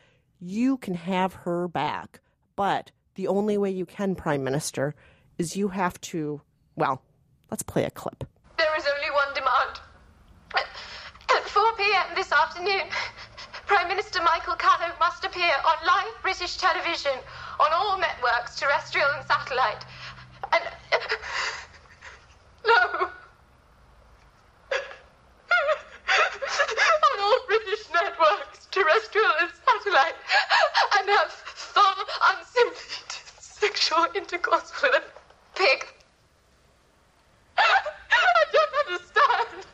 You 0.45 0.75
can 0.75 0.93
have 0.95 1.33
her 1.33 1.69
back, 1.69 2.19
but 2.57 2.91
the 3.15 3.27
only 3.29 3.57
way 3.57 3.71
you 3.71 3.85
can, 3.85 4.13
Prime 4.13 4.43
Minister, 4.43 4.93
is 5.37 5.55
you 5.55 5.69
have 5.69 6.01
to, 6.01 6.41
well, 6.75 7.01
let's 7.49 7.63
play 7.63 7.85
a 7.85 7.89
clip. 7.89 8.25
There 8.57 8.75
is 8.77 8.83
only 8.85 9.09
one 9.11 9.33
demand. 9.33 9.79
At- 10.53 10.67
At 11.37 11.43
4 11.47 11.63
p.m. 11.77 12.05
this 12.15 12.33
afternoon, 12.33 12.89
Prime 13.67 13.87
Minister 13.87 14.21
Michael 14.21 14.55
Callow 14.55 14.91
must 14.99 15.23
appear 15.23 15.53
on 15.65 15.75
live 15.87 16.21
British 16.21 16.57
television 16.57 17.13
on 17.61 17.71
all 17.71 17.97
networks, 17.97 18.59
terrestrial 18.59 19.07
and 19.17 19.25
satellite. 19.25 19.85
And. 20.51 20.63
No! 22.65 22.73
on 27.13 27.19
all 27.21 27.39
British 27.47 27.85
networks, 27.93 28.62
terrestrial 28.73 29.31
and 29.41 29.51
satellite. 29.65 30.15
And 30.99 31.09
have 31.09 31.31
full, 31.31 32.05
unsimulated 32.31 33.13
sexual 33.39 34.05
intercourse 34.15 34.71
with 34.81 34.93
a 34.95 35.03
pig. 35.57 35.85
I 37.57 38.45
don't 38.51 38.87
understand. 38.87 39.65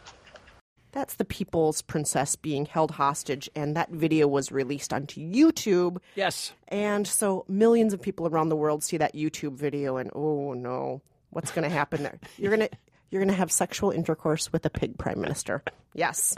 That's 0.92 1.14
the 1.16 1.26
people's 1.26 1.82
princess 1.82 2.36
being 2.36 2.66
held 2.66 2.92
hostage, 2.92 3.50
and 3.56 3.76
that 3.76 3.90
video 3.90 4.28
was 4.28 4.52
released 4.52 4.92
onto 4.92 5.22
YouTube. 5.22 5.98
Yes. 6.16 6.52
And 6.68 7.08
so 7.08 7.46
millions 7.48 7.94
of 7.94 8.02
people 8.02 8.28
around 8.28 8.50
the 8.50 8.56
world 8.56 8.84
see 8.84 8.98
that 8.98 9.14
YouTube 9.14 9.54
video, 9.54 9.98
and 9.98 10.12
oh 10.14 10.54
no, 10.54 11.02
what's 11.30 11.52
going 11.52 11.64
to 11.64 11.74
happen 11.74 12.04
there? 12.04 12.20
You're 12.38 12.56
going 12.56 12.68
to. 12.70 12.78
You're 13.12 13.22
going 13.22 13.30
to 13.30 13.36
have 13.36 13.52
sexual 13.52 13.92
intercourse 13.92 14.52
with 14.52 14.66
a 14.66 14.70
pig 14.70 14.98
prime 14.98 15.20
minister. 15.20 15.64
Yes. 15.94 16.36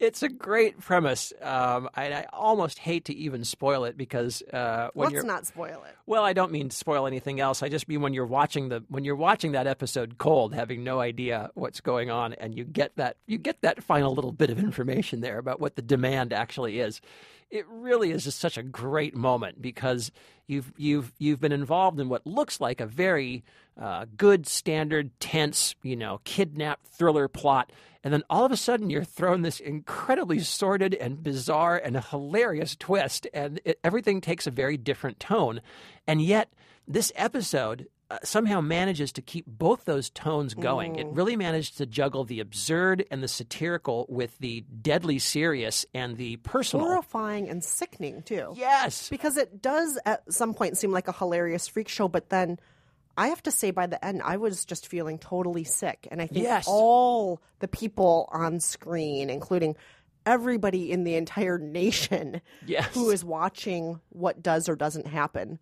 It's 0.00 0.22
a 0.22 0.28
great 0.28 0.80
premise. 0.80 1.32
Um, 1.40 1.88
I, 1.94 2.12
I 2.12 2.26
almost 2.32 2.78
hate 2.78 3.04
to 3.06 3.14
even 3.14 3.44
spoil 3.44 3.84
it 3.84 3.96
because 3.96 4.42
uh, 4.52 4.88
when 4.94 5.06
Let's 5.06 5.14
you're 5.14 5.24
not 5.24 5.46
spoil 5.46 5.84
it. 5.86 5.94
Well, 6.06 6.24
I 6.24 6.32
don't 6.32 6.50
mean 6.50 6.70
spoil 6.70 7.06
anything 7.06 7.38
else. 7.38 7.62
I 7.62 7.68
just 7.68 7.88
mean 7.88 8.00
when 8.00 8.14
you're 8.14 8.26
watching 8.26 8.68
the 8.68 8.82
when 8.88 9.04
you're 9.04 9.16
watching 9.16 9.52
that 9.52 9.66
episode 9.68 10.18
cold, 10.18 10.54
having 10.54 10.82
no 10.82 11.00
idea 11.00 11.50
what's 11.54 11.80
going 11.80 12.10
on, 12.10 12.32
and 12.34 12.56
you 12.56 12.64
get 12.64 12.96
that 12.96 13.16
you 13.26 13.38
get 13.38 13.60
that 13.62 13.82
final 13.82 14.12
little 14.14 14.32
bit 14.32 14.50
of 14.50 14.58
information 14.58 15.20
there 15.20 15.38
about 15.38 15.60
what 15.60 15.76
the 15.76 15.82
demand 15.82 16.32
actually 16.32 16.80
is. 16.80 17.00
It 17.50 17.66
really 17.68 18.12
is 18.12 18.24
just 18.24 18.38
such 18.38 18.56
a 18.56 18.62
great 18.62 19.16
moment 19.16 19.60
because 19.60 20.12
you've 20.46 20.72
you've 20.76 21.12
you've 21.18 21.40
been 21.40 21.52
involved 21.52 21.98
in 21.98 22.08
what 22.08 22.26
looks 22.26 22.60
like 22.60 22.80
a 22.80 22.86
very 22.86 23.44
uh, 23.80 24.06
good 24.16 24.46
standard 24.46 25.10
tense 25.20 25.74
you 25.82 25.96
know 25.96 26.20
kidnap 26.24 26.86
thriller 26.86 27.28
plot. 27.28 27.72
And 28.02 28.14
then 28.14 28.22
all 28.30 28.46
of 28.46 28.52
a 28.52 28.56
sudden, 28.56 28.88
you're 28.88 29.04
thrown 29.04 29.42
this 29.42 29.60
incredibly 29.60 30.38
sordid 30.38 30.94
and 30.94 31.22
bizarre 31.22 31.76
and 31.76 32.02
hilarious 32.02 32.74
twist, 32.74 33.26
and 33.34 33.60
it, 33.64 33.78
everything 33.84 34.22
takes 34.22 34.46
a 34.46 34.50
very 34.50 34.78
different 34.78 35.20
tone. 35.20 35.60
And 36.06 36.22
yet, 36.22 36.50
this 36.88 37.12
episode 37.14 37.88
uh, 38.10 38.18
somehow 38.24 38.60
manages 38.60 39.12
to 39.12 39.22
keep 39.22 39.46
both 39.46 39.84
those 39.84 40.10
tones 40.10 40.54
going. 40.54 40.96
It 40.96 41.06
really 41.08 41.36
managed 41.36 41.78
to 41.78 41.86
juggle 41.86 42.24
the 42.24 42.40
absurd 42.40 43.04
and 43.10 43.22
the 43.22 43.28
satirical 43.28 44.06
with 44.08 44.36
the 44.38 44.62
deadly 44.82 45.18
serious 45.20 45.86
and 45.94 46.16
the 46.16 46.36
personal. 46.38 46.86
Horrifying 46.86 47.48
and 47.48 47.62
sickening, 47.62 48.22
too. 48.22 48.52
Yes. 48.56 49.08
Because 49.08 49.36
it 49.36 49.62
does 49.62 49.98
at 50.04 50.30
some 50.32 50.54
point 50.54 50.76
seem 50.76 50.90
like 50.90 51.06
a 51.08 51.12
hilarious 51.12 51.68
freak 51.68 51.88
show, 51.88 52.08
but 52.08 52.30
then 52.30 52.58
I 53.16 53.28
have 53.28 53.42
to 53.44 53.50
say 53.50 53.70
by 53.70 53.86
the 53.86 54.02
end, 54.04 54.22
I 54.24 54.38
was 54.38 54.64
just 54.64 54.86
feeling 54.88 55.18
totally 55.18 55.64
sick. 55.64 56.08
And 56.10 56.20
I 56.20 56.26
think 56.26 56.44
Yes. 56.44 56.64
all 56.68 57.40
the 57.60 57.68
people 57.68 58.28
on 58.32 58.60
screen, 58.60 59.30
including 59.30 59.76
everybody 60.26 60.90
in 60.90 61.04
the 61.04 61.14
entire 61.14 61.58
nation 61.82 62.40
Yes. 62.66 62.92
who 62.94 63.10
is 63.10 63.24
watching 63.24 64.00
what 64.10 64.42
does 64.42 64.68
or 64.68 64.76
doesn't 64.76 65.06
happen. 65.06 65.58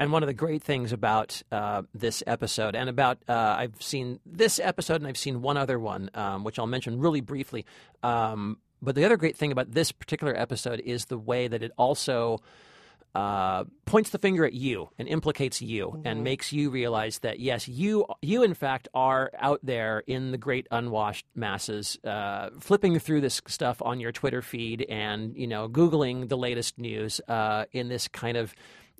And 0.00 0.12
one 0.12 0.22
of 0.22 0.28
the 0.28 0.34
great 0.34 0.62
things 0.62 0.92
about 0.92 1.42
uh, 1.52 1.82
this 1.94 2.22
episode, 2.26 2.74
and 2.74 2.88
about 2.88 3.18
uh, 3.28 3.34
I've 3.58 3.82
seen 3.82 4.18
this 4.24 4.58
episode, 4.58 4.94
and 4.94 5.06
I've 5.06 5.18
seen 5.18 5.42
one 5.42 5.58
other 5.58 5.78
one, 5.78 6.08
um, 6.14 6.42
which 6.42 6.58
I'll 6.58 6.66
mention 6.66 6.98
really 6.98 7.20
briefly. 7.20 7.66
Um, 8.02 8.56
but 8.80 8.94
the 8.94 9.04
other 9.04 9.18
great 9.18 9.36
thing 9.36 9.52
about 9.52 9.72
this 9.72 9.92
particular 9.92 10.34
episode 10.34 10.80
is 10.80 11.04
the 11.04 11.18
way 11.18 11.48
that 11.48 11.62
it 11.62 11.72
also 11.76 12.40
uh, 13.14 13.64
points 13.84 14.08
the 14.08 14.18
finger 14.18 14.44
at 14.46 14.54
you 14.54 14.88
and 14.98 15.06
implicates 15.06 15.60
you 15.60 16.00
and 16.04 16.24
makes 16.24 16.50
you 16.50 16.70
realize 16.70 17.18
that 17.18 17.38
yes, 17.38 17.68
you 17.68 18.06
you 18.22 18.42
in 18.42 18.54
fact 18.54 18.88
are 18.94 19.30
out 19.38 19.60
there 19.62 20.02
in 20.06 20.30
the 20.30 20.38
great 20.38 20.66
unwashed 20.70 21.26
masses, 21.34 21.98
uh, 22.04 22.48
flipping 22.58 22.98
through 22.98 23.20
this 23.20 23.42
stuff 23.48 23.82
on 23.82 24.00
your 24.00 24.12
Twitter 24.12 24.40
feed 24.40 24.86
and 24.88 25.36
you 25.36 25.46
know 25.46 25.68
googling 25.68 26.30
the 26.30 26.38
latest 26.38 26.78
news 26.78 27.20
uh, 27.28 27.66
in 27.72 27.88
this 27.88 28.08
kind 28.08 28.38
of 28.38 28.54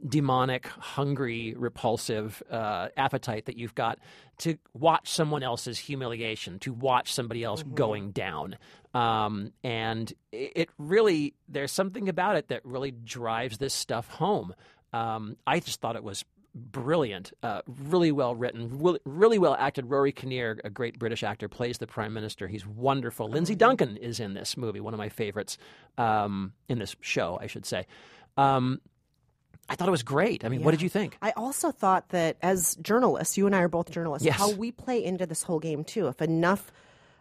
demonic, 0.07 0.67
hungry, 0.67 1.55
repulsive 1.57 2.43
uh, 2.51 2.89
appetite 2.97 3.47
that 3.47 3.57
you've 3.57 3.75
got 3.75 3.99
to 4.39 4.57
watch 4.73 5.09
someone 5.09 5.43
else's 5.43 5.79
humiliation, 5.79 6.59
to 6.61 6.73
watch 6.73 7.13
somebody 7.13 7.45
else 7.45 7.63
going 7.63 8.11
down. 8.11 8.57
Um, 8.95 9.53
and 9.63 10.13
it, 10.33 10.71
really, 10.79 11.35
there's 11.49 11.73
something 11.73 12.09
about 12.09 12.37
it 12.37 12.49
that 12.49 12.65
really 12.65 12.91
drives 12.91 13.59
this 13.59 13.75
stuff 13.75 14.09
home. 14.09 14.55
Um, 14.93 15.37
I 15.47 15.61
just 15.61 15.81
thought 15.81 15.97
it 15.97 16.03
was 16.03 16.25
brilliant, 16.55 17.33
uh, 17.43 17.63
really 17.67 18.11
well 18.11 18.35
written, 18.35 18.79
really, 18.79 18.99
really 19.05 19.39
well 19.39 19.55
acted. 19.59 19.89
Rory 19.89 20.13
Kinnear, 20.13 20.61
a 20.65 20.71
great 20.71 20.99
British 20.99 21.23
actor, 21.23 21.49
plays 21.49 21.79
the 21.79 21.87
prime 21.87 22.13
minister. 22.13 22.49
He's 22.49 22.67
wonderful. 22.67 23.29
Lindsay 23.29 23.55
Duncan 23.55 23.97
is 23.97 24.19
in 24.19 24.35
this 24.35 24.57
movie, 24.57 24.81
one 24.81 24.95
of 24.95 24.99
my 24.99 25.09
favorites 25.09 25.59
um, 25.99 26.53
in 26.69 26.79
this 26.79 26.97
show, 27.01 27.39
I 27.41 27.47
should 27.47 27.67
say. 27.67 27.87
Um, 28.37 28.81
I 29.70 29.76
thought 29.76 29.87
it 29.88 29.92
was 29.92 30.02
great. 30.02 30.44
I 30.44 30.48
mean, 30.48 30.62
what 30.64 30.72
did 30.72 30.83
you 30.83 30.88
think? 30.88 31.16
I 31.22 31.30
also 31.37 31.70
thought 31.70 32.09
that 32.11 32.37
as 32.42 32.74
journalists, 32.83 33.38
you 33.38 33.46
and 33.46 33.54
I 33.54 33.61
are 33.62 33.68
both 33.68 33.90
journalists, 33.90 34.26
Yes. 34.26 34.37
how 34.37 34.50
we 34.50 34.72
play 34.72 35.02
into 35.02 35.26
this 35.26 35.44
whole 35.44 35.61
game 35.61 35.85
too. 35.85 36.09
If 36.09 36.20
enough 36.20 36.72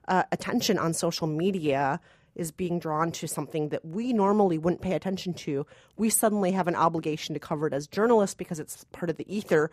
uh, 0.07 0.23
attention 0.31 0.79
on 0.79 0.93
social 0.93 1.27
media 1.27 1.99
is 2.35 2.51
being 2.51 2.79
drawn 2.79 3.11
to 3.11 3.27
something 3.27 3.69
that 3.69 3.85
we 3.85 4.13
normally 4.13 4.57
wouldn't 4.57 4.81
pay 4.81 4.93
attention 4.93 5.33
to, 5.35 5.65
we 5.97 6.09
suddenly 6.09 6.51
have 6.51 6.67
an 6.67 6.75
obligation 6.75 7.33
to 7.35 7.39
cover 7.39 7.67
it 7.67 7.73
as 7.73 7.85
journalists 7.85 8.33
because 8.33 8.59
it's 8.59 8.83
part 8.91 9.11
of 9.11 9.17
the 9.17 9.31
ether. 9.33 9.69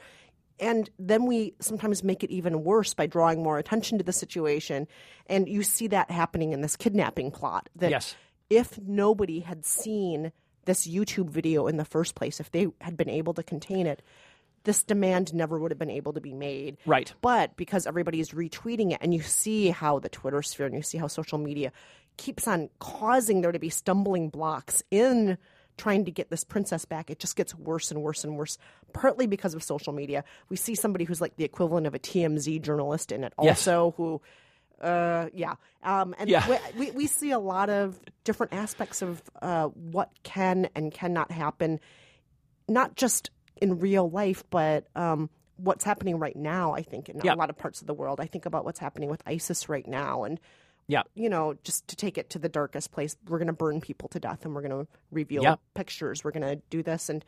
And 0.60 0.90
then 0.98 1.24
we 1.26 1.54
sometimes 1.60 2.02
make 2.04 2.22
it 2.24 2.30
even 2.30 2.62
worse 2.64 2.92
by 2.92 3.06
drawing 3.06 3.42
more 3.42 3.58
attention 3.58 3.96
to 3.98 4.04
the 4.04 4.12
situation. 4.12 4.86
And 5.28 5.48
you 5.48 5.62
see 5.62 5.86
that 5.88 6.10
happening 6.10 6.52
in 6.52 6.60
this 6.60 6.76
kidnapping 6.76 7.30
plot. 7.30 7.68
That 7.76 7.90
Yes. 7.90 8.14
if 8.50 8.78
nobody 8.80 9.40
had 9.40 9.64
seen 9.64 10.32
this 10.66 10.86
YouTube 10.86 11.30
video 11.30 11.66
in 11.66 11.78
the 11.78 11.84
first 11.84 12.14
place, 12.14 12.38
if 12.38 12.50
they 12.52 12.68
had 12.80 12.96
been 12.96 13.08
able 13.08 13.34
to 13.34 13.42
contain 13.42 13.86
it, 13.86 14.02
this 14.64 14.82
demand 14.82 15.32
never 15.32 15.58
would 15.58 15.70
have 15.70 15.78
been 15.78 15.90
able 15.90 16.12
to 16.12 16.20
be 16.20 16.34
made. 16.34 16.76
Right. 16.84 17.12
But 17.22 17.56
because 17.56 17.86
everybody's 17.86 18.30
retweeting 18.30 18.92
it, 18.92 18.98
and 19.00 19.14
you 19.14 19.22
see 19.22 19.70
how 19.70 20.00
the 20.00 20.08
Twitter 20.08 20.42
sphere 20.42 20.66
and 20.66 20.74
you 20.74 20.82
see 20.82 20.98
how 20.98 21.06
social 21.06 21.38
media 21.38 21.72
keeps 22.16 22.46
on 22.46 22.68
causing 22.80 23.40
there 23.40 23.52
to 23.52 23.58
be 23.58 23.70
stumbling 23.70 24.28
blocks 24.28 24.82
in 24.90 25.38
trying 25.76 26.04
to 26.06 26.10
get 26.10 26.30
this 26.30 26.42
princess 26.42 26.84
back, 26.84 27.10
it 27.10 27.18
just 27.18 27.36
gets 27.36 27.54
worse 27.54 27.90
and 27.90 28.02
worse 28.02 28.24
and 28.24 28.36
worse, 28.36 28.58
partly 28.92 29.26
because 29.26 29.54
of 29.54 29.62
social 29.62 29.92
media. 29.92 30.24
We 30.48 30.56
see 30.56 30.74
somebody 30.74 31.04
who's 31.04 31.20
like 31.20 31.36
the 31.36 31.44
equivalent 31.44 31.86
of 31.86 31.94
a 31.94 31.98
TMZ 31.98 32.62
journalist 32.62 33.12
in 33.12 33.24
it 33.24 33.34
Yes. 33.40 33.68
also 33.68 33.94
who 33.96 34.22
uh 34.80 35.28
yeah 35.32 35.54
um 35.82 36.14
and 36.18 36.28
Yeah. 36.28 36.58
We, 36.76 36.90
we 36.90 37.06
see 37.06 37.30
a 37.30 37.38
lot 37.38 37.70
of 37.70 37.98
different 38.24 38.52
aspects 38.52 39.02
of 39.02 39.22
uh 39.40 39.66
what 39.68 40.10
can 40.22 40.68
and 40.74 40.92
cannot 40.92 41.30
happen 41.30 41.80
not 42.68 42.94
just 42.96 43.30
in 43.60 43.78
real 43.78 44.08
life 44.10 44.44
but 44.50 44.86
um 44.94 45.30
what's 45.56 45.84
happening 45.84 46.18
right 46.18 46.36
now 46.36 46.74
i 46.74 46.82
think 46.82 47.08
in 47.08 47.20
Yeah. 47.24 47.32
a 47.32 47.36
lot 47.36 47.48
of 47.48 47.56
parts 47.56 47.80
of 47.80 47.86
the 47.86 47.94
world 47.94 48.20
i 48.20 48.26
think 48.26 48.44
about 48.44 48.64
what's 48.66 48.78
happening 48.78 49.08
with 49.08 49.22
isis 49.26 49.68
right 49.70 49.86
now 49.86 50.24
and 50.24 50.38
Yeah. 50.88 51.04
you 51.14 51.30
know 51.30 51.54
just 51.64 51.88
to 51.88 51.96
take 51.96 52.18
it 52.18 52.30
to 52.30 52.38
the 52.38 52.50
darkest 52.50 52.90
place 52.92 53.16
we're 53.26 53.38
going 53.38 53.46
to 53.46 53.54
burn 53.54 53.80
people 53.80 54.10
to 54.10 54.20
death 54.20 54.44
and 54.44 54.54
we're 54.54 54.62
going 54.68 54.84
to 54.84 54.90
reveal 55.10 55.42
Yeah. 55.42 55.54
pictures 55.74 56.22
we're 56.22 56.32
going 56.32 56.46
to 56.58 56.62
do 56.68 56.82
this 56.82 57.08
and 57.08 57.24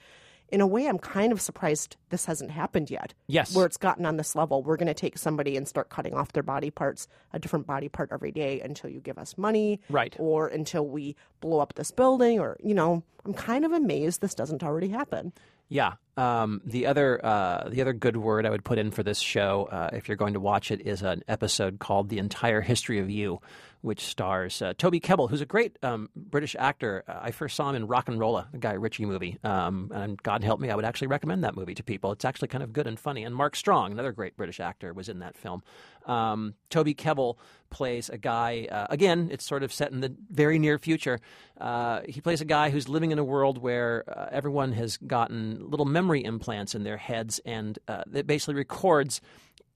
in 0.51 0.61
a 0.61 0.66
way 0.66 0.86
i'm 0.86 0.99
kind 0.99 1.32
of 1.32 1.40
surprised 1.40 1.96
this 2.11 2.24
hasn't 2.24 2.51
happened 2.51 2.90
yet 2.90 3.14
Yes. 3.26 3.55
where 3.55 3.66
it's 3.66 3.76
gotten 3.76 4.07
on 4.07 4.16
this 4.16 4.34
level 4.34 4.62
we're 4.62 4.76
going 4.76 4.86
to 4.88 4.94
take 4.94 5.18
somebody 5.18 5.57
and 5.57 5.66
start 5.68 5.88
cutting 5.90 6.14
off 6.14 6.32
their 6.32 6.42
body 6.42 6.70
parts 6.70 7.07
a 7.32 7.38
different 7.38 7.66
body 7.66 7.88
part 7.88 8.11
every 8.12 8.32
day 8.32 8.61
until 8.61 8.90
you 8.90 9.01
give 9.01 9.18
us 9.18 9.36
money 9.38 9.80
Right. 9.90 10.14
or 10.18 10.49
until 10.49 10.86
we 10.86 11.16
blow 11.40 11.61
up 11.61 11.74
this 11.74 11.90
building 11.90 12.40
or 12.40 12.57
you 12.62 12.74
know 12.74 13.03
i'm 13.24 13.34
kind 13.34 13.64
of 13.64 13.72
amazed 13.72 14.20
this 14.20 14.34
doesn't 14.34 14.62
already 14.62 14.88
happen 14.88 15.32
Yeah. 15.68 15.94
Um, 16.16 16.62
the 16.64 16.86
other 16.86 17.20
uh, 17.24 17.68
the 17.68 17.80
other 17.82 17.92
good 17.92 18.16
word 18.16 18.44
I 18.46 18.51
would 18.51 18.64
put 18.64 18.78
in 18.78 18.90
for 18.90 19.03
this 19.05 19.20
show, 19.20 19.68
uh, 19.70 19.90
if 19.92 20.09
you're 20.09 20.16
going 20.16 20.32
to 20.34 20.40
watch 20.40 20.70
it, 20.72 20.80
is 20.80 21.03
an 21.03 21.22
episode 21.28 21.78
called 21.78 22.09
"The 22.09 22.18
Entire 22.18 22.61
History 22.62 22.99
of 22.99 23.09
You," 23.11 23.40
which 23.81 24.05
stars 24.05 24.61
uh, 24.61 24.72
Toby 24.76 25.01
Kebbell, 25.01 25.31
who's 25.31 25.41
a 25.41 25.47
great 25.47 25.79
um, 25.83 26.09
British 26.16 26.57
actor. 26.59 27.05
Uh, 27.07 27.18
I 27.22 27.31
first 27.31 27.57
saw 27.57 27.70
him 27.70 27.76
in 27.76 27.87
RocknRolla, 27.87 28.51
the 28.51 28.59
Guy 28.59 28.72
Ritchie 28.72 29.07
movie, 29.07 29.39
um, 29.45 29.91
and 29.95 30.20
God 30.22 30.43
help 30.43 30.61
me, 30.61 30.70
I 30.70 30.76
would 30.76 30.85
actually 30.85 31.09
recommend 31.09 31.45
that 31.45 31.55
movie 31.55 31.74
to 31.74 31.83
people. 31.83 32.12
It's 32.12 32.24
actually 32.24 32.49
kind 32.49 32.64
of 32.64 32.72
good 32.72 32.87
and 32.87 32.99
funny. 32.99 33.24
And 33.24 33.35
Mark 33.35 33.55
Strong, 33.55 33.93
another 33.93 34.12
great 34.12 34.37
British 34.37 34.61
actor, 34.61 34.93
was 34.93 35.09
in 35.09 35.20
that 35.20 35.37
film. 35.37 35.62
Um, 36.07 36.55
Toby 36.70 36.95
Kebbell 36.95 37.37
plays 37.70 38.09
a 38.09 38.18
guy. 38.18 38.66
Uh, 38.70 38.87
again, 38.91 39.29
it's 39.31 39.45
sort 39.45 39.62
of 39.62 39.72
set 39.72 39.93
in 39.93 40.01
the 40.01 40.14
very 40.31 40.59
near 40.59 40.79
future. 40.79 41.20
Uh, 41.61 42.01
he 42.09 42.20
plays 42.20 42.41
a 42.41 42.47
guy 42.47 42.70
who's 42.70 42.89
living 42.89 43.11
in 43.11 43.18
a 43.18 43.24
world 43.24 43.59
where 43.59 44.05
uh, 44.09 44.29
everyone 44.33 44.72
has 44.72 44.97
gotten 44.97 45.70
little 45.70 45.87
memory 45.87 46.24
implants 46.24 46.74
in 46.74 46.83
their 46.83 46.97
heads, 46.97 47.41
and 47.45 47.79
uh, 47.87 48.05
it 48.12 48.26
basically 48.26 48.55
records 48.55 49.20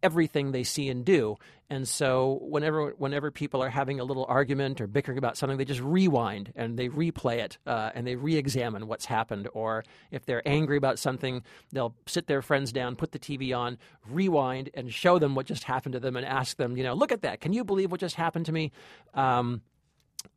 everything 0.03 0.53
they 0.53 0.64
see 0.64 0.88
and 0.88 1.05
do. 1.05 1.36
And 1.70 1.88
so 1.88 2.38
whenever 2.42 2.90
whenever 2.98 3.30
people 3.30 3.62
are 3.62 3.70
having 3.70 3.98
a 3.98 4.05
little 4.05 4.26
argument 4.28 4.80
or 4.80 4.86
bickering 4.86 5.16
about 5.16 5.38
something, 5.38 5.57
they 5.57 5.64
just 5.64 5.80
rewind 5.80 6.53
and 6.55 6.78
they 6.78 6.88
replay 6.88 7.38
it 7.38 7.57
uh, 7.66 7.90
and 7.94 8.07
they 8.07 8.14
re-examine 8.14 8.86
what's 8.86 9.07
happened. 9.07 9.48
Or 9.55 9.84
if 10.11 10.26
they're 10.26 10.46
angry 10.46 10.76
about 10.76 10.98
something, 10.98 11.42
they'll 11.72 11.94
sit 12.07 12.26
their 12.26 12.42
friends 12.42 12.72
down, 12.72 12.96
put 12.96 13.12
the 13.12 13.18
TV 13.18 13.57
on, 13.57 13.78
rewind, 14.11 14.68
and 14.74 14.92
show 14.92 15.18
them 15.18 15.34
what 15.34 15.46
just 15.46 15.64
happened 15.64 15.94
to 15.94 16.00
them 16.00 16.16
and 16.16 16.26
ask 16.26 16.59
them, 16.59 16.76
you 16.76 16.82
know, 16.82 16.92
look 16.92 17.11
at 17.11 17.22
that. 17.22 17.40
Can 17.40 17.55
you 17.55 17.64
believe 17.64 17.90
what 17.90 18.00
just 18.00 18.16
happened 18.16 18.46
to 18.46 18.53
me? 18.53 18.70
Um, 19.14 19.62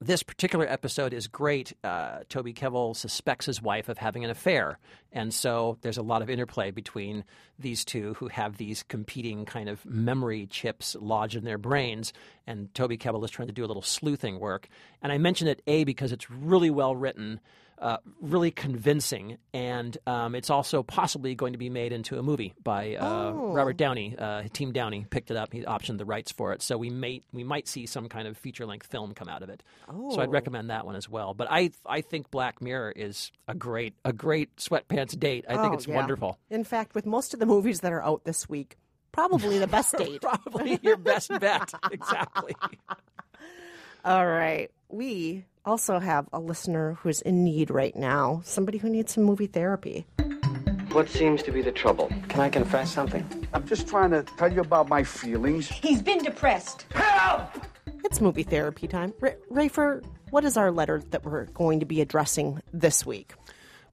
this 0.02 0.24
particular 0.24 0.66
episode 0.68 1.14
is 1.14 1.28
great. 1.28 1.74
Uh, 1.84 2.20
Toby 2.30 2.54
Kebbell 2.54 2.96
suspects 2.96 3.46
his 3.46 3.62
wife 3.62 3.90
of 3.90 3.98
having 3.98 4.24
an 4.24 4.30
affair, 4.30 4.80
and 5.12 5.34
so 5.34 5.78
there's 5.82 5.98
a 5.98 6.04
lot 6.04 6.22
of 6.22 6.30
interplay 6.30 6.72
between 6.72 7.24
these 7.58 7.86
two 7.86 8.14
who 8.16 8.28
have 8.28 8.58
these 8.58 8.84
competing 8.84 9.46
kind 9.46 9.70
of 9.70 9.86
memory 9.86 10.48
chips 10.48 10.96
lodged 11.00 11.36
in 11.36 11.46
their 11.46 11.58
brains. 11.58 12.14
And 12.46 12.74
Toby 12.74 12.98
Kebbell 12.98 13.24
is 13.24 13.32
trying 13.32 13.48
to 13.48 13.54
do 13.54 13.66
a 13.66 13.68
little 13.68 13.82
sleuthing 13.82 14.40
work. 14.40 14.68
And 15.02 15.12
I 15.12 15.18
mention 15.18 15.48
it 15.48 15.62
a 15.68 15.84
because 15.84 16.12
it's 16.12 16.30
really 16.30 16.70
well 16.70 16.96
written. 16.96 17.40
Uh, 17.78 17.98
really 18.22 18.52
convincing, 18.52 19.38
and 19.54 19.98
um, 20.08 20.34
it's 20.34 20.50
also 20.50 20.82
possibly 20.82 21.36
going 21.36 21.52
to 21.52 21.60
be 21.60 21.70
made 21.70 21.92
into 21.92 22.18
a 22.18 22.24
movie 22.24 22.54
by 22.64 22.96
uh, 22.96 23.32
Oh. 23.36 23.52
Robert 23.54 23.76
Downey. 23.76 24.16
Uh, 24.18 24.44
Team 24.54 24.72
Downey 24.72 25.06
picked 25.10 25.30
it 25.30 25.36
up; 25.36 25.52
he 25.52 25.62
optioned 25.64 25.98
the 25.98 26.06
rights 26.06 26.32
for 26.32 26.54
it, 26.54 26.62
so 26.62 26.78
we 26.78 26.90
may 26.90 27.22
we 27.34 27.44
might 27.44 27.68
see 27.68 27.86
some 27.86 28.08
kind 28.08 28.30
of 28.30 28.38
feature 28.38 28.66
length 28.66 28.88
film 28.88 29.14
come 29.14 29.28
out 29.28 29.44
of 29.44 29.50
it. 29.50 29.62
So 29.88 30.22
I'd 30.22 30.30
Oh. 30.30 30.32
recommend 30.32 30.70
that 30.70 30.86
one 30.86 30.96
as 30.96 31.10
well. 31.10 31.34
But 31.34 31.48
I 31.52 31.72
I 31.86 32.00
think 32.00 32.32
Black 32.32 32.62
Mirror 32.62 32.94
is 32.96 33.30
a 33.48 33.54
great 33.54 33.94
a 34.06 34.14
great 34.14 34.56
sweatpants 34.56 35.20
date. 35.20 35.44
I 35.50 35.58
think 35.58 35.74
Oh, 35.74 35.76
it's 35.76 35.86
yeah. 35.88 35.96
wonderful. 35.96 36.40
In 36.50 36.64
fact, 36.64 36.96
with 36.96 37.06
most 37.06 37.34
of 37.34 37.42
the 37.42 37.46
movies 37.46 37.82
that 37.82 37.92
are 37.92 38.02
out 38.02 38.24
this 38.24 38.48
week, 38.48 38.78
probably 39.12 39.60
the 39.60 39.68
best 39.68 39.94
date. 39.98 40.22
Probably 40.22 40.80
your 40.82 40.96
best 40.98 41.30
bet. 41.42 41.74
Exactly. 41.92 42.56
All 44.06 44.28
right. 44.28 44.70
We 44.90 45.46
also 45.66 45.98
have 45.98 46.30
a 46.32 46.40
listener 46.40 46.94
who's 47.02 47.22
in 47.22 47.44
need 47.44 47.72
right 47.72 47.96
now, 47.96 48.42
somebody 48.46 48.78
who 48.78 48.88
needs 48.88 49.14
some 49.14 49.24
movie 49.24 49.48
therapy. 49.48 50.06
What 50.92 51.10
seems 51.10 51.42
to 51.42 51.52
be 51.52 51.64
the 51.64 51.72
trouble? 51.72 52.12
Can 52.30 52.40
I 52.40 52.50
confess 52.50 52.94
something? 52.94 53.48
I'm 53.52 53.68
just 53.68 53.88
trying 53.88 54.12
to 54.12 54.22
tell 54.38 54.54
you 54.54 54.62
about 54.62 54.90
my 54.90 55.04
feelings. 55.04 55.68
He's 55.68 56.04
been 56.04 56.20
depressed. 56.20 56.86
Help! 56.94 57.50
It's 58.04 58.22
movie 58.22 58.44
therapy 58.44 58.88
time. 58.88 59.12
Ra- 59.20 59.32
Rafer, 59.52 60.04
what 60.30 60.46
is 60.46 60.56
our 60.56 60.72
letter 60.72 61.02
that 61.10 61.26
we're 61.26 61.46
going 61.46 61.80
to 61.80 61.86
be 61.88 62.00
addressing 62.00 62.62
this 62.72 63.08
week? 63.08 63.34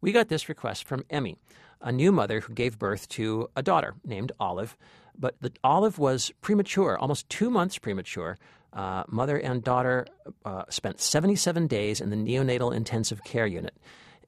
We 0.03 0.13
got 0.13 0.29
this 0.29 0.47
request 0.47 0.87
from 0.87 1.07
Emmy, 1.09 1.39
a 1.81 1.91
new 1.91 2.13
mother 2.13 2.41
who 2.41 2.53
gave 2.53 2.79
birth 2.79 3.09
to 3.11 3.49
a 3.57 3.63
daughter 3.63 3.95
named 4.05 4.31
Olive. 4.39 4.77
But 5.19 5.37
the 5.41 5.53
Olive 5.65 5.99
was 5.99 6.33
premature, 6.43 6.99
almost 6.99 7.31
two 7.31 7.49
months 7.49 7.79
premature. 7.79 8.37
Uh, 8.73 9.05
mother 9.09 9.37
and 9.37 9.63
daughter 9.63 10.07
uh, 10.45 10.65
spent 10.71 11.01
77 11.01 11.67
days 11.67 12.01
in 12.01 12.11
the 12.11 12.17
neonatal 12.17 12.75
intensive 12.75 13.23
care 13.25 13.47
unit. 13.47 13.75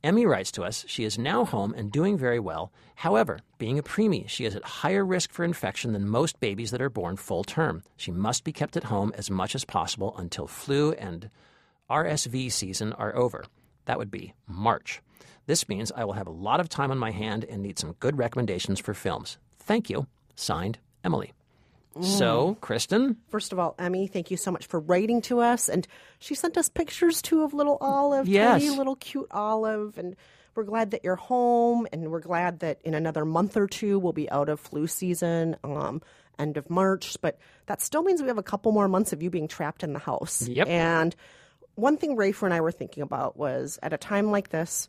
Emmy 0.03 0.27
writes 0.27 0.53
to 0.53 0.63
us 0.63 0.85
she 0.87 1.05
is 1.05 1.19
now 1.19 1.47
home 1.47 1.73
and 1.75 1.91
doing 1.91 2.19
very 2.19 2.39
well. 2.39 2.71
However, 2.95 3.39
being 3.57 3.79
a 3.79 3.83
preemie, 3.83 4.29
she 4.29 4.45
is 4.45 4.55
at 4.55 4.63
higher 4.63 5.03
risk 5.03 5.33
for 5.33 5.45
infection 5.45 5.95
than 5.95 6.07
most 6.07 6.39
babies 6.41 6.71
that 6.73 6.83
are 6.83 6.91
born 6.91 7.17
full 7.17 7.43
term. 7.43 7.83
She 7.97 8.11
must 8.11 8.45
be 8.45 8.53
kept 8.53 8.77
at 8.77 8.85
home 8.85 9.15
as 9.17 9.31
much 9.31 9.55
as 9.55 9.65
possible 9.65 10.15
until 10.19 10.47
flu 10.47 10.93
and 10.93 11.31
RSV 11.89 12.53
season 12.53 12.93
are 12.93 13.17
over. 13.17 13.47
That 13.87 13.99
would 13.99 14.11
be 14.11 14.35
March. 14.47 15.01
This 15.47 15.69
means 15.71 15.91
I 15.93 16.05
will 16.05 16.13
have 16.13 16.27
a 16.27 16.31
lot 16.31 16.61
of 16.61 16.69
time 16.69 16.91
on 16.91 16.99
my 16.99 17.11
hand 17.11 17.45
and 17.45 17.63
need 17.63 17.79
some 17.79 17.95
good 17.99 18.19
recommendations 18.19 18.81
for 18.81 18.93
films. 18.93 19.39
Thank 19.59 19.89
you. 19.89 20.07
Signed, 20.37 20.79
Emily. 21.03 21.33
So, 22.03 22.57
Kristen, 22.61 23.17
First 23.29 23.53
of 23.53 23.59
all, 23.59 23.75
Emmy, 23.79 24.07
thank 24.07 24.31
you 24.31 24.37
so 24.37 24.51
much 24.51 24.67
for 24.67 24.81
writing 24.81 25.21
to 25.23 25.41
us. 25.41 25.69
And 25.69 25.87
she 26.19 26.35
sent 26.35 26.57
us 26.57 26.69
pictures 26.69 27.23
too 27.23 27.43
of 27.45 27.55
little 27.55 27.79
Olive, 27.81 28.27
Yes. 28.29 28.63
tiny 28.63 28.77
little 28.77 28.97
cute 28.97 29.29
Olive. 29.31 29.97
And 29.99 30.17
we're 30.55 30.65
glad 30.65 30.91
that 30.93 31.05
you're 31.05 31.17
home. 31.17 31.87
And 31.93 32.11
we're 32.11 32.21
glad 32.21 32.61
that 32.61 32.81
in 32.85 32.95
another 32.95 33.25
month 33.25 33.57
or 33.57 33.67
two 33.67 33.99
we'll 33.99 34.13
be 34.13 34.31
out 34.31 34.49
of 34.49 34.61
flu 34.61 34.87
season, 34.87 35.57
um, 35.65 36.03
end 36.39 36.57
of 36.57 36.69
March. 36.69 37.17
But 37.21 37.39
that 37.67 37.81
still 37.81 38.03
means 38.03 38.21
we 38.23 38.29
have 38.29 38.39
a 38.39 38.43
couple 38.43 38.73
more 38.73 38.89
months 38.89 39.13
of 39.13 39.23
you 39.23 39.31
being 39.31 39.49
trapped 39.49 39.83
in 39.85 39.93
the 39.93 39.99
house. 40.01 40.49
Yep. 40.49 40.67
And 40.69 41.15
one 41.77 41.97
thing 41.97 42.17
Rafer 42.17 42.45
and 42.45 42.55
I 42.55 42.61
were 42.61 42.73
thinking 42.73 43.03
about 43.03 43.37
was 43.37 43.79
at 43.83 43.93
a 43.93 43.97
time 43.99 44.31
like 44.31 44.51
this, 44.51 44.89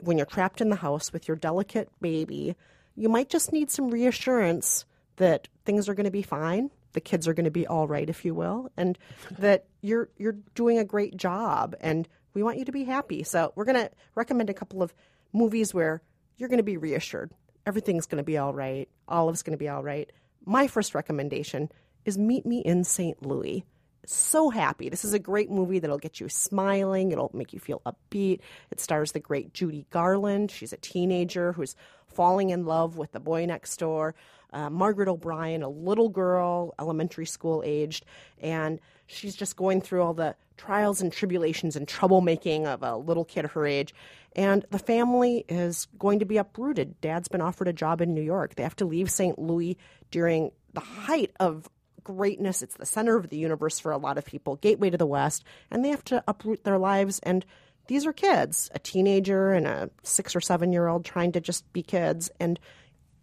when 0.00 0.16
you're 0.16 0.26
trapped 0.26 0.60
in 0.60 0.68
the 0.70 0.76
house 0.76 1.12
with 1.12 1.26
your 1.28 1.36
delicate 1.36 1.90
baby, 2.00 2.54
you 2.94 3.08
might 3.08 3.28
just 3.28 3.52
need 3.52 3.70
some 3.70 3.90
reassurance 3.90 4.84
that 5.16 5.48
things 5.68 5.86
are 5.86 5.92
going 5.92 6.06
to 6.06 6.10
be 6.10 6.22
fine. 6.22 6.70
The 6.94 7.00
kids 7.02 7.28
are 7.28 7.34
going 7.34 7.44
to 7.44 7.50
be 7.50 7.66
all 7.66 7.86
right, 7.86 8.08
if 8.08 8.24
you 8.24 8.34
will, 8.34 8.70
and 8.78 8.98
that 9.38 9.66
you're 9.82 10.08
you're 10.16 10.38
doing 10.54 10.78
a 10.78 10.84
great 10.84 11.14
job, 11.14 11.76
and 11.82 12.08
we 12.32 12.42
want 12.42 12.56
you 12.56 12.64
to 12.64 12.72
be 12.72 12.84
happy. 12.84 13.22
So 13.22 13.52
we're 13.54 13.66
going 13.66 13.76
to 13.76 13.90
recommend 14.14 14.48
a 14.48 14.54
couple 14.54 14.82
of 14.82 14.94
movies 15.34 15.74
where 15.74 16.00
you're 16.38 16.48
going 16.48 16.56
to 16.56 16.62
be 16.64 16.78
reassured. 16.78 17.32
Everything's 17.66 18.06
going 18.06 18.16
to 18.16 18.24
be 18.24 18.38
all 18.38 18.54
right. 18.54 18.88
Olive's 19.08 19.42
going 19.42 19.58
to 19.58 19.62
be 19.62 19.68
all 19.68 19.82
right. 19.82 20.10
My 20.46 20.68
first 20.68 20.94
recommendation 20.94 21.70
is 22.06 22.16
Meet 22.16 22.46
Me 22.46 22.60
in 22.60 22.82
St. 22.82 23.22
Louis 23.22 23.66
so 24.06 24.48
happy. 24.48 24.88
This 24.88 25.04
is 25.04 25.12
a 25.12 25.18
great 25.18 25.50
movie 25.50 25.78
that'll 25.78 25.98
get 25.98 26.20
you 26.20 26.28
smiling. 26.28 27.12
It'll 27.12 27.30
make 27.34 27.52
you 27.52 27.60
feel 27.60 27.82
upbeat. 27.84 28.40
It 28.70 28.80
stars 28.80 29.12
the 29.12 29.20
great 29.20 29.52
Judy 29.52 29.86
Garland. 29.90 30.50
She's 30.50 30.72
a 30.72 30.78
teenager 30.78 31.52
who's 31.52 31.76
falling 32.06 32.50
in 32.50 32.64
love 32.64 32.96
with 32.96 33.12
the 33.12 33.20
boy 33.20 33.44
next 33.46 33.76
door. 33.76 34.14
Uh, 34.52 34.70
Margaret 34.70 35.08
O'Brien, 35.08 35.62
a 35.62 35.68
little 35.68 36.08
girl, 36.08 36.74
elementary 36.78 37.26
school 37.26 37.62
aged, 37.64 38.04
and 38.40 38.80
she's 39.06 39.36
just 39.36 39.56
going 39.56 39.80
through 39.80 40.02
all 40.02 40.14
the 40.14 40.34
trials 40.56 41.00
and 41.00 41.12
tribulations 41.12 41.76
and 41.76 41.86
troublemaking 41.86 42.66
of 42.66 42.82
a 42.82 42.96
little 42.96 43.24
kid 43.24 43.46
her 43.46 43.66
age. 43.66 43.94
And 44.36 44.64
the 44.70 44.78
family 44.78 45.44
is 45.48 45.86
going 45.98 46.18
to 46.18 46.24
be 46.24 46.36
uprooted. 46.36 47.00
Dad's 47.00 47.28
been 47.28 47.40
offered 47.40 47.68
a 47.68 47.72
job 47.72 48.00
in 48.00 48.14
New 48.14 48.22
York. 48.22 48.54
They 48.54 48.62
have 48.62 48.76
to 48.76 48.84
leave 48.84 49.10
St. 49.10 49.38
Louis 49.38 49.76
during 50.10 50.52
the 50.74 50.80
height 50.80 51.32
of 51.40 51.68
greatness. 52.04 52.62
It's 52.62 52.76
the 52.76 52.86
center 52.86 53.16
of 53.16 53.28
the 53.28 53.36
universe 53.36 53.78
for 53.78 53.92
a 53.92 53.98
lot 53.98 54.18
of 54.18 54.24
people, 54.24 54.56
gateway 54.56 54.90
to 54.90 54.98
the 54.98 55.06
West, 55.06 55.44
and 55.70 55.84
they 55.84 55.90
have 55.90 56.04
to 56.04 56.22
uproot 56.26 56.64
their 56.64 56.78
lives. 56.78 57.18
And 57.20 57.44
these 57.86 58.06
are 58.06 58.12
kids, 58.12 58.70
a 58.74 58.78
teenager 58.78 59.52
and 59.52 59.66
a 59.66 59.90
six 60.02 60.36
or 60.36 60.40
seven 60.40 60.72
year 60.72 60.88
old 60.88 61.04
trying 61.04 61.32
to 61.32 61.40
just 61.40 61.70
be 61.72 61.82
kids. 61.82 62.30
And 62.38 62.58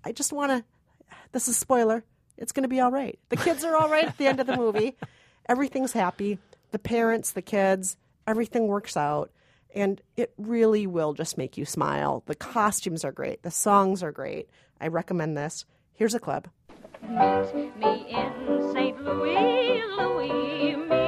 I 0.04 0.12
just 0.12 0.34
want 0.34 0.52
to. 0.52 0.64
This 1.36 1.50
is 1.50 1.58
spoiler. 1.58 2.06
It's 2.38 2.54
going 2.54 2.64
to 2.64 2.70
be 2.70 2.80
all 2.80 2.94
right. 2.94 3.20
The 3.28 3.36
kids 3.36 3.66
are 3.66 3.76
all 3.76 3.90
right 3.90 4.06
at 4.06 4.18
the 4.18 4.26
end 4.26 4.40
of 4.40 4.48
the 4.48 4.56
movie. 4.56 4.96
Everything's 5.50 5.92
happy. 5.92 6.40
The 6.72 6.80
parents, 6.80 7.34
the 7.34 7.42
kids, 7.42 7.98
everything 8.26 8.68
works 8.68 8.96
out. 8.96 9.32
And 9.76 10.02
it 10.16 10.32
really 10.38 10.88
will 10.88 11.12
just 11.12 11.38
make 11.38 11.58
you 11.58 11.66
smile. 11.66 12.24
The 12.26 12.36
costumes 12.36 13.04
are 13.04 13.12
great. 13.12 13.44
The 13.44 13.52
songs 13.52 14.02
are 14.02 14.14
great. 14.14 14.50
I 14.80 14.88
recommend 14.88 15.36
this. 15.36 15.66
Here's 15.92 16.16
a 16.16 16.22
clip. 16.22 16.48
Meet 17.02 17.78
me 17.80 18.06
in 18.12 18.72
St. 18.74 19.04
Louis, 19.04 19.84
Louis. 19.98 21.05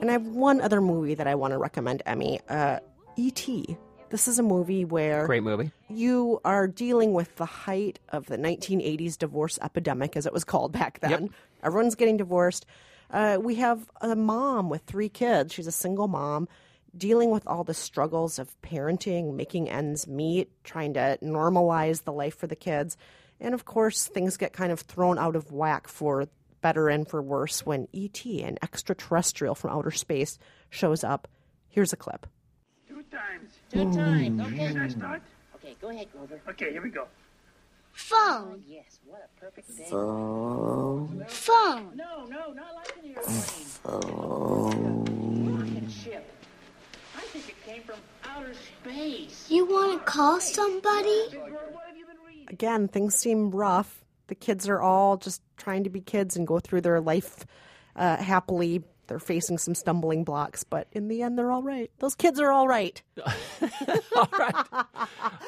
And 0.00 0.10
I 0.10 0.14
have 0.14 0.26
one 0.26 0.60
other 0.60 0.80
movie 0.80 1.14
that 1.14 1.26
I 1.26 1.34
want 1.34 1.52
to 1.52 1.58
recommend, 1.58 2.02
Emmy. 2.06 2.40
Uh, 2.48 2.80
E.T. 3.16 3.76
This 4.08 4.26
is 4.26 4.38
a 4.38 4.42
movie 4.42 4.84
where 4.84 5.26
Great 5.26 5.42
movie. 5.44 5.70
you 5.88 6.40
are 6.44 6.66
dealing 6.66 7.12
with 7.12 7.36
the 7.36 7.44
height 7.44 8.00
of 8.08 8.26
the 8.26 8.36
1980s 8.36 9.16
divorce 9.16 9.58
epidemic, 9.62 10.16
as 10.16 10.26
it 10.26 10.32
was 10.32 10.42
called 10.42 10.72
back 10.72 10.98
then. 11.00 11.10
Yep. 11.10 11.30
Everyone's 11.62 11.94
getting 11.94 12.16
divorced. 12.16 12.66
Uh, 13.10 13.38
we 13.40 13.56
have 13.56 13.88
a 14.00 14.16
mom 14.16 14.68
with 14.68 14.82
three 14.82 15.08
kids. 15.08 15.52
She's 15.52 15.66
a 15.66 15.72
single 15.72 16.08
mom 16.08 16.48
dealing 16.96 17.30
with 17.30 17.46
all 17.46 17.62
the 17.62 17.74
struggles 17.74 18.38
of 18.40 18.60
parenting, 18.62 19.34
making 19.34 19.68
ends 19.68 20.08
meet, 20.08 20.50
trying 20.64 20.94
to 20.94 21.18
normalize 21.22 22.02
the 22.02 22.12
life 22.12 22.36
for 22.36 22.46
the 22.48 22.56
kids. 22.56 22.96
And 23.38 23.54
of 23.54 23.64
course, 23.64 24.06
things 24.08 24.36
get 24.36 24.52
kind 24.52 24.72
of 24.72 24.80
thrown 24.80 25.18
out 25.18 25.36
of 25.36 25.52
whack 25.52 25.86
for 25.86 26.26
better 26.60 26.88
and 26.88 27.08
for 27.08 27.22
worse 27.22 27.64
when 27.64 27.88
E.T., 27.92 28.42
an 28.42 28.58
extraterrestrial 28.62 29.54
from 29.54 29.70
outer 29.70 29.90
space, 29.90 30.38
shows 30.68 31.04
up. 31.04 31.28
Here's 31.68 31.92
a 31.92 31.96
clip. 31.96 32.26
Two 32.88 33.02
times. 33.04 33.58
Two 33.70 33.92
times. 33.92 34.40
Okay. 34.40 34.68
Should 34.68 34.76
I 34.76 34.80
mm-hmm. 34.80 35.00
start? 35.00 35.22
Okay, 35.56 35.76
go 35.80 35.90
ahead, 35.90 36.10
Grover. 36.12 36.40
Okay, 36.48 36.72
here 36.72 36.82
we 36.82 36.90
go. 36.90 37.06
Phone. 37.92 38.54
Oh, 38.54 38.56
yes, 38.68 38.98
what 39.04 39.22
a 39.24 39.40
perfect 39.40 39.76
day. 39.76 39.86
Phone. 39.90 41.24
Phone. 41.28 41.92
No, 41.96 42.24
no, 42.26 42.52
not 42.52 42.74
like 42.74 42.92
an 43.02 43.14
airplane. 43.16 43.66
Rocket 45.58 45.90
ship. 45.90 46.32
I 47.16 47.20
think 47.22 47.48
it 47.48 47.62
came 47.66 47.82
from 47.82 47.98
outer 48.24 48.54
space. 48.54 49.46
You 49.50 49.66
want 49.66 49.98
to 49.98 50.04
call 50.04 50.40
somebody? 50.40 51.28
again, 52.48 52.88
things 52.88 53.14
seem 53.14 53.50
rough. 53.50 54.04
The 54.30 54.36
kids 54.36 54.68
are 54.68 54.80
all 54.80 55.16
just 55.16 55.42
trying 55.56 55.82
to 55.82 55.90
be 55.90 56.00
kids 56.00 56.36
and 56.36 56.46
go 56.46 56.60
through 56.60 56.82
their 56.82 57.00
life 57.00 57.44
uh, 57.96 58.16
happily. 58.16 58.84
They're 59.08 59.18
facing 59.18 59.58
some 59.58 59.74
stumbling 59.74 60.22
blocks, 60.22 60.62
but 60.62 60.86
in 60.92 61.08
the 61.08 61.22
end, 61.22 61.36
they're 61.36 61.50
all 61.50 61.64
right. 61.64 61.90
Those 61.98 62.14
kids 62.14 62.38
are 62.38 62.52
all 62.52 62.68
right. 62.68 63.02
all 64.14 64.28
right. 64.38 64.54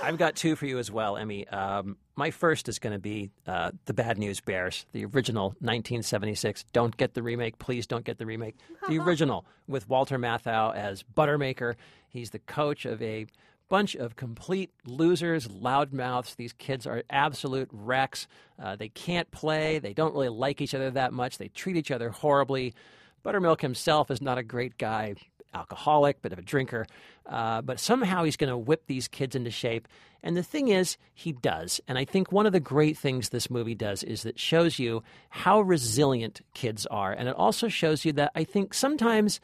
I've 0.03 0.19
got 0.19 0.35
two 0.35 0.57
for 0.57 0.67
you 0.67 0.81
as 0.81 0.91
well, 0.91 1.17
Emmy. 1.17 1.47
Um, 1.47 1.97
my 2.17 2.33
first 2.33 2.69
is 2.69 2.81
going 2.81 2.93
to 2.93 2.99
be 2.99 3.31
uh, 3.47 3.71
The 3.85 3.95
Bad 3.95 4.19
News 4.19 4.41
Bears, 4.41 4.85
the 4.91 5.05
original 5.05 5.51
1976. 5.61 6.65
Don't 6.73 6.97
get 6.97 7.15
the 7.15 7.23
remake. 7.23 7.61
Please 7.61 7.87
don't 7.87 8.05
get 8.05 8.19
the 8.19 8.27
remake. 8.27 8.57
The 8.89 8.99
original 8.99 9.47
with 9.69 9.89
Walter 9.89 10.19
Matthau 10.19 10.75
as 10.75 11.05
Buttermaker. 11.05 11.77
He's 12.09 12.31
the 12.31 12.41
coach 12.41 12.85
of 12.85 13.01
a 13.01 13.29
bunch 13.73 13.95
of 13.95 14.17
complete 14.17 14.71
losers, 14.85 15.49
loudmouths. 15.49 16.37
These 16.37 16.53
kids 16.53 16.87
are 16.87 17.05
absolute 17.09 17.71
wrecks. 17.73 18.27
Uh, 18.63 18.77
they 18.77 18.91
can't 18.91 19.31
play. 19.31 19.79
They 19.79 19.95
don't 19.95 20.13
really 20.13 20.29
like 20.29 20.61
each 20.61 20.75
other 20.75 20.91
that 20.91 21.15
much. 21.15 21.39
They 21.39 21.49
treat 21.49 21.77
each 21.77 21.91
other 21.91 22.11
horribly. 22.11 22.75
Buttermilk 23.23 23.63
himself 23.63 24.11
is 24.11 24.21
not 24.21 24.37
a 24.37 24.43
great 24.43 24.77
guy, 24.77 25.15
alcoholic, 25.55 26.21
bit 26.21 26.35
of 26.35 26.39
a 26.39 26.43
drinker, 26.43 26.85
uh, 27.25 27.63
but 27.63 27.81
somehow 27.81 28.25
he's 28.25 28.37
going 28.37 28.51
to 28.51 28.59
whip 28.59 28.83
these 28.89 29.09
kids 29.09 29.35
into 29.35 29.51
shape. 29.51 29.89
And 30.23 30.37
the 30.37 30.43
thing 30.43 30.69
is, 30.69 30.99
he 31.15 31.33
does. 31.33 31.81
And 31.89 31.97
I 31.97 32.05
think 32.05 32.31
one 32.31 32.45
of 32.45 32.53
the 32.53 32.61
great 32.61 32.99
things 32.99 33.31
this 33.31 33.49
movie 33.49 33.75
does 33.75 34.03
is 34.03 34.25
that 34.25 34.39
shows 34.39 34.79
you 34.79 35.03
how 35.31 35.63
resilient 35.63 36.43
kids 36.53 36.85
are. 36.91 37.13
And 37.13 37.27
it 37.27 37.37
also 37.37 37.69
shows 37.69 38.05
you 38.05 38.13
that 38.13 38.33
I 38.35 38.45
think 38.45 38.75
sometimes 38.75 39.41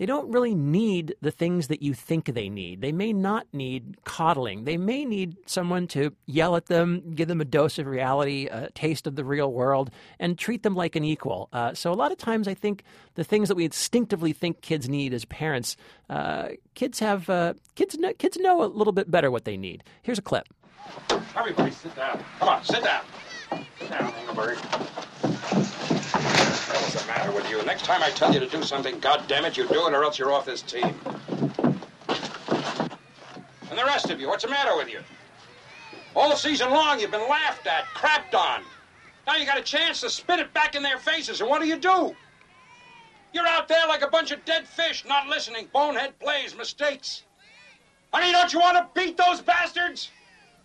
they 0.00 0.06
don't 0.06 0.32
really 0.32 0.54
need 0.54 1.14
the 1.20 1.30
things 1.30 1.68
that 1.68 1.82
you 1.82 1.92
think 1.92 2.24
they 2.24 2.48
need. 2.48 2.80
They 2.80 2.90
may 2.90 3.12
not 3.12 3.46
need 3.52 4.02
coddling. 4.04 4.64
They 4.64 4.78
may 4.78 5.04
need 5.04 5.36
someone 5.44 5.86
to 5.88 6.14
yell 6.24 6.56
at 6.56 6.68
them, 6.68 7.12
give 7.14 7.28
them 7.28 7.42
a 7.42 7.44
dose 7.44 7.78
of 7.78 7.86
reality, 7.86 8.46
a 8.46 8.70
taste 8.70 9.06
of 9.06 9.14
the 9.14 9.26
real 9.26 9.52
world, 9.52 9.90
and 10.18 10.38
treat 10.38 10.62
them 10.62 10.74
like 10.74 10.96
an 10.96 11.04
equal. 11.04 11.50
Uh, 11.52 11.74
so 11.74 11.92
a 11.92 11.94
lot 11.94 12.12
of 12.12 12.16
times, 12.16 12.48
I 12.48 12.54
think 12.54 12.82
the 13.16 13.24
things 13.24 13.48
that 13.48 13.56
we 13.56 13.66
instinctively 13.66 14.32
think 14.32 14.62
kids 14.62 14.88
need 14.88 15.12
as 15.12 15.26
parents, 15.26 15.76
uh, 16.08 16.48
kids 16.72 16.98
have 17.00 17.28
uh, 17.28 17.52
kids 17.74 17.98
know, 17.98 18.14
kids 18.14 18.38
know 18.38 18.64
a 18.64 18.68
little 18.68 18.94
bit 18.94 19.10
better 19.10 19.30
what 19.30 19.44
they 19.44 19.58
need. 19.58 19.84
Here's 20.00 20.18
a 20.18 20.22
clip. 20.22 20.46
Everybody 21.36 21.72
sit 21.72 21.94
down. 21.94 22.24
Come 22.38 22.48
on, 22.48 22.64
sit 22.64 22.82
down. 22.82 23.04
Sit 23.78 23.90
down, 23.90 24.14
Engelberg. 24.14 24.56
What's 26.90 27.04
the 27.04 27.12
matter 27.12 27.30
with 27.30 27.48
you? 27.48 27.62
Next 27.62 27.84
time 27.84 28.02
I 28.02 28.10
tell 28.10 28.34
you 28.34 28.40
to 28.40 28.48
do 28.48 28.64
something, 28.64 28.98
God 28.98 29.22
damn 29.28 29.44
it, 29.44 29.56
you 29.56 29.64
do 29.68 29.86
it 29.86 29.94
or 29.94 30.02
else 30.02 30.18
you're 30.18 30.32
off 30.32 30.44
this 30.44 30.60
team. 30.60 30.92
And 32.08 33.78
the 33.78 33.84
rest 33.84 34.10
of 34.10 34.18
you, 34.18 34.26
what's 34.26 34.42
the 34.42 34.50
matter 34.50 34.76
with 34.76 34.90
you? 34.90 34.98
All 36.16 36.34
season 36.34 36.70
long 36.70 36.98
you've 36.98 37.12
been 37.12 37.28
laughed 37.28 37.68
at, 37.68 37.84
crapped 37.94 38.34
on. 38.34 38.64
Now 39.24 39.36
you 39.36 39.46
got 39.46 39.56
a 39.56 39.62
chance 39.62 40.00
to 40.00 40.10
spit 40.10 40.40
it 40.40 40.52
back 40.52 40.74
in 40.74 40.82
their 40.82 40.98
faces, 40.98 41.40
and 41.40 41.48
what 41.48 41.62
do 41.62 41.68
you 41.68 41.78
do? 41.78 42.12
You're 43.32 43.46
out 43.46 43.68
there 43.68 43.86
like 43.86 44.02
a 44.02 44.08
bunch 44.08 44.32
of 44.32 44.44
dead 44.44 44.66
fish, 44.66 45.04
not 45.06 45.28
listening, 45.28 45.68
bonehead 45.72 46.18
plays, 46.18 46.56
mistakes. 46.56 47.22
Honey, 48.12 48.32
don't 48.32 48.52
you 48.52 48.58
want 48.58 48.76
to 48.76 49.00
beat 49.00 49.16
those 49.16 49.40
bastards? 49.40 50.10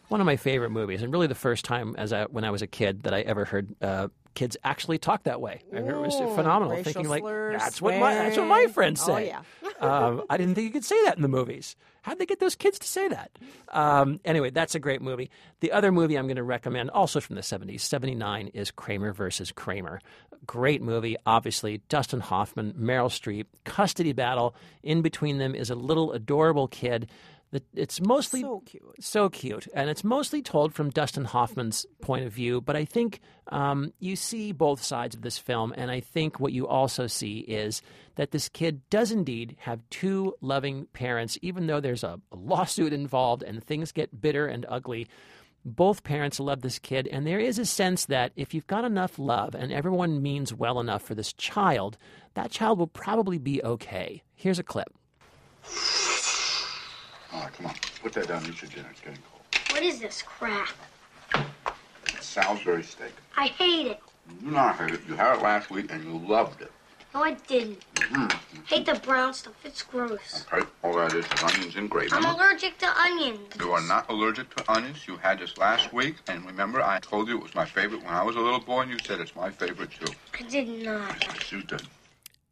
One 0.08 0.22
of 0.22 0.26
my 0.26 0.38
favorite 0.38 0.72
movies, 0.72 1.04
and 1.04 1.14
really 1.14 1.28
the 1.28 1.36
first 1.36 1.66
time 1.66 1.94
as 2.00 2.12
I, 2.12 2.24
when 2.24 2.44
I 2.44 2.50
was 2.50 2.64
a 2.64 2.68
kid 2.68 3.04
that 3.04 3.14
I 3.14 3.22
ever 3.22 3.46
heard 3.46 3.76
uh, 3.80 4.08
kids 4.36 4.56
actually 4.64 4.98
talk 5.00 5.24
that 5.24 5.42
way. 5.42 5.62
I 5.72 5.78
remember 5.78 6.04
it 6.06 6.08
was 6.08 6.36
phenomenal. 6.36 6.82
Thinking 6.84 7.08
like 7.10 7.22
slurs, 7.24 7.60
that's 7.60 7.82
what 7.82 7.98
my 8.00 8.14
that's 8.14 8.38
what 8.38 8.48
my 8.48 8.68
friends 8.68 9.02
Oh, 9.04 9.08
say. 9.16 9.28
yeah. 9.28 9.42
um, 9.80 10.24
I 10.30 10.38
didn't 10.38 10.56
think 10.56 10.66
you 10.66 10.72
could 10.72 10.86
say 10.86 11.02
that 11.06 11.16
in 11.16 11.22
the 11.22 11.28
movies. 11.28 11.76
How'd 12.04 12.20
they 12.20 12.28
get 12.28 12.40
those 12.40 12.54
kids 12.54 12.78
to 12.78 12.88
say 12.88 13.08
that? 13.08 13.32
Um, 13.70 14.20
anyway, 14.24 14.52
that's 14.52 14.76
a 14.76 14.80
great 14.80 15.02
movie. 15.02 15.32
The 15.62 15.72
other 15.72 15.92
movie 15.92 16.18
I'm 16.20 16.28
going 16.28 16.36
to 16.36 16.44
recommend, 16.44 16.92
also 16.92 17.20
from 17.20 17.36
the 17.36 17.42
70s, 17.42 17.80
79, 17.82 18.50
is 18.54 18.70
Kramer 18.70 19.12
versus 19.12 19.52
Kramer. 19.52 20.00
Great 20.46 20.84
movie, 20.84 21.16
obviously. 21.26 21.82
Dustin 21.90 22.20
Hoffman, 22.20 22.74
Meryl 22.74 23.10
Streep, 23.10 23.48
custody 23.64 24.14
battle. 24.14 24.56
In 24.84 25.02
between 25.02 25.40
them 25.40 25.56
is 25.56 25.72
a 25.72 25.76
little 25.76 26.12
adorable 26.12 26.68
kid. 26.68 27.10
It's 27.74 28.02
mostly 28.02 28.42
So 28.42 28.62
cute. 28.66 28.96
so 29.00 29.30
cute, 29.30 29.68
and 29.74 29.90
it's 29.90 30.04
mostly 30.04 30.42
told 30.42 30.74
from 30.74 30.90
Dustin 30.90 31.26
Hoffman's 31.26 31.86
point 32.02 32.26
of 32.26 32.34
view. 32.34 32.62
But 32.62 32.76
I 32.76 32.86
think 32.86 33.22
um, 33.48 33.94
you 34.00 34.16
see 34.16 34.52
both 34.52 34.82
sides 34.84 35.16
of 35.16 35.22
this 35.22 35.38
film, 35.38 35.74
and 35.78 35.92
I 35.92 36.00
think 36.00 36.40
what 36.40 36.54
you 36.54 36.68
also 36.68 37.08
see 37.08 37.40
is 37.40 37.82
that 38.16 38.32
this 38.32 38.50
kid 38.50 38.82
does 38.90 39.12
indeed 39.12 39.56
have 39.60 39.82
two 39.90 40.36
loving 40.42 40.88
parents, 40.94 41.38
even 41.42 41.68
though 41.68 41.80
there's 41.80 42.04
a, 42.04 42.20
a 42.32 42.36
lawsuit 42.36 42.94
involved 42.94 43.44
and 43.44 43.64
things 43.64 43.92
get 43.92 44.22
bitter 44.22 44.48
and 44.48 44.66
ugly. 44.70 45.08
Both 45.68 46.04
parents 46.04 46.40
love 46.40 46.62
this 46.62 46.78
kid, 46.78 47.08
and 47.08 47.26
there 47.26 47.40
is 47.40 47.58
a 47.58 47.66
sense 47.66 48.06
that 48.06 48.32
if 48.36 48.54
you've 48.54 48.68
got 48.68 48.86
enough 48.86 49.18
love 49.18 49.56
and 49.56 49.72
everyone 49.72 50.22
means 50.22 50.54
well 50.54 50.80
enough 50.80 51.02
for 51.02 51.16
this 51.16 51.34
child, 51.34 51.98
that 52.36 52.52
child 52.52 52.78
will 52.78 52.86
probably 52.88 53.40
be 53.40 53.64
okay. 53.64 54.22
Here's 54.36 54.60
a 54.60 54.64
clip. 54.64 54.94
All 57.36 57.42
right, 57.42 57.54
come 57.54 57.66
on. 57.66 57.76
Put 58.02 58.14
that 58.14 58.28
down. 58.30 58.44
Eat 58.48 58.62
your 58.62 58.72
dinner. 58.72 58.88
It's 58.92 59.02
getting 59.02 59.20
cold. 59.30 59.44
What 59.72 59.84
is 59.84 60.00
this 60.00 60.22
crap? 60.22 60.70
It's 62.08 62.26
Salisbury 62.26 62.84
steak. 62.84 63.12
I 63.36 63.48
hate 63.48 63.88
it. 63.88 64.00
You 64.42 64.52
not 64.52 64.78
hate 64.78 64.94
it. 64.94 65.02
You 65.08 65.16
had 65.16 65.38
it 65.38 65.42
last 65.42 65.70
week 65.70 65.92
and 65.92 66.04
you 66.04 66.18
loved 66.18 66.62
it. 66.62 66.72
No, 67.14 67.24
I 67.24 67.34
didn't. 67.48 67.84
hmm 68.00 68.28
Hate 68.68 68.86
the 68.86 68.96
brown 68.96 69.34
stuff. 69.34 69.54
It's 69.66 69.84
gross. 69.84 70.46
Okay, 70.52 70.66
all 70.84 70.96
that 70.96 71.14
is 71.14 71.26
is 71.26 71.44
onions 71.44 71.76
and 71.76 71.90
gravy. 71.90 72.12
I'm 72.14 72.26
allergic 72.26 72.78
to 72.80 73.00
onions. 73.00 73.54
You 73.60 73.72
are 73.72 73.82
not 73.82 74.10
allergic 74.10 74.54
to 74.56 74.72
onions. 74.72 75.06
You 75.08 75.18
had 75.18 75.40
this 75.40 75.58
last 75.58 75.94
week, 75.94 76.16
and 76.28 76.46
remember, 76.46 76.82
I 76.82 77.00
told 77.00 77.28
you 77.28 77.38
it 77.38 77.44
was 77.44 77.54
my 77.54 77.66
favorite 77.66 78.02
when 78.04 78.14
I 78.14 78.24
was 78.24 78.36
a 78.36 78.40
little 78.40 78.60
boy, 78.60 78.82
and 78.82 78.92
you 78.92 78.98
said 79.06 79.20
it's 79.20 79.36
my 79.36 79.50
favorite 79.52 79.92
too. 79.92 80.12
I 80.38 80.44
did 80.44 80.68
not. 80.84 81.16
Yes, 81.22 81.52
you 81.52 81.62
did. 81.62 81.84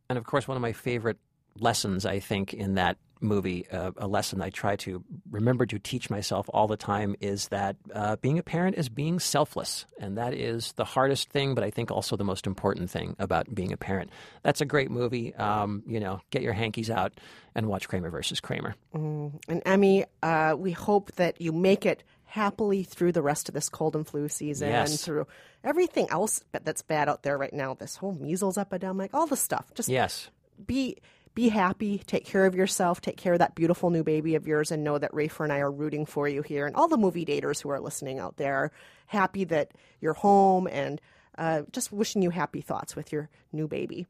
And 0.10 0.18
of 0.18 0.26
course, 0.26 0.48
one 0.48 0.56
of 0.56 0.62
my 0.62 0.74
favorite 0.74 1.18
lessons, 1.60 2.06
I 2.06 2.20
think, 2.20 2.54
in 2.54 2.76
that 2.76 2.98
movie, 3.24 3.68
uh, 3.72 3.92
a 3.98 4.08
lesson 4.08 4.42
I 4.42 4.50
try 4.50 4.76
to 4.78 5.04
remember 5.32 5.66
to 5.66 5.80
teach 5.80 6.10
myself 6.10 6.50
all 6.54 6.68
the 6.68 6.78
time, 6.78 7.16
is 7.22 7.48
that 7.48 7.78
uh, 7.94 8.18
being 8.18 8.38
a 8.38 8.44
parent 8.44 8.78
is 8.78 8.90
being 8.90 9.20
selfless. 9.20 9.86
And 10.00 10.18
that 10.18 10.34
is 10.34 10.74
the 10.74 10.84
hardest 10.86 11.30
thing, 11.30 11.56
but 11.56 11.64
I 11.64 11.72
think 11.72 11.90
also 11.90 12.16
the 12.18 12.24
most 12.24 12.46
important 12.46 12.90
thing 12.90 13.16
about 13.20 13.54
being 13.56 13.72
a 13.72 13.78
parent. 13.78 14.10
That's 14.44 14.62
a 14.62 14.66
great 14.66 14.92
movie. 14.92 15.34
Um, 15.36 15.84
you 15.88 16.00
know, 16.00 16.22
get 16.30 16.42
your 16.42 16.54
hankies 16.54 16.90
out 16.90 17.14
and 17.56 17.68
watch 17.68 17.88
Kramer 17.88 18.10
versus 18.10 18.40
Kramer. 18.40 18.76
Mm. 18.94 19.40
And 19.48 19.62
Emmy, 19.66 20.06
uh, 20.22 20.56
we 20.58 20.72
hope 20.72 21.12
that 21.14 21.40
you 21.40 21.52
make 21.52 21.86
it 21.86 22.04
happily 22.26 22.82
through 22.84 23.12
the 23.12 23.22
rest 23.22 23.48
of 23.48 23.54
this 23.54 23.70
cold 23.70 23.96
and 23.96 24.08
flu 24.08 24.28
season, 24.28 24.70
Yes. 24.70 25.06
through 25.06 25.28
everything 25.64 26.08
else 26.10 26.44
that's 26.52 26.82
bad 26.82 27.08
out 27.08 27.22
there 27.22 27.38
right 27.38 27.54
now, 27.54 27.76
this 27.76 27.96
whole 27.96 28.14
measles 28.14 28.58
epidemic, 28.58 29.14
all 29.14 29.28
the 29.28 29.38
stuff. 29.38 29.72
Just 29.76 29.88
Yes. 29.88 30.30
be 30.66 30.98
be 31.36 31.50
happy, 31.50 32.00
take 32.06 32.26
care 32.26 32.46
of 32.46 32.56
yourself, 32.56 33.02
take 33.02 33.18
care 33.18 33.34
of 33.34 33.40
that 33.40 33.56
beautiful 33.56 33.90
new 33.90 34.04
baby 34.04 34.36
of 34.36 34.48
yours, 34.48 34.72
and 34.72 34.84
know 34.84 34.98
that 34.98 35.12
Rafer 35.12 35.44
and 35.44 35.54
I 35.54 35.60
are 35.60 35.72
rooting 35.72 36.06
for 36.06 36.28
you 36.28 36.42
here. 36.42 36.68
And 36.68 36.76
all 36.76 36.88
the 36.88 36.98
movie 36.98 37.26
daters 37.26 37.62
who 37.62 37.70
are 37.70 37.80
listening 37.80 38.20
out 38.20 38.38
there 38.38 38.56
are 38.56 38.72
happy 39.08 39.44
that 39.46 39.72
you're 40.00 40.14
home 40.14 40.68
and 40.68 41.02
uh, 41.38 41.64
just 41.72 41.92
wishing 41.92 42.22
you 42.22 42.30
happy 42.30 42.62
thoughts 42.62 42.96
with 42.96 43.12
your 43.12 43.30
new 43.52 43.68
baby. 43.68 44.06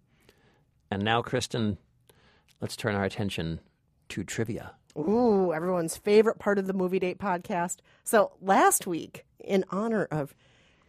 And 0.92 1.04
now, 1.04 1.22
Kristen, 1.22 1.78
let's 2.60 2.76
turn 2.76 2.96
our 2.96 3.06
attention 3.06 3.60
to 4.10 4.24
trivia. 4.24 4.74
Ooh, 4.98 5.54
everyone's 5.54 5.98
favorite 5.98 6.40
part 6.40 6.60
of 6.60 6.68
the 6.68 6.74
Movie 6.74 7.00
Date 7.00 7.18
podcast. 7.18 7.78
So 8.04 8.34
last 8.42 8.86
week, 8.86 9.26
in 9.40 9.66
honor 9.72 10.08
of 10.12 10.36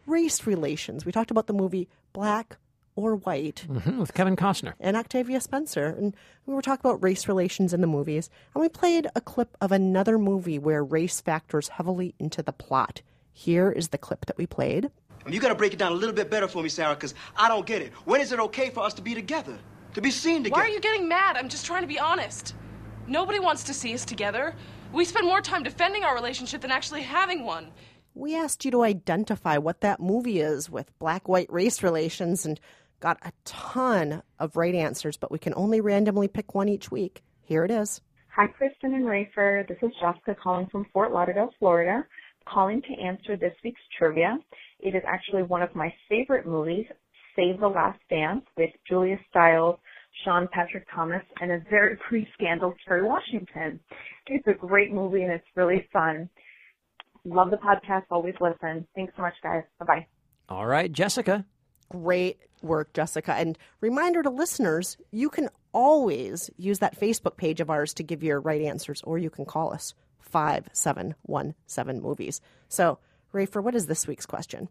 race 0.05 0.45
relations, 0.45 1.05
we 1.05 1.11
talked 1.11 1.31
about 1.31 1.47
the 1.47 1.53
movie 1.53 1.89
Black 2.13 2.57
or 2.95 3.15
White 3.15 3.65
hmm 3.67 3.99
with 3.99 4.13
Kevin 4.13 4.35
Costner. 4.35 4.73
and 4.79 4.95
Octavia 4.95 5.41
Spencer. 5.41 5.85
And 5.87 6.15
we 6.45 6.53
were 6.53 6.61
talking 6.61 6.89
about 6.89 7.03
race 7.03 7.27
relations 7.27 7.73
in 7.73 7.81
the 7.81 7.87
movies. 7.87 8.29
And 8.53 8.61
we 8.61 8.69
played 8.69 9.07
a 9.15 9.21
clip 9.21 9.55
of 9.61 9.71
another 9.71 10.17
movie 10.17 10.59
where 10.59 10.83
race 10.83 11.21
factors 11.21 11.69
heavily 11.69 12.15
into 12.19 12.41
the 12.41 12.53
plot. 12.53 13.01
Here 13.33 13.69
is 13.71 13.89
the 13.89 13.97
clip 13.97 14.25
that 14.27 14.37
we 14.37 14.45
played. 14.47 14.89
You 15.29 15.39
gotta 15.39 15.55
break 15.55 15.73
it 15.73 15.79
down 15.79 15.91
a 15.91 15.95
little 15.95 16.15
bit 16.15 16.29
better 16.29 16.47
for 16.47 16.61
me, 16.63 16.69
Sarah, 16.69 16.95
because 16.95 17.13
I 17.35 17.47
don't 17.49 17.65
get 17.65 17.81
it. 17.81 17.91
When 18.05 18.21
is 18.21 18.31
it 18.31 18.39
okay 18.39 18.69
for 18.69 18.81
us 18.81 18.93
to 18.93 19.01
be 19.01 19.13
together? 19.15 19.57
To 19.95 20.01
be 20.01 20.11
seen 20.11 20.43
together? 20.43 20.61
Why 20.61 20.67
are 20.67 20.71
you 20.71 20.79
getting 20.79 21.07
mad? 21.07 21.35
I'm 21.37 21.49
just 21.49 21.65
trying 21.65 21.81
to 21.81 21.87
be 21.87 21.99
honest. 21.99 22.53
Nobody 23.07 23.39
wants 23.39 23.63
to 23.63 23.73
see 23.73 23.93
us 23.93 24.05
together. 24.05 24.55
We 24.93 25.03
spend 25.03 25.27
more 25.27 25.41
time 25.41 25.63
defending 25.63 26.03
our 26.03 26.15
relationship 26.15 26.61
than 26.61 26.71
actually 26.71 27.01
having 27.01 27.43
one. 27.43 27.71
We 28.13 28.35
asked 28.35 28.63
you 28.63 28.71
to 28.71 28.83
identify 28.83 29.57
what 29.57 29.81
that 29.81 29.99
movie 29.99 30.39
is 30.39 30.69
with 30.69 30.97
black 30.99 31.27
white 31.27 31.51
race 31.51 31.83
relations 31.83 32.45
and 32.45 32.59
got 32.99 33.17
a 33.23 33.31
ton 33.43 34.23
of 34.39 34.55
right 34.55 34.75
answers, 34.75 35.17
but 35.17 35.31
we 35.31 35.39
can 35.39 35.53
only 35.55 35.81
randomly 35.81 36.27
pick 36.27 36.55
one 36.55 36.69
each 36.69 36.91
week. 36.91 37.23
Here 37.41 37.63
it 37.63 37.71
is. 37.71 38.01
Hi, 38.35 38.47
Kristen 38.47 38.93
and 38.93 39.05
Rafer. 39.05 39.67
This 39.67 39.77
is 39.81 39.91
Jessica 40.01 40.35
calling 40.41 40.67
from 40.71 40.85
Fort 40.91 41.11
Lauderdale, 41.11 41.51
Florida, 41.59 42.05
calling 42.47 42.81
to 42.81 43.01
answer 43.01 43.37
this 43.37 43.53
week's 43.63 43.81
trivia. 43.97 44.37
It 44.79 44.95
is 44.95 45.03
actually 45.07 45.43
one 45.43 45.61
of 45.61 45.73
my 45.73 45.93
favorite 46.09 46.45
movies, 46.45 46.85
Save 47.35 47.59
the 47.59 47.67
Last 47.67 47.99
Dance, 48.09 48.43
with 48.57 48.71
Julia 48.89 49.17
Stiles, 49.29 49.79
Sean 50.23 50.47
Patrick 50.51 50.85
Thomas, 50.93 51.23
and 51.39 51.51
a 51.51 51.59
very 51.69 51.97
pre-scandal 52.09 52.73
Kerry 52.85 53.03
Washington. 53.03 53.79
It's 54.27 54.47
a 54.47 54.53
great 54.53 54.91
movie 54.91 55.21
and 55.23 55.31
it's 55.31 55.45
really 55.55 55.87
fun. 55.93 56.29
Love 57.23 57.51
the 57.51 57.57
podcast. 57.57 58.03
Always 58.11 58.35
listen. 58.39 58.85
Thanks 58.95 59.13
so 59.15 59.21
much, 59.23 59.33
guys. 59.41 59.63
Bye 59.79 59.85
bye. 59.85 60.07
All 60.49 60.65
right, 60.65 60.91
Jessica. 60.91 61.45
Great 61.89 62.39
work, 62.61 62.93
Jessica. 62.93 63.33
And 63.33 63.57
reminder 63.81 64.23
to 64.23 64.29
listeners, 64.29 64.97
you 65.11 65.29
can 65.29 65.49
always 65.71 66.49
use 66.57 66.79
that 66.79 66.99
Facebook 66.99 67.37
page 67.37 67.61
of 67.61 67.69
ours 67.69 67.93
to 67.95 68.03
give 68.03 68.23
your 68.23 68.39
right 68.39 68.61
answers, 68.61 69.01
or 69.03 69.17
you 69.17 69.29
can 69.29 69.45
call 69.45 69.73
us 69.73 69.93
5717 70.19 72.01
movies. 72.01 72.41
So, 72.67 72.99
Rafer, 73.33 73.61
what 73.61 73.75
is 73.75 73.85
this 73.85 74.07
week's 74.07 74.25
question? 74.25 74.69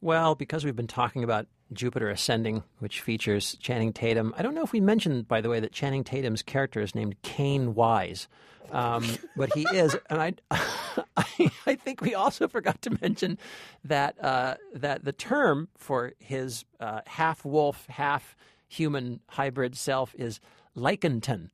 Well, 0.00 0.34
because 0.34 0.64
we've 0.64 0.76
been 0.76 0.86
talking 0.86 1.24
about 1.24 1.46
Jupiter 1.74 2.08
Ascending, 2.10 2.62
which 2.78 3.00
features 3.00 3.56
Channing 3.60 3.92
Tatum, 3.92 4.34
I 4.36 4.42
don't 4.42 4.54
know 4.54 4.62
if 4.62 4.72
we 4.72 4.80
mentioned, 4.80 5.28
by 5.28 5.40
the 5.40 5.48
way, 5.48 5.60
that 5.60 5.72
Channing 5.72 6.04
Tatum's 6.04 6.42
character 6.42 6.80
is 6.80 6.94
named 6.94 7.20
Caine 7.22 7.74
Wise. 7.74 8.28
Um, 8.70 9.04
but 9.36 9.52
he 9.54 9.62
is, 9.72 9.96
and 10.08 10.20
I, 10.20 10.34
I, 11.16 11.50
I 11.66 11.74
think 11.74 12.00
we 12.00 12.14
also 12.14 12.48
forgot 12.48 12.80
to 12.82 12.98
mention 13.00 13.38
that 13.84 14.22
uh, 14.22 14.56
that 14.74 15.04
the 15.04 15.12
term 15.12 15.68
for 15.76 16.12
his 16.18 16.64
uh, 16.80 17.00
half 17.06 17.44
wolf, 17.44 17.86
half 17.86 18.36
human 18.68 19.20
hybrid 19.28 19.76
self 19.76 20.14
is 20.18 20.40
lycantant, 20.74 21.50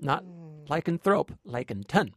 not 0.00 0.24
lycanthrope, 0.68 1.30
lycantant. 1.46 2.12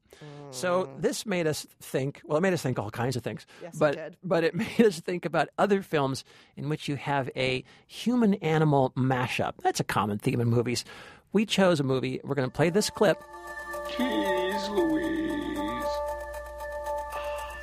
So 0.52 0.90
this 1.00 1.26
made 1.26 1.48
us 1.48 1.66
think. 1.80 2.22
Well, 2.26 2.38
it 2.38 2.42
made 2.42 2.52
us 2.54 2.62
think 2.62 2.78
all 2.78 2.92
kinds 2.92 3.16
of 3.16 3.24
things. 3.24 3.46
Yes, 3.62 3.74
it 3.74 3.80
but 3.80 3.96
did. 3.96 4.18
but 4.24 4.44
it 4.44 4.54
made 4.64 4.82
us 4.82 5.00
think 5.00 5.24
about 5.26 5.48
other 5.58 5.82
films 5.82 6.26
in 6.58 6.68
which 6.68 6.90
you 6.90 6.98
have 6.98 7.30
a 7.38 7.64
human 7.88 8.34
animal 8.36 8.92
mashup. 8.98 9.54
That's 9.64 9.80
a 9.80 9.86
common 9.86 10.18
theme 10.18 10.42
in 10.42 10.50
movies. 10.50 10.84
We 11.32 11.46
chose 11.46 11.80
a 11.80 11.84
movie. 11.84 12.20
We're 12.24 12.36
going 12.36 12.50
to 12.50 12.54
play 12.54 12.70
this 12.70 12.90
clip. 12.90 13.24
Jeez 13.92 14.70
Louise. 14.70 15.86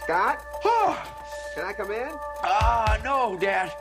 Scott? 0.05 0.43
Can 1.55 1.67
I 1.67 1.73
come 1.73 1.91
in? 1.91 2.09
Ah, 2.45 2.99
no, 3.03 3.37
Dad. 3.37 3.73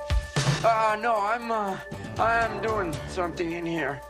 Ah, 0.66 0.98
no, 1.00 1.16
I'm, 1.16 1.52
uh, 1.52 1.78
I'm 2.20 2.60
doing 2.62 2.92
something 3.08 3.52
in 3.52 3.66
here. 3.68 4.02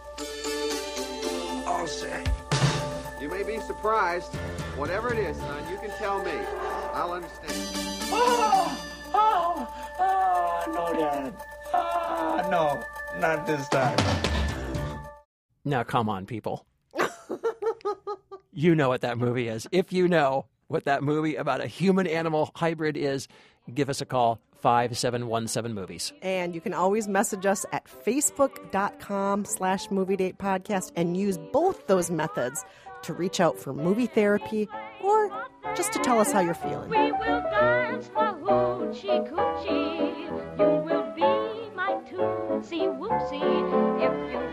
All 1.88 1.93
set. 1.93 2.29
You 3.21 3.29
may 3.29 3.43
be 3.43 3.61
surprised. 3.61 4.35
Whatever 4.75 5.13
it 5.13 5.19
is, 5.19 5.38
son, 5.38 5.71
you 5.71 5.77
can 5.77 5.89
tell 5.91 6.21
me. 6.21 6.33
I'll 6.93 7.13
understand. 7.13 7.53
Oh, 8.11 9.09
oh, 9.13 9.73
oh, 9.97 10.63
no, 10.67 10.99
Dad. 10.99 11.33
Ah, 11.73 12.45
no, 12.51 12.83
not 13.21 13.47
this 13.47 13.69
time. 13.69 13.97
Now, 15.63 15.83
come 15.83 16.09
on, 16.09 16.25
people. 16.25 16.65
you 18.51 18.75
know 18.75 18.89
what 18.89 18.99
that 18.99 19.17
movie 19.17 19.47
is. 19.47 19.65
If 19.71 19.93
you 19.93 20.09
know 20.09 20.47
what 20.67 20.83
that 20.83 21.03
movie 21.03 21.35
about 21.35 21.61
a 21.61 21.67
human 21.67 22.05
animal 22.05 22.51
hybrid 22.53 22.97
is, 22.97 23.29
give 23.73 23.89
us 23.89 24.01
a 24.01 24.05
call 24.05 24.41
5717 24.62 25.74
movies. 25.74 26.14
And 26.22 26.53
you 26.55 26.62
can 26.62 26.74
always 26.74 27.08
message 27.08 27.45
us 27.45 27.66
at 27.72 27.86
facebook.com 27.86 29.45
slash 29.45 29.89
movie 29.91 30.16
date 30.16 30.38
podcast 30.38 30.91
and 30.95 31.16
use 31.16 31.38
both 31.38 31.88
those 31.88 32.12
methods 32.12 32.64
to 33.03 33.14
reach 33.14 33.39
out 33.39 33.60
for 33.60 33.74
movie 33.74 34.08
therapy 34.08 34.68
or 35.03 35.32
just 35.76 35.93
to 35.93 35.99
tell 35.99 36.20
us 36.20 36.32
how 36.32 36.39
you're 36.39 36.53
feeling. 36.53 36.89
We 36.89 37.12
will 37.12 37.41
dance 37.51 38.08
for 38.08 38.34
hoochie 38.41 39.30
coochie. 39.30 40.60
You 40.60 40.84
will 40.84 41.12
be 41.16 41.76
my 41.76 41.99
tootsie 42.10 42.88
woopsie. 42.88 44.01
If 44.01 44.34
you 44.34 44.47